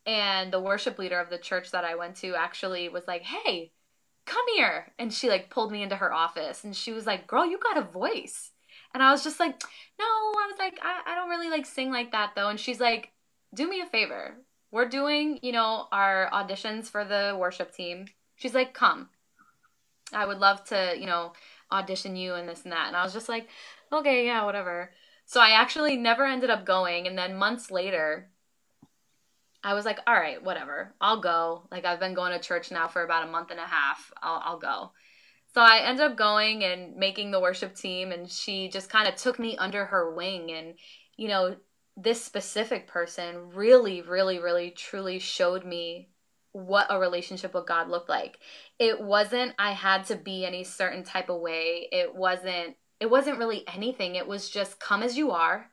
And 0.04 0.52
the 0.52 0.60
worship 0.60 0.98
leader 0.98 1.20
of 1.20 1.30
the 1.30 1.38
church 1.38 1.70
that 1.70 1.84
I 1.84 1.94
went 1.94 2.16
to 2.16 2.34
actually 2.34 2.88
was 2.88 3.04
like, 3.06 3.22
hey, 3.22 3.70
come 4.26 4.44
here. 4.54 4.92
And 4.98 5.12
she 5.12 5.28
like 5.28 5.50
pulled 5.50 5.72
me 5.72 5.82
into 5.82 5.96
her 5.96 6.12
office 6.12 6.64
and 6.64 6.74
she 6.74 6.92
was 6.92 7.06
like, 7.06 7.26
girl, 7.26 7.46
you 7.46 7.58
got 7.58 7.78
a 7.78 7.86
voice. 7.86 8.50
And 8.94 9.02
I 9.02 9.10
was 9.10 9.24
just 9.24 9.40
like, 9.40 9.60
no, 9.98 10.04
I 10.04 10.48
was 10.50 10.58
like, 10.58 10.78
I, 10.82 11.12
I 11.12 11.14
don't 11.14 11.30
really 11.30 11.50
like 11.50 11.66
sing 11.66 11.90
like 11.90 12.12
that 12.12 12.32
though. 12.34 12.48
And 12.48 12.60
she's 12.60 12.80
like, 12.80 13.12
do 13.54 13.68
me 13.68 13.80
a 13.80 13.86
favor 13.86 14.36
we're 14.72 14.88
doing, 14.88 15.38
you 15.42 15.52
know, 15.52 15.86
our 15.92 16.28
auditions 16.32 16.86
for 16.86 17.04
the 17.04 17.36
worship 17.38 17.72
team. 17.72 18.06
She's 18.36 18.54
like, 18.54 18.74
come. 18.74 19.10
I 20.12 20.26
would 20.26 20.38
love 20.38 20.64
to, 20.64 20.94
you 20.98 21.06
know, 21.06 21.34
audition 21.70 22.16
you 22.16 22.34
and 22.34 22.48
this 22.48 22.64
and 22.64 22.72
that. 22.72 22.88
And 22.88 22.96
I 22.96 23.04
was 23.04 23.12
just 23.12 23.28
like, 23.28 23.48
okay, 23.92 24.26
yeah, 24.26 24.44
whatever. 24.44 24.90
So 25.26 25.40
I 25.40 25.50
actually 25.50 25.96
never 25.96 26.24
ended 26.24 26.50
up 26.50 26.64
going. 26.64 27.06
And 27.06 27.16
then 27.16 27.36
months 27.36 27.70
later, 27.70 28.30
I 29.64 29.74
was 29.74 29.84
like, 29.84 29.98
all 30.06 30.14
right, 30.14 30.42
whatever. 30.42 30.94
I'll 31.00 31.20
go. 31.20 31.68
Like, 31.70 31.84
I've 31.84 32.00
been 32.00 32.14
going 32.14 32.32
to 32.32 32.38
church 32.38 32.70
now 32.70 32.88
for 32.88 33.04
about 33.04 33.28
a 33.28 33.30
month 33.30 33.50
and 33.50 33.60
a 33.60 33.66
half. 33.66 34.12
I'll, 34.22 34.42
I'll 34.44 34.58
go. 34.58 34.92
So 35.54 35.60
I 35.60 35.80
ended 35.86 36.04
up 36.04 36.16
going 36.16 36.64
and 36.64 36.96
making 36.96 37.30
the 37.30 37.40
worship 37.40 37.74
team. 37.74 38.10
And 38.10 38.28
she 38.28 38.68
just 38.68 38.90
kind 38.90 39.06
of 39.06 39.14
took 39.14 39.38
me 39.38 39.56
under 39.56 39.84
her 39.84 40.14
wing. 40.14 40.50
And, 40.50 40.74
you 41.16 41.28
know, 41.28 41.56
this 41.96 42.24
specific 42.24 42.88
person 42.88 43.50
really, 43.54 44.02
really, 44.02 44.38
really, 44.38 44.70
truly 44.70 45.18
showed 45.18 45.64
me 45.64 46.08
what 46.52 46.86
a 46.90 46.98
relationship 46.98 47.54
with 47.54 47.66
God 47.66 47.88
looked 47.88 48.08
like. 48.08 48.38
It 48.78 49.00
wasn't 49.00 49.54
I 49.58 49.72
had 49.72 50.04
to 50.06 50.16
be 50.16 50.44
any 50.44 50.64
certain 50.64 51.02
type 51.02 51.28
of 51.30 51.40
way. 51.40 51.88
It 51.90 52.14
wasn't 52.14 52.76
it 53.00 53.10
wasn't 53.10 53.38
really 53.38 53.66
anything. 53.66 54.14
It 54.14 54.26
was 54.26 54.48
just 54.48 54.78
come 54.78 55.02
as 55.02 55.16
you 55.16 55.32
are 55.32 55.71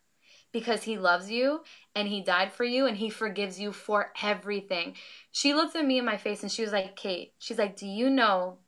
because 0.51 0.83
he 0.83 0.97
loves 0.97 1.29
you 1.29 1.62
and 1.95 2.07
he 2.07 2.21
died 2.21 2.51
for 2.53 2.63
you 2.63 2.85
and 2.85 2.97
he 2.97 3.09
forgives 3.09 3.59
you 3.59 3.71
for 3.71 4.12
everything. 4.21 4.95
She 5.31 5.53
looked 5.53 5.75
at 5.75 5.85
me 5.85 5.97
in 5.97 6.05
my 6.05 6.17
face 6.17 6.43
and 6.43 6.51
she 6.51 6.63
was 6.63 6.71
like, 6.71 6.95
"Kate, 6.95 7.33
she's 7.39 7.57
like, 7.57 7.75
"Do 7.75 7.88
you 7.88 8.09
know 8.09 8.59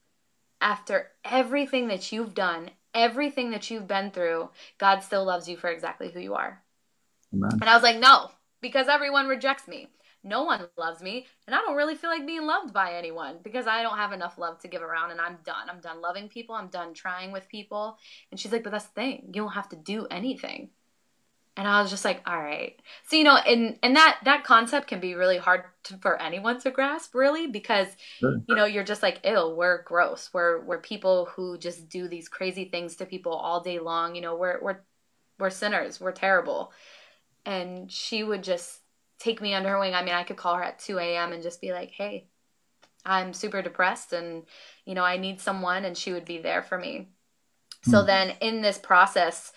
after 0.60 1.12
everything 1.26 1.88
that 1.88 2.12
you've 2.12 2.34
done, 2.36 2.72
everything 2.94 3.52
that 3.52 3.70
you've 3.72 3.88
been 3.88 4.12
through, 4.12 4.50
God 4.78 5.00
still 5.02 5.26
loves 5.26 5.48
you 5.50 5.58
for 5.58 5.70
exactly 5.70 6.12
who 6.12 6.20
you 6.20 6.36
are?" 6.36 6.64
Amen. 7.34 7.52
And 7.62 7.70
I 7.70 7.74
was 7.74 7.84
like, 7.84 7.98
no, 7.98 8.32
because 8.62 8.88
everyone 8.88 9.28
rejects 9.28 9.68
me. 9.68 9.88
No 10.24 10.44
one 10.44 10.68
loves 10.78 11.02
me, 11.02 11.26
and 11.48 11.56
I 11.56 11.62
don't 11.62 11.76
really 11.76 11.96
feel 11.96 12.12
like 12.12 12.28
being 12.28 12.46
loved 12.46 12.74
by 12.74 12.94
anyone 12.94 13.40
because 13.42 13.66
I 13.66 13.82
don't 13.82 13.98
have 13.98 14.12
enough 14.12 14.38
love 14.38 14.60
to 14.60 14.68
give 14.68 14.84
around, 14.84 15.10
and 15.10 15.20
I'm 15.20 15.40
done. 15.44 15.68
I'm 15.68 15.80
done 15.80 16.00
loving 16.00 16.30
people. 16.30 16.54
I'm 16.54 16.68
done 16.68 16.94
trying 16.94 17.32
with 17.32 17.50
people. 17.50 17.98
And 18.30 18.40
she's 18.40 18.52
like, 18.52 18.64
but 18.64 18.72
that's 18.72 18.86
the 18.86 18.94
thing. 18.94 19.24
You 19.34 19.42
don't 19.42 19.54
have 19.54 19.70
to 19.70 19.76
do 19.76 20.06
anything. 20.12 20.70
And 21.58 21.68
I 21.68 21.82
was 21.82 21.92
just 21.92 22.06
like, 22.06 22.22
all 22.26 22.38
right. 22.42 22.80
So 23.08 23.18
you 23.18 23.24
know, 23.24 23.36
and 23.36 23.78
and 23.84 23.96
that 23.96 24.20
that 24.24 24.46
concept 24.46 24.88
can 24.88 25.00
be 25.00 25.16
really 25.16 25.38
hard 25.38 25.64
to, 25.86 25.98
for 25.98 26.22
anyone 26.22 26.60
to 26.62 26.72
grasp, 26.72 27.14
really, 27.14 27.48
because 27.48 27.88
you 28.22 28.56
know 28.56 28.66
you're 28.66 28.86
just 28.86 29.04
like, 29.04 29.20
ill. 29.24 29.56
We're 29.56 29.84
gross. 29.84 30.30
We're 30.32 30.62
we're 30.62 30.80
people 30.80 31.26
who 31.36 31.58
just 31.58 31.90
do 31.90 32.08
these 32.08 32.30
crazy 32.30 32.66
things 32.66 32.96
to 32.98 33.06
people 33.06 33.34
all 33.34 33.60
day 33.62 33.80
long. 33.80 34.16
You 34.16 34.22
know, 34.22 34.36
we're 34.36 34.62
we're 34.62 34.80
we're 35.40 35.50
sinners. 35.50 36.00
We're 36.00 36.14
terrible 36.14 36.72
and 37.46 37.92
she 37.92 38.24
would 38.24 38.44
just 38.44 38.80
take 39.20 39.42
me 39.42 39.54
under 39.54 39.70
her 39.70 39.80
wing. 39.80 39.94
I 39.94 40.04
mean, 40.04 40.14
I 40.14 40.24
could 40.24 40.38
call 40.38 40.56
her 40.56 40.64
at 40.64 40.80
2 40.80 40.98
a.m. 41.00 41.32
and 41.32 41.44
just 41.44 41.62
be 41.62 41.72
like, 41.72 41.92
hey, 41.92 42.28
I'm 43.06 43.34
super 43.34 43.62
depressed 43.62 44.14
and, 44.14 44.44
you 44.86 44.94
know, 44.94 45.04
I 45.04 45.18
need 45.18 45.40
someone, 45.40 45.86
and 45.86 45.98
she 45.98 46.14
would 46.14 46.26
be 46.26 46.40
there 46.40 46.62
for 46.62 46.78
me. 46.78 47.10
Mm. 47.86 47.92
So 47.92 48.02
hmm. 48.02 48.08
then 48.08 48.34
in 48.42 48.62
this 48.62 48.78
process, 48.78 49.52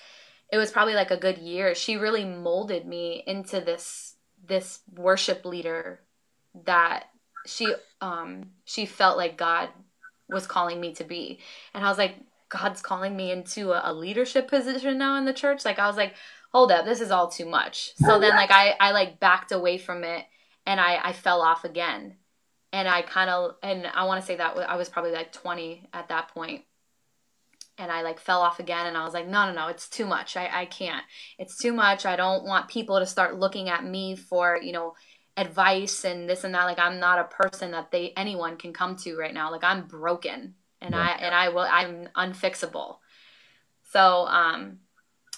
it 0.52 0.58
was 0.58 0.70
probably 0.70 0.94
like 0.94 1.10
a 1.10 1.16
good 1.16 1.38
year. 1.38 1.74
She 1.74 1.96
really 1.96 2.24
molded 2.24 2.86
me 2.86 3.22
into 3.26 3.60
this 3.60 4.14
this 4.46 4.80
worship 4.94 5.44
leader 5.44 6.00
that 6.64 7.04
she 7.46 7.74
um 8.00 8.50
she 8.64 8.86
felt 8.86 9.16
like 9.16 9.36
God 9.36 9.70
was 10.28 10.46
calling 10.46 10.80
me 10.80 10.94
to 10.94 11.04
be. 11.04 11.40
And 11.74 11.84
I 11.84 11.88
was 11.88 11.98
like, 11.98 12.16
God's 12.48 12.80
calling 12.80 13.16
me 13.16 13.30
into 13.30 13.72
a, 13.72 13.82
a 13.84 13.92
leadership 13.92 14.48
position 14.48 14.98
now 14.98 15.16
in 15.16 15.24
the 15.24 15.32
church. 15.32 15.64
Like 15.64 15.78
I 15.78 15.86
was 15.86 15.96
like, 15.96 16.14
hold 16.52 16.70
up, 16.70 16.84
this 16.84 17.00
is 17.00 17.10
all 17.10 17.28
too 17.28 17.46
much. 17.46 17.94
So 17.96 18.20
then 18.20 18.30
like 18.30 18.50
I, 18.50 18.74
I 18.80 18.92
like 18.92 19.20
backed 19.20 19.52
away 19.52 19.78
from 19.78 20.04
it 20.04 20.24
and 20.66 20.80
I, 20.80 20.98
I 21.02 21.12
fell 21.12 21.42
off 21.42 21.64
again. 21.64 22.16
And 22.72 22.88
I 22.88 23.02
kind 23.02 23.30
of, 23.30 23.56
and 23.62 23.86
I 23.86 24.04
want 24.04 24.20
to 24.20 24.26
say 24.26 24.36
that 24.36 24.56
I 24.56 24.76
was 24.76 24.88
probably 24.88 25.12
like 25.12 25.32
20 25.32 25.88
at 25.92 26.08
that 26.08 26.28
point. 26.28 26.64
And 27.76 27.90
I 27.90 28.02
like 28.02 28.20
fell 28.20 28.40
off 28.40 28.60
again 28.60 28.86
and 28.86 28.96
I 28.96 29.04
was 29.04 29.14
like, 29.14 29.26
no, 29.26 29.46
no, 29.46 29.52
no, 29.52 29.68
it's 29.68 29.88
too 29.88 30.06
much. 30.06 30.36
I, 30.36 30.48
I 30.52 30.64
can't. 30.66 31.04
It's 31.38 31.56
too 31.56 31.72
much. 31.72 32.06
I 32.06 32.16
don't 32.16 32.44
want 32.44 32.68
people 32.68 33.00
to 33.00 33.06
start 33.06 33.38
looking 33.38 33.68
at 33.68 33.84
me 33.84 34.14
for, 34.14 34.58
you 34.62 34.72
know, 34.72 34.94
advice 35.36 36.04
and 36.04 36.28
this 36.28 36.44
and 36.44 36.54
that. 36.54 36.64
Like 36.64 36.78
I'm 36.78 37.00
not 37.00 37.18
a 37.18 37.24
person 37.24 37.72
that 37.72 37.90
they 37.90 38.12
anyone 38.16 38.56
can 38.56 38.72
come 38.72 38.96
to 38.98 39.16
right 39.16 39.34
now. 39.34 39.50
Like 39.50 39.64
I'm 39.64 39.86
broken 39.86 40.54
and. 40.80 40.94
I 40.94 41.08
and 41.20 41.34
I 41.34 41.48
will 41.48 41.66
I'm 41.68 42.08
unfixable. 42.16 42.98
So 43.90 44.26
um 44.26 44.78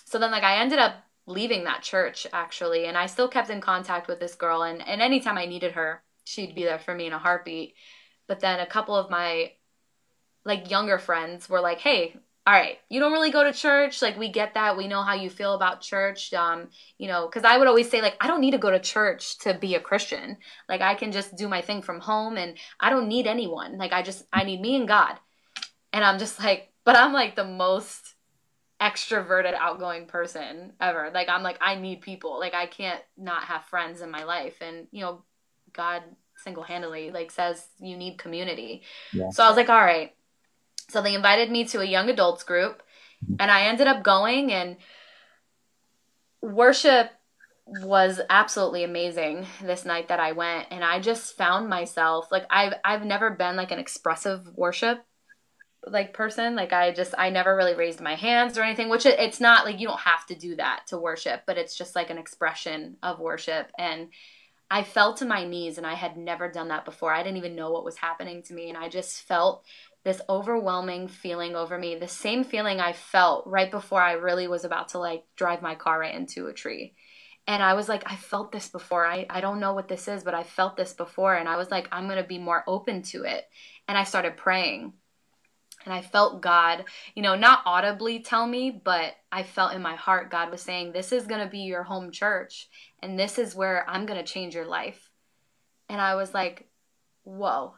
so 0.05 0.19
then 0.19 0.31
like 0.31 0.45
I 0.45 0.61
ended 0.61 0.79
up 0.79 0.97
leaving 1.27 1.65
that 1.65 1.83
church 1.83 2.27
actually 2.33 2.87
and 2.87 2.97
i 2.97 3.07
still 3.07 3.29
kept 3.29 3.51
in 3.51 3.61
contact 3.61 4.07
with 4.07 4.21
this 4.21 4.35
girl 4.37 4.63
and, 4.63 4.87
and 4.87 5.03
anytime 5.03 5.37
i 5.37 5.45
needed 5.45 5.73
her 5.73 6.03
she'd 6.25 6.55
be 6.55 6.63
there 6.63 6.79
for 6.79 6.95
me 6.95 7.07
in 7.07 7.13
a 7.13 7.19
heartbeat 7.19 7.75
but 8.29 8.41
then 8.41 8.61
a 8.61 8.67
couple 8.67 8.95
of 8.95 9.11
my 9.11 9.51
like 10.45 10.71
younger 10.71 10.99
friends 10.99 11.49
were 11.49 11.61
like 11.61 11.81
hey 11.81 12.17
all 12.47 12.53
right 12.53 12.79
you 12.89 13.01
don't 13.01 13.13
really 13.13 13.33
go 13.33 13.43
to 13.43 13.53
church. 13.53 14.01
Like 14.01 14.17
we 14.17 14.31
get 14.31 14.55
that. 14.55 14.77
We 14.77 14.87
know 14.87 15.03
how 15.03 15.15
you 15.15 15.29
feel 15.29 15.55
about 15.55 15.81
church. 15.81 16.33
Um 16.33 16.69
you 16.97 17.09
know 17.09 17.27
because 17.27 17.45
i 17.45 17.59
would 17.59 17.67
always 17.67 17.91
say 17.91 18.01
like 18.01 18.17
i 18.21 18.29
don't 18.29 18.41
need 18.41 18.53
to 18.53 18.59
go 18.59 18.71
to 18.71 18.79
church 18.79 19.39
to 19.39 19.55
be 19.55 19.75
a 19.75 19.81
christian. 19.81 20.37
Like 20.69 20.81
i 20.81 20.95
can 20.95 21.13
just 21.13 21.37
do 21.37 21.49
my 21.49 21.61
thing 21.61 21.83
from 21.83 22.01
home 22.01 22.37
and 22.37 22.57
i 22.79 22.91
don't 22.91 23.09
need 23.09 23.27
anyone. 23.27 23.79
Like 23.79 23.93
i 23.93 24.03
just 24.03 24.25
i 24.33 24.45
need 24.45 24.61
me 24.61 24.77
and 24.77 24.87
god. 24.87 25.19
And 25.93 26.05
i'm 26.05 26.19
just 26.19 26.39
like 26.39 26.73
but 26.85 26.97
i'm 26.97 27.13
like 27.13 27.35
the 27.35 27.45
most 27.45 28.15
extroverted 28.81 29.55
outgoing 29.55 30.07
person 30.07 30.75
ever. 30.81 31.11
Like 31.13 31.29
i'm 31.29 31.43
like 31.43 31.59
i 31.61 31.75
need 31.75 32.01
people. 32.01 32.39
Like 32.39 32.55
i 32.55 32.67
can't 32.67 33.03
not 33.17 33.45
have 33.45 33.65
friends 33.65 34.03
in 34.03 34.11
my 34.11 34.23
life. 34.23 34.59
And 34.61 34.87
you 34.93 35.03
know 35.03 35.25
god 35.73 36.03
single-handedly 36.45 37.11
like 37.11 37.31
says 37.31 37.67
you 37.81 37.97
need 37.97 38.19
community. 38.19 38.83
Yeah. 39.13 39.31
so 39.31 39.43
i 39.43 39.49
was 39.49 39.57
like 39.57 39.71
all 39.71 39.81
right 39.81 40.13
so 40.89 41.01
they 41.03 41.15
invited 41.15 41.51
me 41.51 41.65
to 41.65 41.81
a 41.81 41.85
young 41.85 42.09
adults 42.09 42.43
group 42.43 42.83
and 43.39 43.51
i 43.51 43.63
ended 43.67 43.87
up 43.87 44.03
going 44.03 44.53
and 44.53 44.77
worship 46.43 47.11
was 47.67 48.21
absolutely 48.31 48.85
amazing 48.85 49.45
this 49.63 49.85
night 49.85 50.09
that 50.09 50.21
i 50.21 50.33
went 50.33 50.67
and 50.71 50.85
i 50.85 51.01
just 51.01 51.37
found 51.37 51.69
myself 51.69 52.31
like 52.31 52.47
i've 52.51 52.75
i've 52.85 53.05
never 53.05 53.31
been 53.31 53.57
like 53.57 53.73
an 53.73 53.79
expressive 53.79 54.47
worship 54.55 55.05
like 55.87 56.13
person. 56.13 56.57
Like 56.57 56.73
i 56.73 56.93
just 56.93 57.15
i 57.17 57.31
never 57.31 57.57
really 57.57 57.75
raised 57.75 58.01
my 58.01 58.15
hands 58.15 58.59
or 58.59 58.63
anything 58.63 58.89
which 58.89 59.07
it, 59.07 59.19
it's 59.19 59.41
not 59.41 59.65
like 59.65 59.81
you 59.81 59.87
don't 59.87 60.01
have 60.01 60.27
to 60.27 60.35
do 60.35 60.57
that 60.57 60.87
to 60.89 60.99
worship 60.99 61.43
but 61.47 61.59
it's 61.59 61.77
just 61.77 61.95
like 61.95 62.11
an 62.11 62.19
expression 62.19 62.97
of 63.03 63.21
worship. 63.21 63.71
And 63.79 64.09
i 64.71 64.83
fell 64.83 65.15
to 65.15 65.25
my 65.25 65.45
knees 65.45 65.79
and 65.79 65.87
i 65.87 65.95
had 65.95 66.17
never 66.17 66.51
done 66.51 66.69
that 66.69 66.85
before. 66.85 67.13
I 67.13 67.23
didn't 67.23 67.39
even 67.39 67.55
know 67.55 67.71
what 67.71 67.85
was 67.85 67.97
happening 67.97 68.43
to 68.45 68.55
me 68.55 68.69
and 68.69 68.79
i 68.79 68.89
just 68.89 69.23
felt 69.23 69.65
this 70.07 70.21
overwhelming 70.29 71.09
feeling 71.09 71.57
over 71.57 71.77
me 71.77 71.97
the 71.97 72.07
same 72.07 72.45
feeling 72.45 72.79
i 72.79 72.93
felt 72.93 73.45
right 73.45 73.73
before 73.73 74.01
i 74.01 74.13
really 74.13 74.47
was 74.47 74.65
about 74.65 74.91
to 74.91 75.01
like 75.01 75.25
drive 75.35 75.61
my 75.61 75.75
car 75.75 75.99
right 75.99 76.15
into 76.15 76.47
a 76.47 76.53
tree. 76.53 76.95
And 77.49 77.61
i 77.61 77.75
was 77.75 77.89
like 77.89 78.05
i 78.07 78.15
felt 78.15 78.53
this 78.53 78.69
before. 78.69 79.05
I, 79.05 79.27
I 79.29 79.41
don't 79.41 79.59
know 79.59 79.75
what 79.75 79.89
this 79.89 80.07
is 80.07 80.23
but 80.23 80.33
i 80.33 80.45
felt 80.45 80.77
this 80.77 80.93
before. 80.93 81.35
And 81.35 81.49
i 81.49 81.57
was 81.57 81.73
like 81.73 81.89
i'm 81.91 82.07
going 82.07 82.23
to 82.23 82.29
be 82.29 82.39
more 82.39 82.63
open 82.69 83.03
to 83.03 83.25
it. 83.25 83.49
And 83.89 83.99
i 83.99 84.05
started 84.05 84.37
praying. 84.37 84.93
And 85.85 85.93
I 85.93 86.03
felt 86.03 86.41
God, 86.41 86.85
you 87.17 87.23
know, 87.23 87.35
not 87.35 87.63
audibly 87.65 88.21
tell 88.21 88.47
me, 88.47 88.71
but 88.71 89.15
I 89.31 89.43
felt 89.43 89.73
in 89.73 89.83
my 89.83 89.95
heart 89.95 90.31
God 90.33 90.51
was 90.51 90.61
saying, 90.61 90.93
This 90.93 91.13
is 91.13 91.27
going 91.27 91.45
to 91.45 91.51
be 91.51 91.61
your 91.61 91.85
home 91.85 92.11
church, 92.11 92.69
and 93.03 93.17
this 93.17 93.39
is 93.39 93.55
where 93.55 93.89
I'm 93.89 94.05
going 94.05 94.19
to 94.19 94.33
change 94.33 94.53
your 94.53 94.67
life. 94.67 95.11
And 95.89 96.01
I 96.01 96.17
was 96.17 96.35
like, 96.35 96.69
Whoa. 97.23 97.75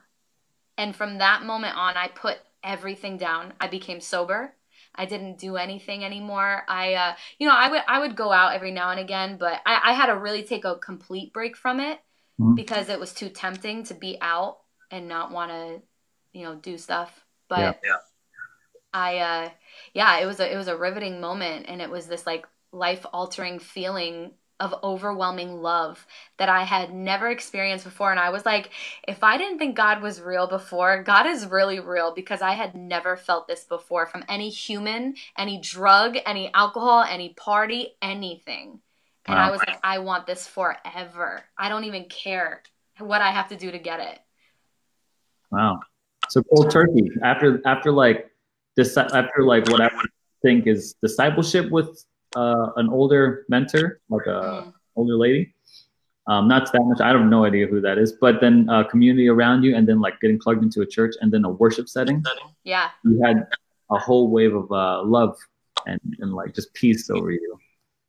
And 0.79 0.95
from 0.95 1.19
that 1.19 1.43
moment 1.43 1.77
on, 1.77 1.97
I 1.97 2.09
put 2.09 2.39
everything 2.63 3.19
down. 3.19 3.53
I 3.61 3.67
became 3.67 4.01
sober. 4.01 4.55
I 4.95 5.05
didn't 5.05 5.39
do 5.39 5.57
anything 5.57 6.05
anymore. 6.05 6.63
I, 6.69 6.95
uh, 6.95 7.15
you 7.39 7.47
know, 7.47 7.55
I 7.55 7.69
would 7.69 7.83
I 7.87 8.01
would 8.01 8.17
go 8.17 8.33
out 8.33 8.55
every 8.55 8.71
now 8.71 8.91
and 8.91 9.01
again, 9.01 9.37
but 9.39 9.61
I, 9.67 9.81
I 9.91 9.93
had 9.93 10.07
to 10.07 10.17
really 10.17 10.45
take 10.45 10.65
a 10.65 10.77
complete 10.77 11.33
break 11.33 11.57
from 11.57 11.81
it 11.81 11.99
mm-hmm. 12.41 12.55
because 12.55 12.89
it 12.89 12.99
was 12.99 13.13
too 13.13 13.29
tempting 13.29 13.85
to 13.85 13.95
be 13.95 14.19
out 14.21 14.59
and 14.91 15.09
not 15.09 15.31
want 15.31 15.51
to, 15.51 15.83
you 16.33 16.45
know, 16.45 16.55
do 16.55 16.79
stuff. 16.79 17.13
But 17.49 17.59
yeah. 17.59 17.73
yeah. 17.85 17.97
I 18.93 19.19
uh 19.19 19.51
yeah, 19.95 20.19
it 20.19 20.27
was 20.27 20.41
a 20.41 20.53
it 20.53 20.57
was 20.57 20.69
a 20.69 20.77
riveting 20.77 21.21
moment 21.21 21.67
and 21.69 21.83
it 21.83 21.91
was 21.91 22.07
this 22.07 22.27
like 22.27 22.47
life 22.73 23.05
altering 23.13 23.59
feeling 23.59 24.33
of 24.61 24.75
overwhelming 24.83 25.63
love 25.63 26.07
that 26.37 26.49
I 26.49 26.65
had 26.65 26.93
never 26.93 27.31
experienced 27.31 27.85
before. 27.85 28.11
And 28.11 28.19
I 28.19 28.31
was 28.31 28.45
like, 28.45 28.71
if 29.07 29.23
I 29.23 29.39
didn't 29.39 29.59
think 29.59 29.77
God 29.77 30.03
was 30.03 30.21
real 30.21 30.47
before, 30.49 31.03
God 31.03 31.27
is 31.27 31.47
really 31.47 31.81
real 31.81 32.13
because 32.13 32.43
I 32.43 32.53
had 32.53 32.75
never 32.75 33.17
felt 33.17 33.47
this 33.47 33.65
before 33.65 34.07
from 34.07 34.25
any 34.29 34.51
human, 34.51 35.15
any 35.37 35.61
drug, 35.61 36.17
any 36.27 36.53
alcohol, 36.55 37.05
any 37.09 37.31
party, 37.31 37.95
anything. 38.03 38.81
And. 39.27 39.39
I 39.39 39.51
was 39.51 39.61
like, 39.61 39.79
I 39.85 39.99
want 39.99 40.27
this 40.27 40.47
forever. 40.47 41.45
I 41.57 41.69
don't 41.69 41.85
even 41.85 42.07
care 42.07 42.63
what 42.99 43.21
I 43.21 43.31
have 43.31 43.49
to 43.49 43.57
do 43.57 43.71
to 43.71 43.79
get 43.79 44.01
it. 44.01 44.19
Wow. 45.51 45.81
So 46.31 46.43
cold 46.43 46.71
turkey 46.71 47.11
after 47.23 47.61
after 47.67 47.93
like 47.93 48.31
this 48.77 48.97
after 48.97 49.43
like 49.43 49.69
what 49.69 49.81
I 49.81 49.91
would 49.95 50.11
think 50.43 50.67
is 50.67 50.95
discipleship 51.03 51.71
with 51.71 52.05
uh, 52.39 52.73
an 52.77 52.89
older 52.89 53.45
mentor, 53.49 54.01
like 54.09 54.27
a 54.27 54.41
mm. 54.67 54.73
older 54.97 55.17
lady. 55.17 55.55
Um, 56.29 56.47
not 56.47 56.71
that 56.73 56.83
much. 56.83 57.01
I 57.01 57.09
have 57.09 57.23
no 57.23 57.45
idea 57.45 57.67
who 57.67 57.81
that 57.81 57.97
is, 57.97 58.13
but 58.13 58.41
then 58.41 58.69
a 58.69 58.85
community 58.85 59.29
around 59.29 59.63
you, 59.63 59.75
and 59.75 59.89
then 59.89 60.01
like 60.01 60.21
getting 60.21 60.39
plugged 60.39 60.63
into 60.63 60.83
a 60.83 60.87
church, 60.87 61.15
and 61.21 61.33
then 61.33 61.45
a 61.45 61.51
worship 61.51 61.89
setting. 61.89 62.23
Yeah, 62.65 62.91
you 63.03 63.21
had 63.25 63.47
a 63.91 63.99
whole 63.99 64.31
wave 64.31 64.55
of 64.55 64.71
uh, 64.71 65.03
love 65.03 65.37
and 65.87 66.01
and 66.21 66.35
like 66.35 66.55
just 66.55 66.73
peace 66.75 67.09
over 67.11 67.31
you. 67.31 67.59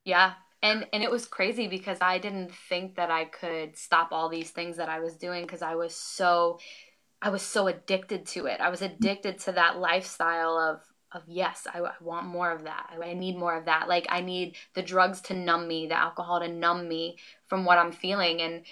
Yeah, 0.03 0.33
and 0.61 0.85
and 0.91 1.01
it 1.01 1.09
was 1.09 1.25
crazy 1.25 1.67
because 1.67 1.97
I 2.01 2.19
didn't 2.19 2.51
think 2.69 2.95
that 2.95 3.09
I 3.09 3.25
could 3.25 3.77
stop 3.77 4.09
all 4.11 4.27
these 4.29 4.51
things 4.51 4.77
that 4.77 4.89
I 4.89 4.99
was 4.99 5.15
doing 5.15 5.43
because 5.43 5.61
I 5.61 5.75
was 5.75 5.95
so 5.95 6.59
I 7.21 7.29
was 7.29 7.41
so 7.41 7.67
addicted 7.67 8.25
to 8.27 8.45
it. 8.47 8.59
I 8.59 8.69
was 8.69 8.81
addicted 8.81 9.39
to 9.39 9.53
that 9.53 9.79
lifestyle 9.79 10.57
of 10.57 10.81
of 11.11 11.23
yes, 11.27 11.65
I, 11.73 11.79
I 11.79 11.93
want 12.01 12.27
more 12.27 12.51
of 12.51 12.63
that. 12.63 12.91
I, 12.91 13.09
I, 13.09 13.13
need 13.13 13.37
more 13.37 13.55
of 13.55 13.65
that. 13.65 13.87
Like 13.87 14.05
I 14.09 14.21
need 14.21 14.55
the 14.75 14.81
drugs 14.81 15.21
to 15.21 15.33
numb 15.33 15.67
me, 15.67 15.87
the 15.87 15.95
alcohol 15.95 16.39
to 16.39 16.47
numb 16.47 16.87
me 16.87 17.17
from 17.47 17.65
what 17.65 17.77
I'm 17.77 17.91
feeling. 17.91 18.41
And 18.41 18.63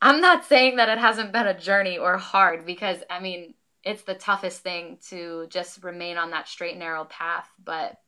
I'm 0.00 0.20
not 0.20 0.44
saying 0.44 0.76
that 0.76 0.88
it 0.88 0.98
hasn't 0.98 1.32
been 1.32 1.46
a 1.46 1.58
journey 1.58 1.98
or 1.98 2.16
hard 2.16 2.64
because 2.64 2.98
I 3.10 3.20
mean 3.20 3.54
it's 3.84 4.02
the 4.02 4.14
toughest 4.14 4.62
thing 4.62 4.98
to 5.08 5.46
just 5.48 5.84
remain 5.84 6.16
on 6.16 6.30
that 6.30 6.48
straight 6.48 6.72
and 6.72 6.80
narrow 6.80 7.04
path. 7.04 7.48
But 7.62 7.98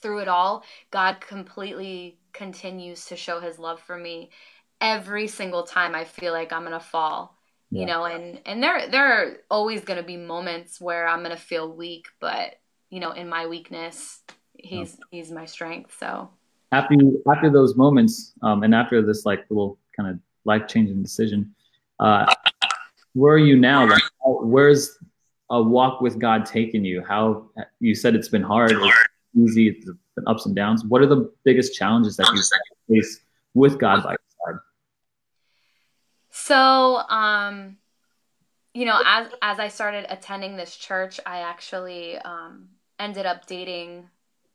through 0.00 0.20
it 0.20 0.28
all, 0.28 0.64
God 0.90 1.20
completely 1.20 2.18
continues 2.32 3.06
to 3.06 3.16
show 3.16 3.40
His 3.40 3.58
love 3.58 3.80
for 3.80 3.96
me 3.96 4.30
every 4.80 5.26
single 5.26 5.64
time 5.64 5.94
I 5.94 6.04
feel 6.04 6.32
like 6.32 6.52
I'm 6.52 6.64
gonna 6.64 6.80
fall 6.80 7.36
you 7.70 7.86
know 7.86 8.04
and 8.04 8.40
and 8.46 8.62
there 8.62 8.90
there 8.90 9.06
are 9.06 9.36
always 9.50 9.84
going 9.84 9.96
to 9.96 10.02
be 10.02 10.16
moments 10.16 10.80
where 10.80 11.06
i'm 11.06 11.20
going 11.20 11.30
to 11.30 11.40
feel 11.40 11.72
weak 11.72 12.06
but 12.18 12.56
you 12.90 13.00
know 13.00 13.12
in 13.12 13.28
my 13.28 13.46
weakness 13.46 14.20
he's 14.54 14.96
yeah. 14.98 15.04
he's 15.10 15.30
my 15.30 15.46
strength 15.46 15.96
so 15.98 16.28
after 16.72 16.94
you, 16.94 17.22
after 17.32 17.50
those 17.50 17.76
moments 17.76 18.32
um, 18.42 18.62
and 18.62 18.74
after 18.74 19.00
this 19.02 19.24
like 19.24 19.44
little 19.50 19.78
kind 19.96 20.10
of 20.10 20.18
life 20.44 20.66
changing 20.68 21.02
decision 21.02 21.54
uh, 22.00 22.32
where 23.14 23.34
are 23.34 23.38
you 23.38 23.56
now 23.56 23.88
like 23.88 24.02
where's 24.24 24.98
a 25.50 25.62
walk 25.62 26.00
with 26.00 26.18
god 26.18 26.44
taking 26.44 26.84
you 26.84 27.02
how 27.06 27.48
you 27.80 27.94
said 27.94 28.14
it's 28.14 28.28
been 28.28 28.42
hard 28.42 28.72
it's 28.72 28.96
easy 29.36 29.68
it's 29.68 29.84
been 29.84 30.24
ups 30.26 30.46
and 30.46 30.54
downs 30.54 30.84
what 30.84 31.00
are 31.00 31.06
the 31.06 31.32
biggest 31.44 31.74
challenges 31.74 32.16
that 32.16 32.30
you 32.34 32.94
face 32.94 33.20
with 33.54 33.78
god 33.78 34.02
by 34.02 34.14
side? 34.46 34.58
so, 36.30 37.02
um, 37.08 37.76
you 38.74 38.84
know, 38.84 39.00
as 39.04 39.28
as 39.42 39.58
I 39.58 39.68
started 39.68 40.06
attending 40.08 40.56
this 40.56 40.76
church, 40.76 41.20
I 41.26 41.40
actually 41.40 42.16
um, 42.18 42.68
ended 43.00 43.26
up 43.26 43.46
dating 43.46 44.08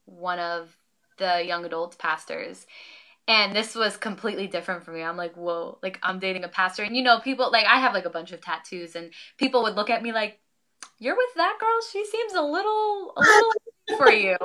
one 0.06 0.40
of 0.40 0.78
the 1.18 1.44
young 1.46 1.66
adult 1.66 1.98
pastors. 1.98 2.66
And 3.28 3.56
this 3.56 3.74
was 3.74 3.98
completely 3.98 4.46
different 4.48 4.84
for 4.84 4.92
me. 4.92 5.02
I'm 5.02 5.18
like, 5.18 5.34
whoa, 5.34 5.80
like 5.82 6.00
I'm 6.04 6.20
dating 6.20 6.44
a 6.44 6.48
pastor. 6.48 6.84
And 6.84 6.96
you 6.96 7.04
know, 7.04 7.20
people 7.20 7.50
like 7.52 7.66
I 7.66 7.80
have 7.80 7.94
like 7.94 8.06
a 8.06 8.12
bunch 8.12 8.32
of 8.32 8.42
tattoos 8.42 8.96
and 8.96 9.12
people 9.38 9.64
would 9.64 9.76
look 9.76 9.90
at 9.90 10.04
me 10.04 10.12
like, 10.12 10.40
You're 11.00 11.16
with 11.18 11.34
that 11.36 11.58
girl? 11.60 11.80
She 11.92 12.06
seems 12.06 12.34
a 12.34 12.42
little 12.42 13.14
a 13.18 13.20
little 13.20 13.52
for 13.98 14.12
you. 14.12 14.38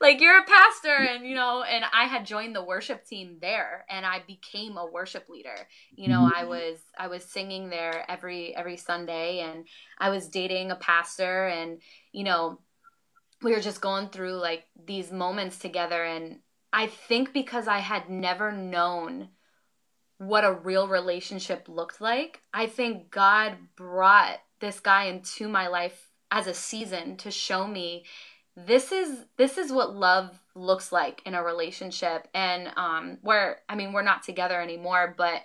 Like 0.00 0.20
you're 0.20 0.38
a 0.38 0.44
pastor 0.44 0.94
and 0.94 1.26
you 1.26 1.34
know, 1.34 1.62
and 1.62 1.84
I 1.92 2.04
had 2.04 2.26
joined 2.26 2.54
the 2.54 2.64
worship 2.64 3.06
team 3.06 3.38
there 3.40 3.86
and 3.88 4.04
I 4.04 4.22
became 4.26 4.76
a 4.76 4.86
worship 4.86 5.28
leader. 5.30 5.56
You 5.94 6.08
know, 6.08 6.24
I 6.26 6.40
mm-hmm. 6.40 6.48
was 6.50 6.78
I 6.98 7.08
was 7.08 7.24
singing 7.24 7.70
there 7.70 8.04
every 8.08 8.54
every 8.54 8.76
Sunday 8.76 9.40
and 9.40 9.66
I 9.98 10.10
was 10.10 10.28
dating 10.28 10.70
a 10.70 10.76
pastor 10.76 11.46
and 11.46 11.80
you 12.12 12.24
know, 12.24 12.58
we 13.42 13.52
were 13.52 13.60
just 13.60 13.80
going 13.80 14.08
through 14.08 14.34
like 14.34 14.64
these 14.86 15.12
moments 15.12 15.58
together 15.58 16.04
and 16.04 16.40
I 16.72 16.88
think 16.88 17.32
because 17.32 17.68
I 17.68 17.78
had 17.78 18.10
never 18.10 18.52
known 18.52 19.28
what 20.18 20.44
a 20.44 20.52
real 20.52 20.88
relationship 20.88 21.68
looked 21.68 22.00
like, 22.00 22.40
I 22.52 22.66
think 22.66 23.10
God 23.10 23.56
brought 23.76 24.38
this 24.60 24.80
guy 24.80 25.04
into 25.04 25.48
my 25.48 25.68
life 25.68 26.10
as 26.30 26.46
a 26.46 26.54
season 26.54 27.16
to 27.18 27.30
show 27.30 27.66
me 27.66 28.04
this 28.56 28.90
is 28.90 29.24
this 29.36 29.58
is 29.58 29.70
what 29.70 29.94
love 29.94 30.38
looks 30.54 30.90
like 30.90 31.22
in 31.26 31.34
a 31.34 31.42
relationship. 31.42 32.28
And 32.34 32.70
um 32.76 33.18
where 33.22 33.60
i 33.68 33.74
mean 33.74 33.92
we're 33.92 34.02
not 34.02 34.22
together 34.22 34.60
anymore 34.60 35.14
but 35.16 35.42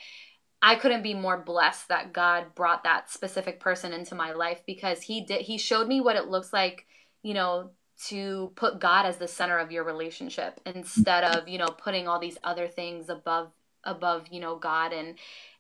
i 0.62 0.76
couldn't 0.76 1.04
be 1.04 1.14
more 1.14 1.38
blessed 1.38 1.90
that 1.90 2.14
god 2.14 2.56
brought 2.56 2.84
that 2.84 3.10
specific 3.10 3.60
person 3.60 3.94
into 3.94 4.16
my 4.16 4.32
life 4.32 4.62
because 4.66 5.02
he 5.02 5.26
did 5.26 5.42
he 5.42 5.58
showed 5.58 5.88
me 5.88 6.00
what 6.02 6.16
it 6.16 6.28
looks 6.28 6.54
like 6.54 6.86
you 7.22 7.34
know 7.34 7.72
to 8.08 8.52
put 8.56 8.80
god 8.80 9.06
as 9.06 9.18
the 9.18 9.28
center 9.28 9.60
of 9.60 9.72
your 9.72 9.84
relationship 9.84 10.60
instead 10.66 11.24
of 11.24 11.48
you 11.48 11.58
know 11.58 11.68
putting 11.68 12.08
all 12.08 12.20
these 12.20 12.38
other 12.44 12.68
things 12.68 13.10
above 13.10 13.52
above 13.84 14.28
you 14.32 14.40
know 14.40 14.56
god. 14.58 14.94
And 14.94 15.18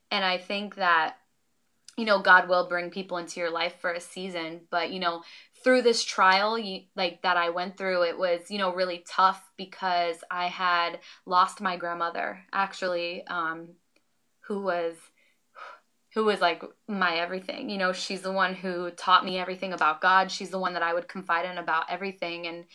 and 0.09 0.23
i 0.25 0.37
think 0.37 0.75
that 0.75 1.17
you 1.97 2.05
know 2.05 2.21
god 2.21 2.47
will 2.47 2.67
bring 2.67 2.89
people 2.89 3.17
into 3.17 3.39
your 3.39 3.51
life 3.51 3.75
for 3.79 3.91
a 3.91 3.99
season. 3.99 4.61
But 4.69 4.91
you 4.91 4.99
know 4.99 5.23
through 5.63 5.83
this 5.83 6.03
trial 6.03 6.57
you, 6.57 6.81
like 6.95 7.21
that 7.21 7.37
I 7.37 7.49
went 7.49 7.77
through 7.77 8.03
it 8.03 8.17
was 8.17 8.49
you 8.49 8.57
know 8.57 8.73
really 8.73 9.03
tough 9.07 9.51
because 9.57 10.17
I 10.29 10.47
had 10.47 10.99
lost 11.25 11.61
my 11.61 11.77
grandmother 11.77 12.39
actually 12.51 13.25
um, 13.27 13.69
who 14.41 14.61
was 14.61 14.95
who 16.13 16.25
was 16.25 16.41
like 16.41 16.63
my 16.87 17.17
everything. 17.17 17.69
You 17.69 17.77
know 17.77 17.93
she's 17.93 18.21
the 18.21 18.31
one 18.31 18.53
who 18.53 18.91
taught 18.91 19.25
me 19.25 19.37
everything 19.37 19.73
about 19.73 20.01
God. 20.01 20.31
She's 20.31 20.49
the 20.49 20.59
one 20.59 20.73
that 20.73 20.83
I 20.83 20.93
would 20.93 21.07
confide 21.07 21.45
in 21.45 21.57
about 21.57 21.85
everything. 21.89 22.47
And 22.47 22.65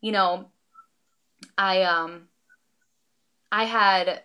you 0.00 0.12
know 0.12 0.50
I 1.58 1.82
um 1.82 2.28
I 3.50 3.64
had 3.64 4.22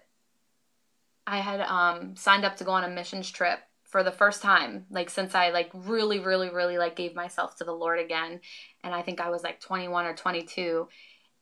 I 1.26 1.40
had 1.40 1.62
um 1.62 2.16
signed 2.16 2.46
up 2.46 2.58
to 2.58 2.64
go 2.64 2.72
on 2.72 2.84
a 2.84 2.90
missions 2.90 3.30
trip 3.30 3.60
for 3.84 4.04
the 4.04 4.12
first 4.12 4.44
time 4.44 4.86
like 4.92 5.10
since 5.10 5.34
i 5.34 5.50
like 5.50 5.72
really 5.74 6.20
really 6.20 6.52
really 6.52 6.78
like 6.78 6.96
gave 6.96 7.16
myself 7.16 7.56
to 7.56 7.64
the 7.64 7.72
lord 7.72 8.00
again. 8.00 8.40
And 8.84 8.94
i 8.94 9.02
think 9.02 9.20
i 9.20 9.30
was 9.30 9.44
like 9.44 9.60
21 9.60 10.06
or 10.06 10.16
22 10.16 10.88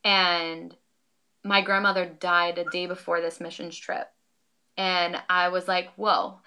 and 0.06 0.74
my 1.44 1.62
grandmother 1.62 2.06
died 2.06 2.58
a 2.58 2.66
day 2.66 2.88
before 2.88 3.22
this 3.22 3.42
missions 3.42 3.78
trip. 3.78 4.08
And 4.78 5.18
i 5.30 5.50
was 5.50 5.68
like 5.68 5.90
whoa 5.96 6.40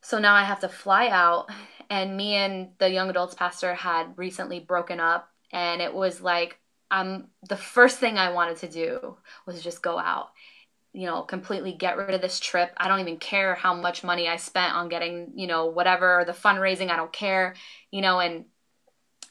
so 0.00 0.18
now 0.18 0.34
i 0.34 0.44
have 0.44 0.60
to 0.60 0.68
fly 0.68 1.08
out 1.08 1.48
and 1.88 2.16
me 2.16 2.34
and 2.34 2.70
the 2.78 2.90
young 2.90 3.10
adults 3.10 3.34
pastor 3.34 3.74
had 3.74 4.16
recently 4.16 4.60
broken 4.60 5.00
up 5.00 5.30
and 5.52 5.80
it 5.80 5.92
was 5.92 6.20
like 6.20 6.58
I'm 6.92 7.28
the 7.48 7.56
first 7.56 7.98
thing 7.98 8.18
i 8.18 8.32
wanted 8.32 8.56
to 8.58 8.68
do 8.68 9.16
was 9.46 9.62
just 9.62 9.82
go 9.82 9.98
out 9.98 10.30
you 10.92 11.06
know, 11.06 11.22
completely 11.22 11.72
get 11.72 11.96
rid 11.96 12.14
of 12.14 12.20
this 12.20 12.40
trip. 12.40 12.72
I 12.76 12.88
don't 12.88 13.00
even 13.00 13.18
care 13.18 13.54
how 13.54 13.74
much 13.74 14.02
money 14.02 14.28
I 14.28 14.36
spent 14.36 14.74
on 14.74 14.88
getting, 14.88 15.32
you 15.34 15.46
know, 15.46 15.66
whatever, 15.66 16.24
the 16.26 16.32
fundraising, 16.32 16.90
I 16.90 16.96
don't 16.96 17.12
care, 17.12 17.54
you 17.90 18.00
know, 18.00 18.20
and 18.20 18.46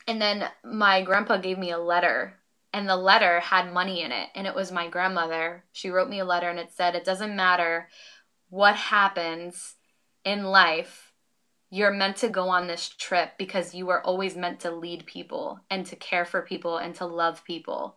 and 0.07 0.21
then 0.21 0.49
my 0.63 1.03
grandpa 1.03 1.37
gave 1.37 1.57
me 1.57 1.71
a 1.71 1.77
letter 1.77 2.33
and 2.73 2.87
the 2.87 2.95
letter 2.95 3.39
had 3.41 3.73
money 3.73 4.01
in 4.01 4.11
it 4.11 4.29
and 4.35 4.47
it 4.47 4.55
was 4.55 4.71
my 4.71 4.89
grandmother. 4.89 5.63
She 5.71 5.89
wrote 5.89 6.09
me 6.09 6.19
a 6.19 6.25
letter 6.25 6.49
and 6.49 6.59
it 6.59 6.71
said 6.71 6.95
it 6.95 7.05
doesn't 7.05 7.35
matter 7.35 7.89
what 8.49 8.75
happens 8.75 9.75
in 10.25 10.43
life. 10.43 11.13
You're 11.71 11.91
meant 11.91 12.17
to 12.17 12.29
go 12.29 12.49
on 12.49 12.67
this 12.67 12.89
trip 12.89 13.31
because 13.37 13.75
you 13.75 13.85
were 13.85 14.03
always 14.03 14.35
meant 14.35 14.61
to 14.61 14.71
lead 14.71 15.05
people 15.05 15.59
and 15.69 15.85
to 15.87 15.95
care 15.95 16.25
for 16.25 16.41
people 16.41 16.77
and 16.77 16.95
to 16.95 17.05
love 17.05 17.43
people. 17.43 17.95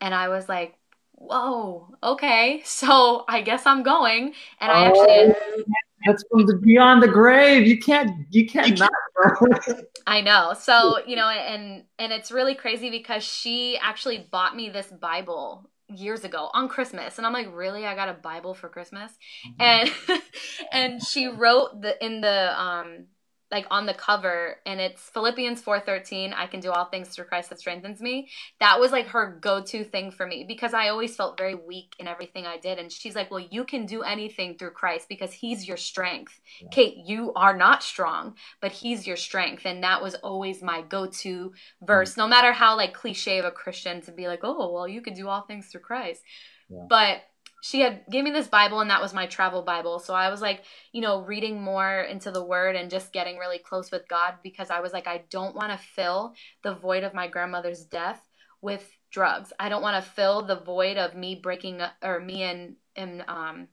And 0.00 0.14
I 0.14 0.28
was 0.28 0.48
like, 0.48 0.78
whoa, 1.12 1.94
okay, 2.02 2.62
so 2.64 3.24
I 3.28 3.42
guess 3.42 3.66
I'm 3.66 3.82
going. 3.82 4.32
And 4.60 4.72
I 4.72 4.84
oh, 4.84 4.88
actually 4.88 5.34
oh, 5.34 5.62
that's 6.06 6.24
from 6.30 6.46
the 6.46 6.56
beyond 6.56 7.02
the 7.02 7.08
grave. 7.08 7.66
You 7.66 7.78
can't 7.78 8.26
you 8.30 8.46
can't 8.46 8.78
not 8.78 8.90
I 10.06 10.20
know. 10.20 10.54
So, 10.58 10.98
you 11.06 11.16
know, 11.16 11.28
and 11.28 11.84
and 11.98 12.12
it's 12.12 12.32
really 12.32 12.54
crazy 12.54 12.90
because 12.90 13.22
she 13.22 13.78
actually 13.78 14.26
bought 14.30 14.56
me 14.56 14.70
this 14.70 14.86
Bible 14.88 15.70
years 15.94 16.24
ago 16.24 16.50
on 16.52 16.68
Christmas 16.68 17.18
and 17.18 17.26
I'm 17.26 17.32
like 17.32 17.48
really 17.52 17.86
I 17.86 17.94
got 17.94 18.08
a 18.08 18.14
Bible 18.14 18.54
for 18.54 18.68
Christmas 18.68 19.12
mm-hmm. 19.46 19.62
and 20.08 20.22
and 20.72 21.02
she 21.02 21.26
wrote 21.26 21.80
the 21.80 22.02
in 22.04 22.20
the 22.20 22.60
um 22.60 23.06
like 23.52 23.66
on 23.70 23.86
the 23.86 23.94
cover 23.94 24.56
and 24.64 24.80
it's 24.80 25.10
Philippians 25.10 25.62
4:13 25.62 26.32
I 26.34 26.46
can 26.46 26.60
do 26.60 26.72
all 26.72 26.86
things 26.86 27.10
through 27.10 27.26
Christ 27.26 27.50
that 27.50 27.60
strengthens 27.60 28.00
me 28.00 28.28
that 28.58 28.80
was 28.80 28.90
like 28.90 29.08
her 29.08 29.38
go-to 29.40 29.84
thing 29.84 30.10
for 30.10 30.26
me 30.26 30.44
because 30.48 30.72
I 30.74 30.88
always 30.88 31.14
felt 31.14 31.38
very 31.38 31.54
weak 31.54 31.94
in 31.98 32.08
everything 32.08 32.46
I 32.46 32.56
did 32.56 32.78
and 32.78 32.90
she's 32.90 33.14
like 33.14 33.30
well 33.30 33.46
you 33.50 33.64
can 33.64 33.84
do 33.86 34.02
anything 34.02 34.56
through 34.56 34.70
Christ 34.70 35.08
because 35.08 35.32
he's 35.32 35.68
your 35.68 35.76
strength 35.76 36.40
yeah. 36.60 36.68
Kate 36.72 36.96
you 37.06 37.32
are 37.34 37.56
not 37.56 37.82
strong 37.82 38.34
but 38.60 38.72
he's 38.72 39.06
your 39.06 39.16
strength 39.16 39.66
and 39.66 39.84
that 39.84 40.02
was 40.02 40.14
always 40.16 40.62
my 40.62 40.82
go-to 40.82 41.52
verse 41.82 42.12
mm-hmm. 42.12 42.22
no 42.22 42.28
matter 42.28 42.52
how 42.52 42.76
like 42.76 42.94
cliche 42.94 43.38
of 43.38 43.44
a 43.44 43.50
Christian 43.50 44.00
to 44.00 44.12
be 44.12 44.26
like 44.26 44.40
oh 44.42 44.72
well 44.72 44.88
you 44.88 45.02
can 45.02 45.14
do 45.14 45.28
all 45.28 45.42
things 45.42 45.66
through 45.66 45.82
Christ 45.82 46.22
yeah. 46.70 46.86
but 46.88 47.22
she 47.64 47.80
had 47.80 48.02
gave 48.10 48.24
me 48.24 48.30
this 48.30 48.48
bible 48.48 48.80
and 48.80 48.90
that 48.90 49.00
was 49.00 49.14
my 49.14 49.26
travel 49.26 49.62
bible 49.62 49.98
so 49.98 50.12
i 50.12 50.28
was 50.28 50.42
like 50.42 50.64
you 50.92 51.00
know 51.00 51.22
reading 51.22 51.62
more 51.62 52.00
into 52.00 52.30
the 52.30 52.44
word 52.44 52.76
and 52.76 52.90
just 52.90 53.12
getting 53.12 53.38
really 53.38 53.58
close 53.58 53.90
with 53.90 54.06
god 54.08 54.34
because 54.42 54.68
i 54.68 54.80
was 54.80 54.92
like 54.92 55.06
i 55.06 55.22
don't 55.30 55.54
want 55.54 55.70
to 55.70 55.78
fill 55.78 56.34
the 56.62 56.74
void 56.74 57.04
of 57.04 57.14
my 57.14 57.28
grandmother's 57.28 57.84
death 57.84 58.28
with 58.60 58.90
drugs 59.10 59.52
i 59.58 59.68
don't 59.68 59.82
want 59.82 60.02
to 60.02 60.10
fill 60.10 60.42
the 60.42 60.60
void 60.60 60.98
of 60.98 61.14
me 61.14 61.34
breaking 61.34 61.80
or 62.02 62.20
me 62.20 62.42
and 62.42 62.74
and 62.96 63.24
um 63.28 63.68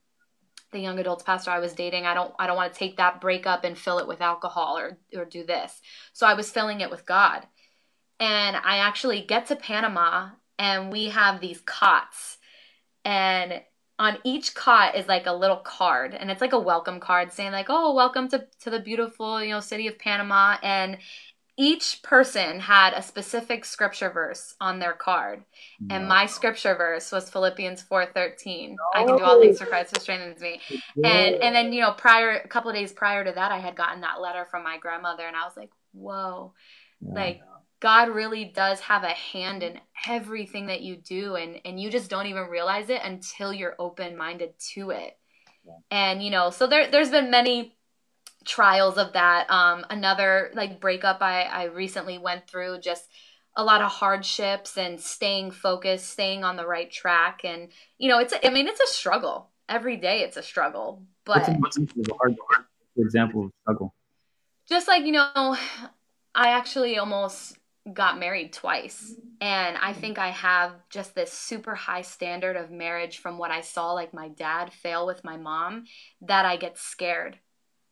the 0.72 0.80
young 0.80 1.00
adults 1.00 1.24
pastor 1.24 1.52
I 1.52 1.60
was 1.60 1.74
dating, 1.74 2.06
I 2.06 2.14
don't 2.14 2.34
I 2.38 2.48
don't 2.48 2.56
want 2.56 2.72
to 2.72 2.80
take 2.80 2.98
that 2.98 3.20
breakup 3.20 3.64
and 3.64 3.78
fill 3.78 4.00
it 4.00 4.08
with 4.08 4.22
alcohol 4.22 4.78
or 4.78 4.98
or 5.16 5.26
do 5.26 5.44
this. 5.44 5.82
So 6.14 6.28
I 6.28 6.36
was 6.36 6.52
filling 6.52 6.82
it 6.82 6.92
with 6.92 7.06
God. 7.06 7.48
And 8.20 8.56
I 8.56 8.78
actually 8.78 9.22
get 9.22 9.48
to 9.48 9.56
Panama 9.56 10.30
and 10.58 10.92
we 10.92 11.06
have 11.10 11.40
these 11.40 11.62
cots 11.62 12.38
and 13.06 13.62
on 14.00 14.18
each 14.24 14.56
cot 14.56 14.96
is 14.96 15.08
like 15.08 15.28
a 15.28 15.34
little 15.34 15.58
card 15.58 16.16
and 16.16 16.32
it's 16.32 16.42
like 16.42 16.54
a 16.54 16.60
welcome 16.60 17.00
card 17.00 17.32
saying 17.32 17.52
like 17.52 17.68
oh 17.70 17.94
welcome 17.94 18.30
to, 18.30 18.48
to 18.62 18.70
the 18.70 18.80
beautiful 18.80 19.44
you 19.44 19.52
know 19.52 19.60
city 19.60 19.88
of 19.88 20.00
panama 20.00 20.58
and 20.64 20.98
each 21.58 22.02
person 22.04 22.62
had 22.62 22.94
a 22.94 23.02
specific 23.02 23.66
scripture 23.66 24.10
verse 24.10 24.56
on 24.62 24.80
their 24.80 24.94
card 24.94 25.44
and 25.90 26.08
my 26.08 26.26
scripture 26.26 26.74
verse 26.74 27.12
was 27.12 27.30
philippians 27.30 27.84
4.13 27.84 28.76
i 28.96 29.04
can 29.04 29.18
do 29.18 29.24
all 29.24 29.42
things 29.42 29.58
oh. 29.58 29.60
through 29.60 29.68
christ 29.68 29.94
who 29.94 30.02
strengthens 30.02 30.40
me. 30.40 30.62
And 30.96 31.36
and 31.36 31.54
then 31.54 31.74
you 31.74 31.82
know 31.82 31.92
prior 31.92 32.38
a 32.38 32.48
couple 32.48 32.70
of 32.70 32.78
days 32.78 32.94
prior 32.94 33.26
to 33.26 33.34
that 33.34 33.52
i 33.52 33.60
had 33.60 33.76
gotten 33.76 34.02
that 34.02 34.22
letter 34.22 34.48
from 34.50 34.64
my 34.64 34.78
grandmother 34.78 35.28
and 35.28 35.36
i 35.36 35.44
was 35.44 35.58
like 35.58 35.72
whoa. 35.92 36.54
Yeah. 37.02 37.14
like 37.14 37.42
God 37.80 38.10
really 38.10 38.46
does 38.46 38.82
have 38.82 39.04
a 39.04 39.10
hand 39.10 39.64
in 39.64 39.80
everything 40.08 40.68
that 40.68 40.82
you 40.82 40.98
do 40.98 41.36
and 41.36 41.62
and 41.66 41.80
you 41.80 41.90
just 41.90 42.10
don't 42.10 42.28
even 42.28 42.44
realize 42.44 42.90
it 42.90 43.02
until 43.04 43.54
you're 43.54 43.76
open-minded 43.80 44.54
to 44.74 44.90
it. 44.92 45.18
Yeah. 45.66 45.74
And 45.92 46.24
you 46.24 46.30
know, 46.32 46.50
so 46.50 46.68
there 46.68 46.90
there's 46.92 47.10
been 47.10 47.32
many 47.32 47.78
trials 48.46 48.98
of 48.98 49.14
that. 49.14 49.50
Um 49.50 49.86
another 49.90 50.52
like 50.54 50.82
breakup 50.82 51.22
I 51.22 51.44
I 51.44 51.64
recently 51.66 52.18
went 52.18 52.48
through 52.48 52.80
just 52.80 53.10
a 53.56 53.64
lot 53.64 53.82
of 53.82 53.92
hardships 53.92 54.78
and 54.78 55.00
staying 55.00 55.52
focused, 55.52 56.10
staying 56.10 56.44
on 56.44 56.56
the 56.56 56.68
right 56.68 56.92
track 56.92 57.42
and 57.44 57.70
you 57.98 58.10
know, 58.10 58.20
it's 58.20 58.34
a, 58.34 58.46
I 58.46 58.50
mean 58.50 58.68
it's 58.68 58.82
a 58.82 58.88
struggle. 58.88 59.50
Every 59.70 59.98
day 59.98 60.22
it's 60.22 60.38
a 60.38 60.44
struggle. 60.44 61.04
But 61.26 61.48
what's, 61.60 61.78
what's 61.78 61.78
a 61.78 62.14
hard, 62.16 62.36
hard 62.50 62.66
example 62.98 63.46
of 63.46 63.52
struggle? 63.62 63.94
Just 64.68 64.88
like, 64.88 65.06
you 65.06 65.12
know, 65.12 65.58
I 66.36 66.50
actually 66.50 66.98
almost 66.98 67.59
got 67.94 68.20
married 68.20 68.54
twice. 68.54 69.14
And 69.42 69.78
i 69.78 69.92
mm-hmm. 69.92 70.02
think 70.02 70.20
i 70.20 70.30
have 70.30 70.74
just 70.90 71.16
this 71.16 71.32
super 71.32 71.76
high 71.76 72.02
standard 72.02 72.56
of 72.56 72.72
marriage 72.72 73.20
from 73.20 73.38
what 73.38 73.52
i 73.52 73.62
saw 73.62 73.94
like 73.94 74.14
my 74.14 74.30
dad 74.30 74.74
fail 74.74 75.06
with 75.06 75.24
my 75.24 75.38
mom 75.38 75.86
that 76.22 76.46
i 76.46 76.58
get 76.58 76.78
scared. 76.78 77.38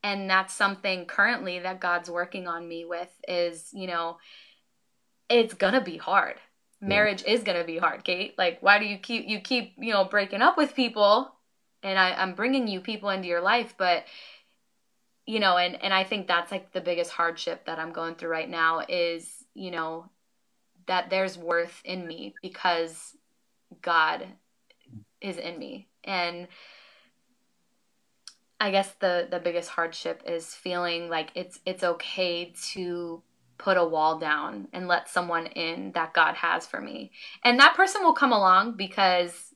And 0.04 0.30
that's 0.30 0.54
something 0.54 1.06
currently 1.06 1.60
that 1.60 1.80
god's 1.80 2.10
working 2.10 2.48
on 2.48 2.68
me 2.68 2.86
with 2.86 3.10
is 3.28 3.70
you 3.74 3.88
know 3.88 4.18
it's 5.30 5.54
gonna 5.54 5.84
be 5.84 5.98
hard. 5.98 6.36
Marriage 6.80 7.24
is 7.26 7.44
gonna 7.44 7.66
be 7.66 7.78
hard 7.78 8.04
kate. 8.04 8.36
Like 8.38 8.60
why 8.62 8.80
do 8.80 8.86
you 8.86 8.98
keep 8.98 9.28
you 9.28 9.40
keep 9.40 9.74
you 9.78 9.94
know 9.94 10.06
breaking 10.06 10.42
up 10.42 10.58
with 10.58 10.76
people? 10.76 11.34
And 11.84 11.98
I, 11.98 12.12
i'm 12.14 12.34
bringing 12.34 12.68
you 12.68 12.82
people 12.82 13.10
into 13.12 13.28
your 13.28 13.42
life 13.42 13.76
but 13.78 14.04
you 15.28 15.40
know 15.40 15.58
and 15.58 15.82
and 15.84 15.94
i 15.94 16.04
think 16.04 16.28
that's 16.28 16.52
like 16.52 16.72
the 16.72 16.82
biggest 16.82 17.12
hardship 17.12 17.66
that 17.66 17.78
i'm 17.78 17.92
going 17.92 18.16
through 18.16 18.30
right 18.30 18.50
now 18.50 18.82
is 18.90 19.30
you 19.58 19.72
know, 19.72 20.10
that 20.86 21.10
there's 21.10 21.38
worth 21.38 21.82
in 21.84 22.08
me 22.08 22.36
because 22.42 23.18
God 23.82 24.26
is 25.20 25.38
in 25.38 25.58
me. 25.58 25.88
And 26.04 26.48
I 28.60 28.72
guess 28.72 28.94
the 29.00 29.28
the 29.30 29.40
biggest 29.40 29.70
hardship 29.70 30.24
is 30.26 30.54
feeling 30.54 31.10
like 31.10 31.32
it's 31.36 31.60
it's 31.66 31.84
okay 31.84 32.54
to 32.72 33.22
put 33.58 33.78
a 33.78 33.86
wall 33.86 34.20
down 34.20 34.68
and 34.72 34.88
let 34.88 35.10
someone 35.10 35.48
in 35.48 35.92
that 35.94 36.14
God 36.14 36.36
has 36.36 36.68
for 36.68 36.80
me. 36.80 37.12
And 37.44 37.60
that 37.60 37.76
person 37.76 38.04
will 38.04 38.14
come 38.14 38.32
along 38.32 38.78
because 38.78 39.54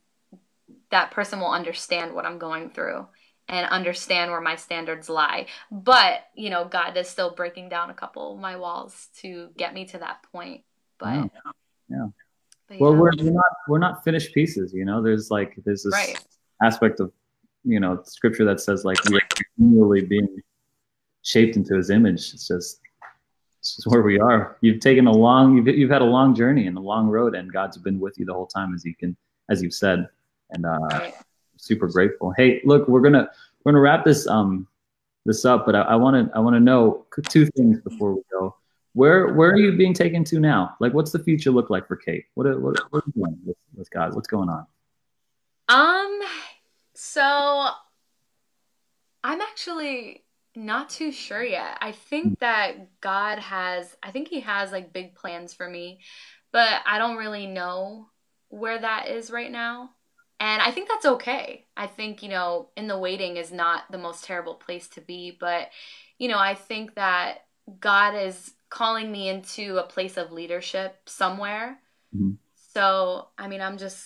that 0.90 1.12
person 1.12 1.40
will 1.40 1.52
understand 1.52 2.14
what 2.14 2.26
I'm 2.26 2.40
going 2.40 2.72
through 2.72 3.08
and 3.52 3.68
understand 3.68 4.32
where 4.32 4.42
my 4.42 4.56
standards 4.56 5.10
lie. 5.10 5.46
But, 5.70 6.26
you 6.34 6.50
know, 6.50 6.66
God 6.66 6.96
is 6.96 7.10
still 7.10 7.36
breaking 7.36 7.68
down 7.68 7.90
a 7.90 7.94
couple 7.94 8.34
of 8.34 8.40
my 8.40 8.56
walls 8.56 9.10
to 9.18 9.50
get 9.58 9.74
me 9.74 9.86
to 9.88 9.98
that 10.00 10.24
point. 10.32 10.62
But 10.98 11.16
yeah. 11.16 11.26
yeah. 11.90 12.08
But, 12.70 12.80
well, 12.80 12.94
yeah. 12.94 13.00
we're, 13.00 13.12
we're 13.18 13.32
not 13.32 13.52
we're 13.68 13.80
not 13.80 14.04
finished 14.06 14.34
pieces, 14.34 14.72
you 14.74 14.86
know. 14.86 15.04
There's 15.04 15.30
like 15.30 15.60
there's 15.66 15.84
this 15.84 15.94
right. 15.94 16.18
aspect 16.64 17.02
of 17.02 17.12
you 17.66 17.82
know 17.82 18.02
scripture 18.06 18.46
that 18.46 18.62
says 18.62 18.86
like 18.86 18.98
we 19.10 19.18
are 19.18 19.28
continually 19.30 20.06
being 20.06 20.42
shaped 21.22 21.58
into 21.58 21.76
his 21.76 21.90
image. 21.90 22.34
It's 22.34 22.48
just 22.48 22.80
it's 23.60 23.76
just 23.76 23.88
where 23.88 24.02
we 24.02 24.20
are. 24.20 24.56
You've 24.62 24.80
taken 24.80 25.08
a 25.08 25.12
long 25.12 25.58
you've 25.58 25.68
you've 25.68 25.92
had 25.92 26.02
a 26.02 26.06
long 26.06 26.34
journey 26.34 26.68
and 26.68 26.78
a 26.78 26.82
long 26.82 27.08
road 27.08 27.36
and 27.36 27.52
God's 27.52 27.78
been 27.78 28.00
with 28.00 28.18
you 28.18 28.26
the 28.26 28.34
whole 28.34 28.48
time 28.48 28.74
as 28.74 28.86
you 28.86 28.96
can 28.96 29.18
as 29.50 29.62
you've 29.62 29.74
said. 29.74 30.08
And 30.52 30.66
uh 30.66 30.80
right 30.92 31.14
super 31.62 31.88
grateful. 31.88 32.32
Hey, 32.32 32.62
look, 32.66 32.88
we're 32.88 33.02
gonna 33.02 33.30
we're 33.64 33.72
gonna 33.72 33.82
wrap 33.82 34.04
this 34.04 34.28
um 34.28 34.68
this 35.26 35.46
up, 35.46 35.66
but 35.66 35.76
I 35.76 35.96
want 35.96 36.28
to 36.28 36.36
I 36.36 36.40
want 36.40 36.56
to 36.56 36.60
know 36.60 37.06
two 37.30 37.46
things 37.46 37.80
before 37.80 38.16
we 38.16 38.22
go. 38.32 38.56
Where 38.94 39.34
where 39.34 39.52
are 39.52 39.58
you 39.58 39.78
being 39.78 39.94
taken 39.94 40.24
to 40.26 40.40
now? 40.40 40.76
Like, 40.80 40.94
what's 40.94 41.12
the 41.12 41.20
future 41.20 41.52
look 41.52 41.70
like 41.70 41.88
for 41.88 41.96
Kate? 41.96 42.26
What 42.34 42.46
what, 42.62 42.78
what 42.92 43.04
are 43.04 43.04
you 43.08 43.24
doing 43.24 43.38
with, 43.46 43.58
with 43.76 43.92
God? 43.92 44.14
What's 44.16 44.28
going 44.28 44.50
on? 44.50 44.66
Um, 45.70 46.20
so 46.94 47.70
I'm 49.24 49.40
actually 49.40 50.26
not 50.56 50.90
too 50.90 51.12
sure 51.12 51.44
yet. 51.44 51.78
I 51.80 51.94
think 51.94 52.28
hmm. 52.28 52.34
that 52.40 53.00
God 53.00 53.40
has, 53.40 53.96
I 54.04 54.12
think 54.12 54.28
He 54.28 54.42
has 54.42 54.72
like 54.72 54.92
big 54.92 55.16
plans 55.16 55.54
for 55.54 55.70
me, 55.70 56.00
but 56.52 56.82
I 56.86 56.98
don't 56.98 57.18
really 57.18 57.48
know 57.48 58.08
where 58.50 58.80
that 58.80 59.08
is 59.08 59.32
right 59.32 59.52
now. 59.52 59.92
And 60.42 60.60
I 60.60 60.72
think 60.72 60.90
that's 60.90 61.06
okay. 61.06 61.68
I 61.78 61.86
think, 61.86 62.24
you 62.24 62.30
know, 62.30 62.70
in 62.76 62.88
the 62.88 62.98
waiting 62.98 63.38
is 63.38 63.52
not 63.52 63.84
the 63.92 64.00
most 64.00 64.24
terrible 64.24 64.56
place 64.56 64.88
to 64.90 65.02
be, 65.02 65.38
but, 65.40 65.70
you 66.18 66.28
know, 66.28 66.40
I 66.40 66.56
think 66.56 66.96
that 66.96 67.46
God 67.80 68.16
is 68.16 68.52
calling 68.72 69.12
me 69.12 69.30
into 69.30 69.78
a 69.78 69.84
place 69.84 70.18
of 70.18 70.32
leadership 70.32 70.98
somewhere. 71.06 71.78
Mm-hmm. 72.16 72.32
So, 72.74 73.28
I 73.38 73.48
mean, 73.48 73.62
I'm 73.62 73.78
just, 73.78 74.04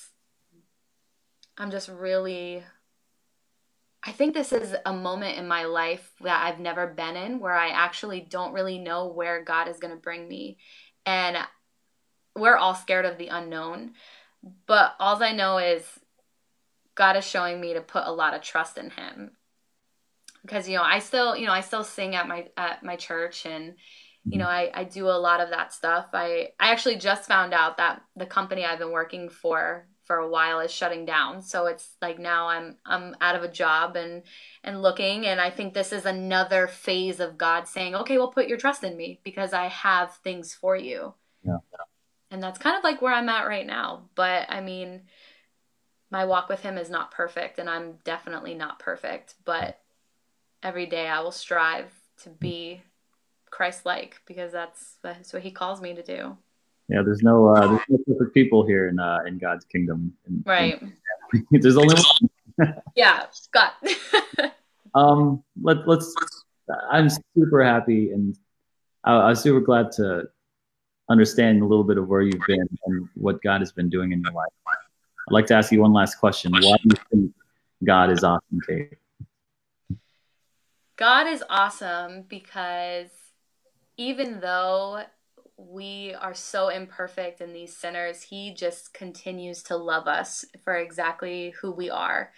I'm 1.57 1.71
just 1.71 1.87
really, 1.87 2.61
I 4.03 4.11
think 4.11 4.33
this 4.33 4.51
is 4.51 4.75
a 4.85 4.91
moment 4.91 5.37
in 5.37 5.47
my 5.47 5.63
life 5.63 6.11
that 6.19 6.45
I've 6.45 6.59
never 6.59 6.85
been 6.85 7.15
in 7.15 7.39
where 7.39 7.55
I 7.55 7.69
actually 7.69 8.19
don't 8.19 8.51
really 8.51 8.77
know 8.77 9.07
where 9.07 9.41
God 9.41 9.69
is 9.69 9.77
going 9.77 9.93
to 9.93 10.01
bring 10.01 10.27
me. 10.27 10.57
And 11.05 11.37
we're 12.35 12.57
all 12.57 12.75
scared 12.75 13.05
of 13.05 13.17
the 13.17 13.29
unknown. 13.29 13.93
But 14.67 14.95
all 14.99 15.23
I 15.23 15.31
know 15.31 15.59
is 15.59 15.81
God 16.95 17.17
is 17.17 17.25
showing 17.25 17.61
me 17.61 17.73
to 17.73 17.81
put 17.81 18.03
a 18.05 18.11
lot 18.11 18.33
of 18.33 18.41
trust 18.41 18.77
in 18.77 18.89
him. 18.89 19.31
Because 20.41 20.67
you 20.67 20.77
know, 20.77 20.83
I 20.83 20.99
still, 20.99 21.35
you 21.35 21.45
know, 21.45 21.53
I 21.53 21.61
still 21.61 21.83
sing 21.83 22.15
at 22.15 22.27
my 22.27 22.47
at 22.57 22.83
my 22.83 22.95
church 22.95 23.45
and 23.45 23.75
you 24.27 24.39
know, 24.39 24.47
I, 24.47 24.71
I 24.73 24.83
do 24.85 25.07
a 25.07 25.21
lot 25.21 25.39
of 25.39 25.51
that 25.51 25.71
stuff. 25.71 26.07
I, 26.13 26.49
I 26.59 26.71
actually 26.71 26.95
just 26.95 27.27
found 27.27 27.53
out 27.53 27.77
that 27.77 28.01
the 28.15 28.25
company 28.25 28.65
I've 28.65 28.79
been 28.79 28.91
working 28.91 29.29
for 29.29 29.87
for 30.05 30.17
a 30.17 30.27
while 30.27 30.59
is 30.59 30.71
shutting 30.71 31.05
down. 31.05 31.41
So 31.41 31.65
it's 31.67 31.95
like 32.01 32.19
now 32.19 32.47
I'm 32.47 32.77
I'm 32.85 33.15
out 33.21 33.35
of 33.35 33.43
a 33.43 33.51
job 33.51 33.95
and 33.95 34.23
and 34.63 34.81
looking 34.81 35.25
and 35.25 35.39
I 35.39 35.49
think 35.49 35.73
this 35.73 35.91
is 35.91 36.05
another 36.05 36.67
phase 36.67 37.19
of 37.19 37.37
God 37.37 37.67
saying, 37.67 37.95
"Okay, 37.95 38.17
well 38.17 38.31
put 38.31 38.47
your 38.47 38.57
trust 38.57 38.83
in 38.83 38.97
me 38.97 39.19
because 39.23 39.53
I 39.53 39.67
have 39.67 40.15
things 40.17 40.53
for 40.53 40.75
you." 40.75 41.13
Yeah. 41.43 41.57
And 42.31 42.41
that's 42.41 42.59
kind 42.59 42.77
of 42.77 42.83
like 42.83 43.01
where 43.01 43.13
I'm 43.13 43.29
at 43.29 43.47
right 43.47 43.65
now. 43.65 44.09
But 44.15 44.47
I 44.49 44.61
mean, 44.61 45.03
my 46.11 46.25
walk 46.25 46.49
with 46.49 46.61
him 46.61 46.77
is 46.77 46.89
not 46.89 47.11
perfect 47.11 47.59
and 47.59 47.69
I'm 47.69 47.93
definitely 48.03 48.53
not 48.53 48.79
perfect, 48.79 49.35
but 49.43 49.79
every 50.63 50.85
day 50.85 51.07
I 51.07 51.21
will 51.21 51.31
strive 51.31 51.91
to 52.23 52.29
be 52.29 52.81
Christ 53.49 53.85
like 53.85 54.21
because 54.25 54.51
that's 54.51 54.97
that's 55.01 55.33
what 55.33 55.41
he 55.41 55.51
calls 55.51 55.81
me 55.81 55.93
to 55.93 56.03
do. 56.03 56.37
Yeah, 56.87 57.01
there's 57.03 57.21
no 57.21 57.47
uh, 57.47 57.67
there's 57.67 57.81
no 57.89 57.97
perfect 58.07 58.33
people 58.33 58.65
here 58.65 58.89
in 58.89 58.99
uh, 58.99 59.19
in 59.25 59.37
God's 59.37 59.65
kingdom. 59.65 60.13
In, 60.27 60.43
right. 60.45 60.81
In, 60.81 60.93
there's 61.61 61.77
only 61.77 61.95
one. 61.95 62.73
yeah, 62.95 63.25
Scott. 63.31 63.73
um, 64.95 65.43
let 65.61 65.87
let's 65.87 66.13
I'm 66.91 67.09
super 67.35 67.63
happy 67.63 68.11
and 68.11 68.37
I, 69.03 69.29
was 69.29 69.41
super 69.41 69.59
glad 69.59 69.91
to 69.93 70.23
understand 71.09 71.61
a 71.61 71.65
little 71.65 71.83
bit 71.83 71.97
of 71.97 72.07
where 72.07 72.21
you've 72.21 72.41
been 72.47 72.67
and 72.87 73.07
what 73.13 73.41
God 73.41 73.61
has 73.61 73.71
been 73.71 73.89
doing 73.89 74.11
in 74.11 74.21
your 74.21 74.31
life. 74.31 74.51
I'd 75.27 75.33
like 75.33 75.47
to 75.47 75.55
ask 75.55 75.71
you 75.71 75.81
one 75.81 75.93
last 75.93 76.15
question. 76.15 76.51
Why 76.51 76.59
do 76.59 76.89
you 76.89 76.95
think 77.11 77.33
God 77.83 78.11
is 78.11 78.23
awesome, 78.23 78.59
Kate? 78.67 78.93
God 80.97 81.27
is 81.27 81.43
awesome 81.49 82.25
because 82.27 83.09
even 83.97 84.39
though 84.39 85.03
we 85.57 86.13
are 86.19 86.33
so 86.33 86.69
imperfect 86.69 87.41
and 87.41 87.55
these 87.55 87.75
sinners, 87.75 88.21
He 88.21 88.53
just 88.53 88.93
continues 88.93 89.63
to 89.63 89.77
love 89.77 90.07
us 90.07 90.45
for 90.63 90.75
exactly 90.75 91.53
who 91.61 91.71
we 91.71 91.89
are. 91.89 92.31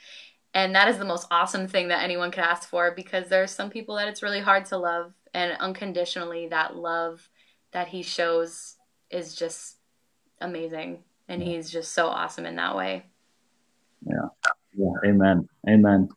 And 0.53 0.73
that 0.75 0.87
is 0.87 0.97
the 0.97 1.05
most 1.05 1.27
awesome 1.29 1.67
thing 1.67 1.89
that 1.89 2.03
anyone 2.03 2.31
could 2.31 2.43
ask 2.43 2.69
for 2.69 2.91
because 2.95 3.27
there 3.27 3.43
are 3.43 3.47
some 3.47 3.69
people 3.69 3.95
that 3.95 4.07
it's 4.07 4.23
really 4.23 4.39
hard 4.39 4.65
to 4.67 4.77
love 4.77 5.13
and 5.33 5.57
unconditionally 5.59 6.47
that 6.47 6.75
love 6.75 7.29
that 7.73 7.89
he 7.89 8.01
shows 8.01 8.75
is 9.11 9.35
just 9.35 9.75
amazing 10.39 11.03
and 11.27 11.41
he's 11.41 11.69
just 11.69 11.93
so 11.93 12.07
awesome 12.07 12.45
in 12.45 12.55
that 12.55 12.75
way. 12.75 13.05
Yeah. 14.05 14.27
Yeah. 14.75 14.91
Amen. 15.05 15.47
Amen. 15.67 16.09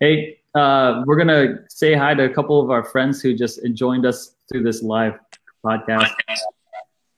Hey, 0.00 0.38
uh, 0.54 1.02
we're 1.06 1.16
gonna 1.16 1.64
say 1.68 1.94
hi 1.94 2.14
to 2.14 2.24
a 2.24 2.28
couple 2.28 2.60
of 2.60 2.70
our 2.70 2.84
friends 2.84 3.20
who 3.22 3.34
just 3.34 3.60
joined 3.74 4.06
us 4.06 4.34
through 4.50 4.62
this 4.62 4.82
live 4.82 5.18
podcast. 5.64 6.10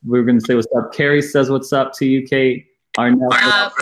We're 0.04 0.24
gonna 0.24 0.40
say 0.40 0.54
what's 0.54 0.68
up. 0.76 0.92
Carrie 0.92 1.22
says 1.22 1.50
what's 1.50 1.72
up 1.72 1.92
to 1.94 2.06
you, 2.06 2.26
Kate. 2.26 2.66
Arnell, 2.98 3.72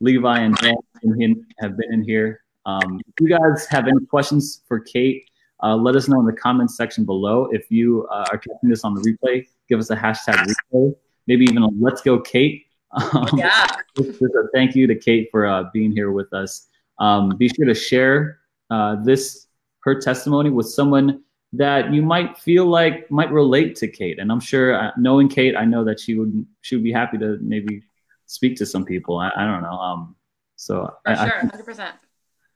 Levi, 0.00 0.38
and 0.38 0.54
Dan 0.56 1.46
have 1.60 1.76
been 1.76 1.92
in 1.92 2.02
here. 2.02 2.42
Um, 2.66 3.00
if 3.06 3.14
you 3.20 3.28
guys 3.28 3.66
have 3.66 3.86
any 3.88 4.04
questions 4.06 4.62
for 4.66 4.80
Kate, 4.80 5.28
uh, 5.62 5.76
let 5.76 5.96
us 5.96 6.08
know 6.08 6.20
in 6.20 6.26
the 6.26 6.32
comments 6.32 6.76
section 6.76 7.04
below. 7.04 7.48
If 7.52 7.70
you 7.70 8.06
uh, 8.10 8.26
are 8.30 8.38
catching 8.38 8.68
this 8.68 8.84
on 8.84 8.94
the 8.94 9.00
replay, 9.00 9.46
give 9.68 9.78
us 9.78 9.90
a 9.90 9.96
hashtag 9.96 10.46
replay. 10.72 10.94
Maybe 11.26 11.44
even 11.44 11.62
a 11.62 11.68
let's 11.68 12.02
go, 12.02 12.20
Kate. 12.20 12.66
Um, 12.94 13.26
yeah. 13.36 13.66
just 13.96 14.22
a 14.22 14.48
thank 14.54 14.76
you 14.76 14.86
to 14.86 14.94
Kate 14.94 15.28
for 15.32 15.46
uh, 15.46 15.64
being 15.72 15.90
here 15.90 16.12
with 16.12 16.32
us. 16.32 16.68
Um, 17.00 17.36
be 17.36 17.48
sure 17.48 17.66
to 17.66 17.74
share 17.74 18.38
uh, 18.70 19.02
this 19.02 19.48
her 19.80 20.00
testimony 20.00 20.50
with 20.50 20.68
someone 20.68 21.24
that 21.52 21.92
you 21.92 22.02
might 22.02 22.38
feel 22.38 22.66
like 22.66 23.10
might 23.10 23.32
relate 23.32 23.76
to 23.76 23.88
Kate. 23.88 24.18
And 24.18 24.30
I'm 24.30 24.40
sure, 24.40 24.74
uh, 24.74 24.90
knowing 24.96 25.28
Kate, 25.28 25.56
I 25.56 25.64
know 25.64 25.84
that 25.84 26.00
she 26.00 26.14
would 26.14 26.46
she 26.62 26.76
would 26.76 26.84
be 26.84 26.92
happy 26.92 27.18
to 27.18 27.38
maybe 27.40 27.82
speak 28.26 28.56
to 28.58 28.66
some 28.66 28.84
people. 28.84 29.18
I, 29.18 29.30
I 29.36 29.44
don't 29.44 29.62
know. 29.62 29.78
Um, 29.78 30.16
so 30.56 30.94
for 31.04 31.10
I, 31.10 31.28
sure, 31.28 31.38
hundred 31.40 31.64
percent. 31.64 31.94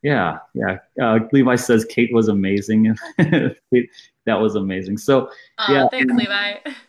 Yeah, 0.03 0.39
yeah. 0.55 0.79
Uh, 1.01 1.19
Levi 1.33 1.57
says 1.57 1.85
Kate 1.85 2.13
was 2.13 2.29
amazing. 2.29 2.97
that 3.19 3.57
was 4.27 4.55
amazing. 4.55 4.99
So 4.99 5.31
oh, 5.59 5.73
yeah, 5.73 5.89
thanks, 5.89 6.15
Levi. 6.15 6.55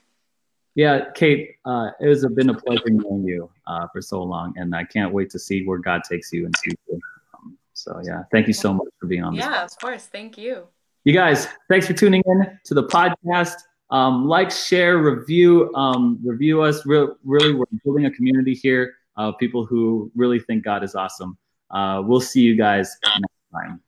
Yeah, 0.75 1.11
Kate, 1.13 1.55
uh, 1.65 1.89
it 1.99 2.07
has 2.07 2.25
been 2.25 2.49
a 2.49 2.53
pleasure 2.53 2.89
knowing 2.89 3.23
you 3.23 3.49
uh, 3.67 3.87
for 3.91 4.01
so 4.01 4.23
long, 4.23 4.53
and 4.57 4.75
I 4.75 4.83
can't 4.83 5.13
wait 5.13 5.29
to 5.31 5.39
see 5.39 5.65
where 5.65 5.79
God 5.79 6.01
takes 6.09 6.31
you 6.31 6.45
in 6.45 6.51
future. 6.63 6.99
Um, 7.33 7.57
so 7.73 8.01
yeah, 8.05 8.23
thank 8.31 8.47
you 8.47 8.53
so 8.53 8.73
much 8.73 8.87
for 8.99 9.07
being 9.07 9.23
on. 9.23 9.35
This. 9.35 9.43
Yeah, 9.43 9.63
of 9.63 9.77
course. 9.79 10.05
Thank 10.05 10.37
you. 10.37 10.67
You 11.05 11.13
guys, 11.13 11.47
thanks 11.69 11.87
for 11.87 11.93
tuning 11.93 12.21
in 12.25 12.59
to 12.65 12.73
the 12.73 12.83
podcast. 12.83 13.55
Um, 13.89 14.27
like, 14.27 14.51
share, 14.51 14.99
review, 14.99 15.73
um, 15.73 16.19
review 16.23 16.61
us. 16.61 16.85
Re- 16.85 17.07
really, 17.23 17.53
we're 17.53 17.65
building 17.83 18.05
a 18.05 18.11
community 18.11 18.53
here 18.53 18.93
of 19.17 19.37
people 19.39 19.65
who 19.65 20.11
really 20.15 20.39
think 20.39 20.63
God 20.63 20.83
is 20.83 20.93
awesome. 20.95 21.37
Uh, 21.71 22.01
we'll 22.05 22.21
see 22.21 22.41
you 22.41 22.55
guys 22.55 22.95
next 23.03 23.33
time. 23.51 23.81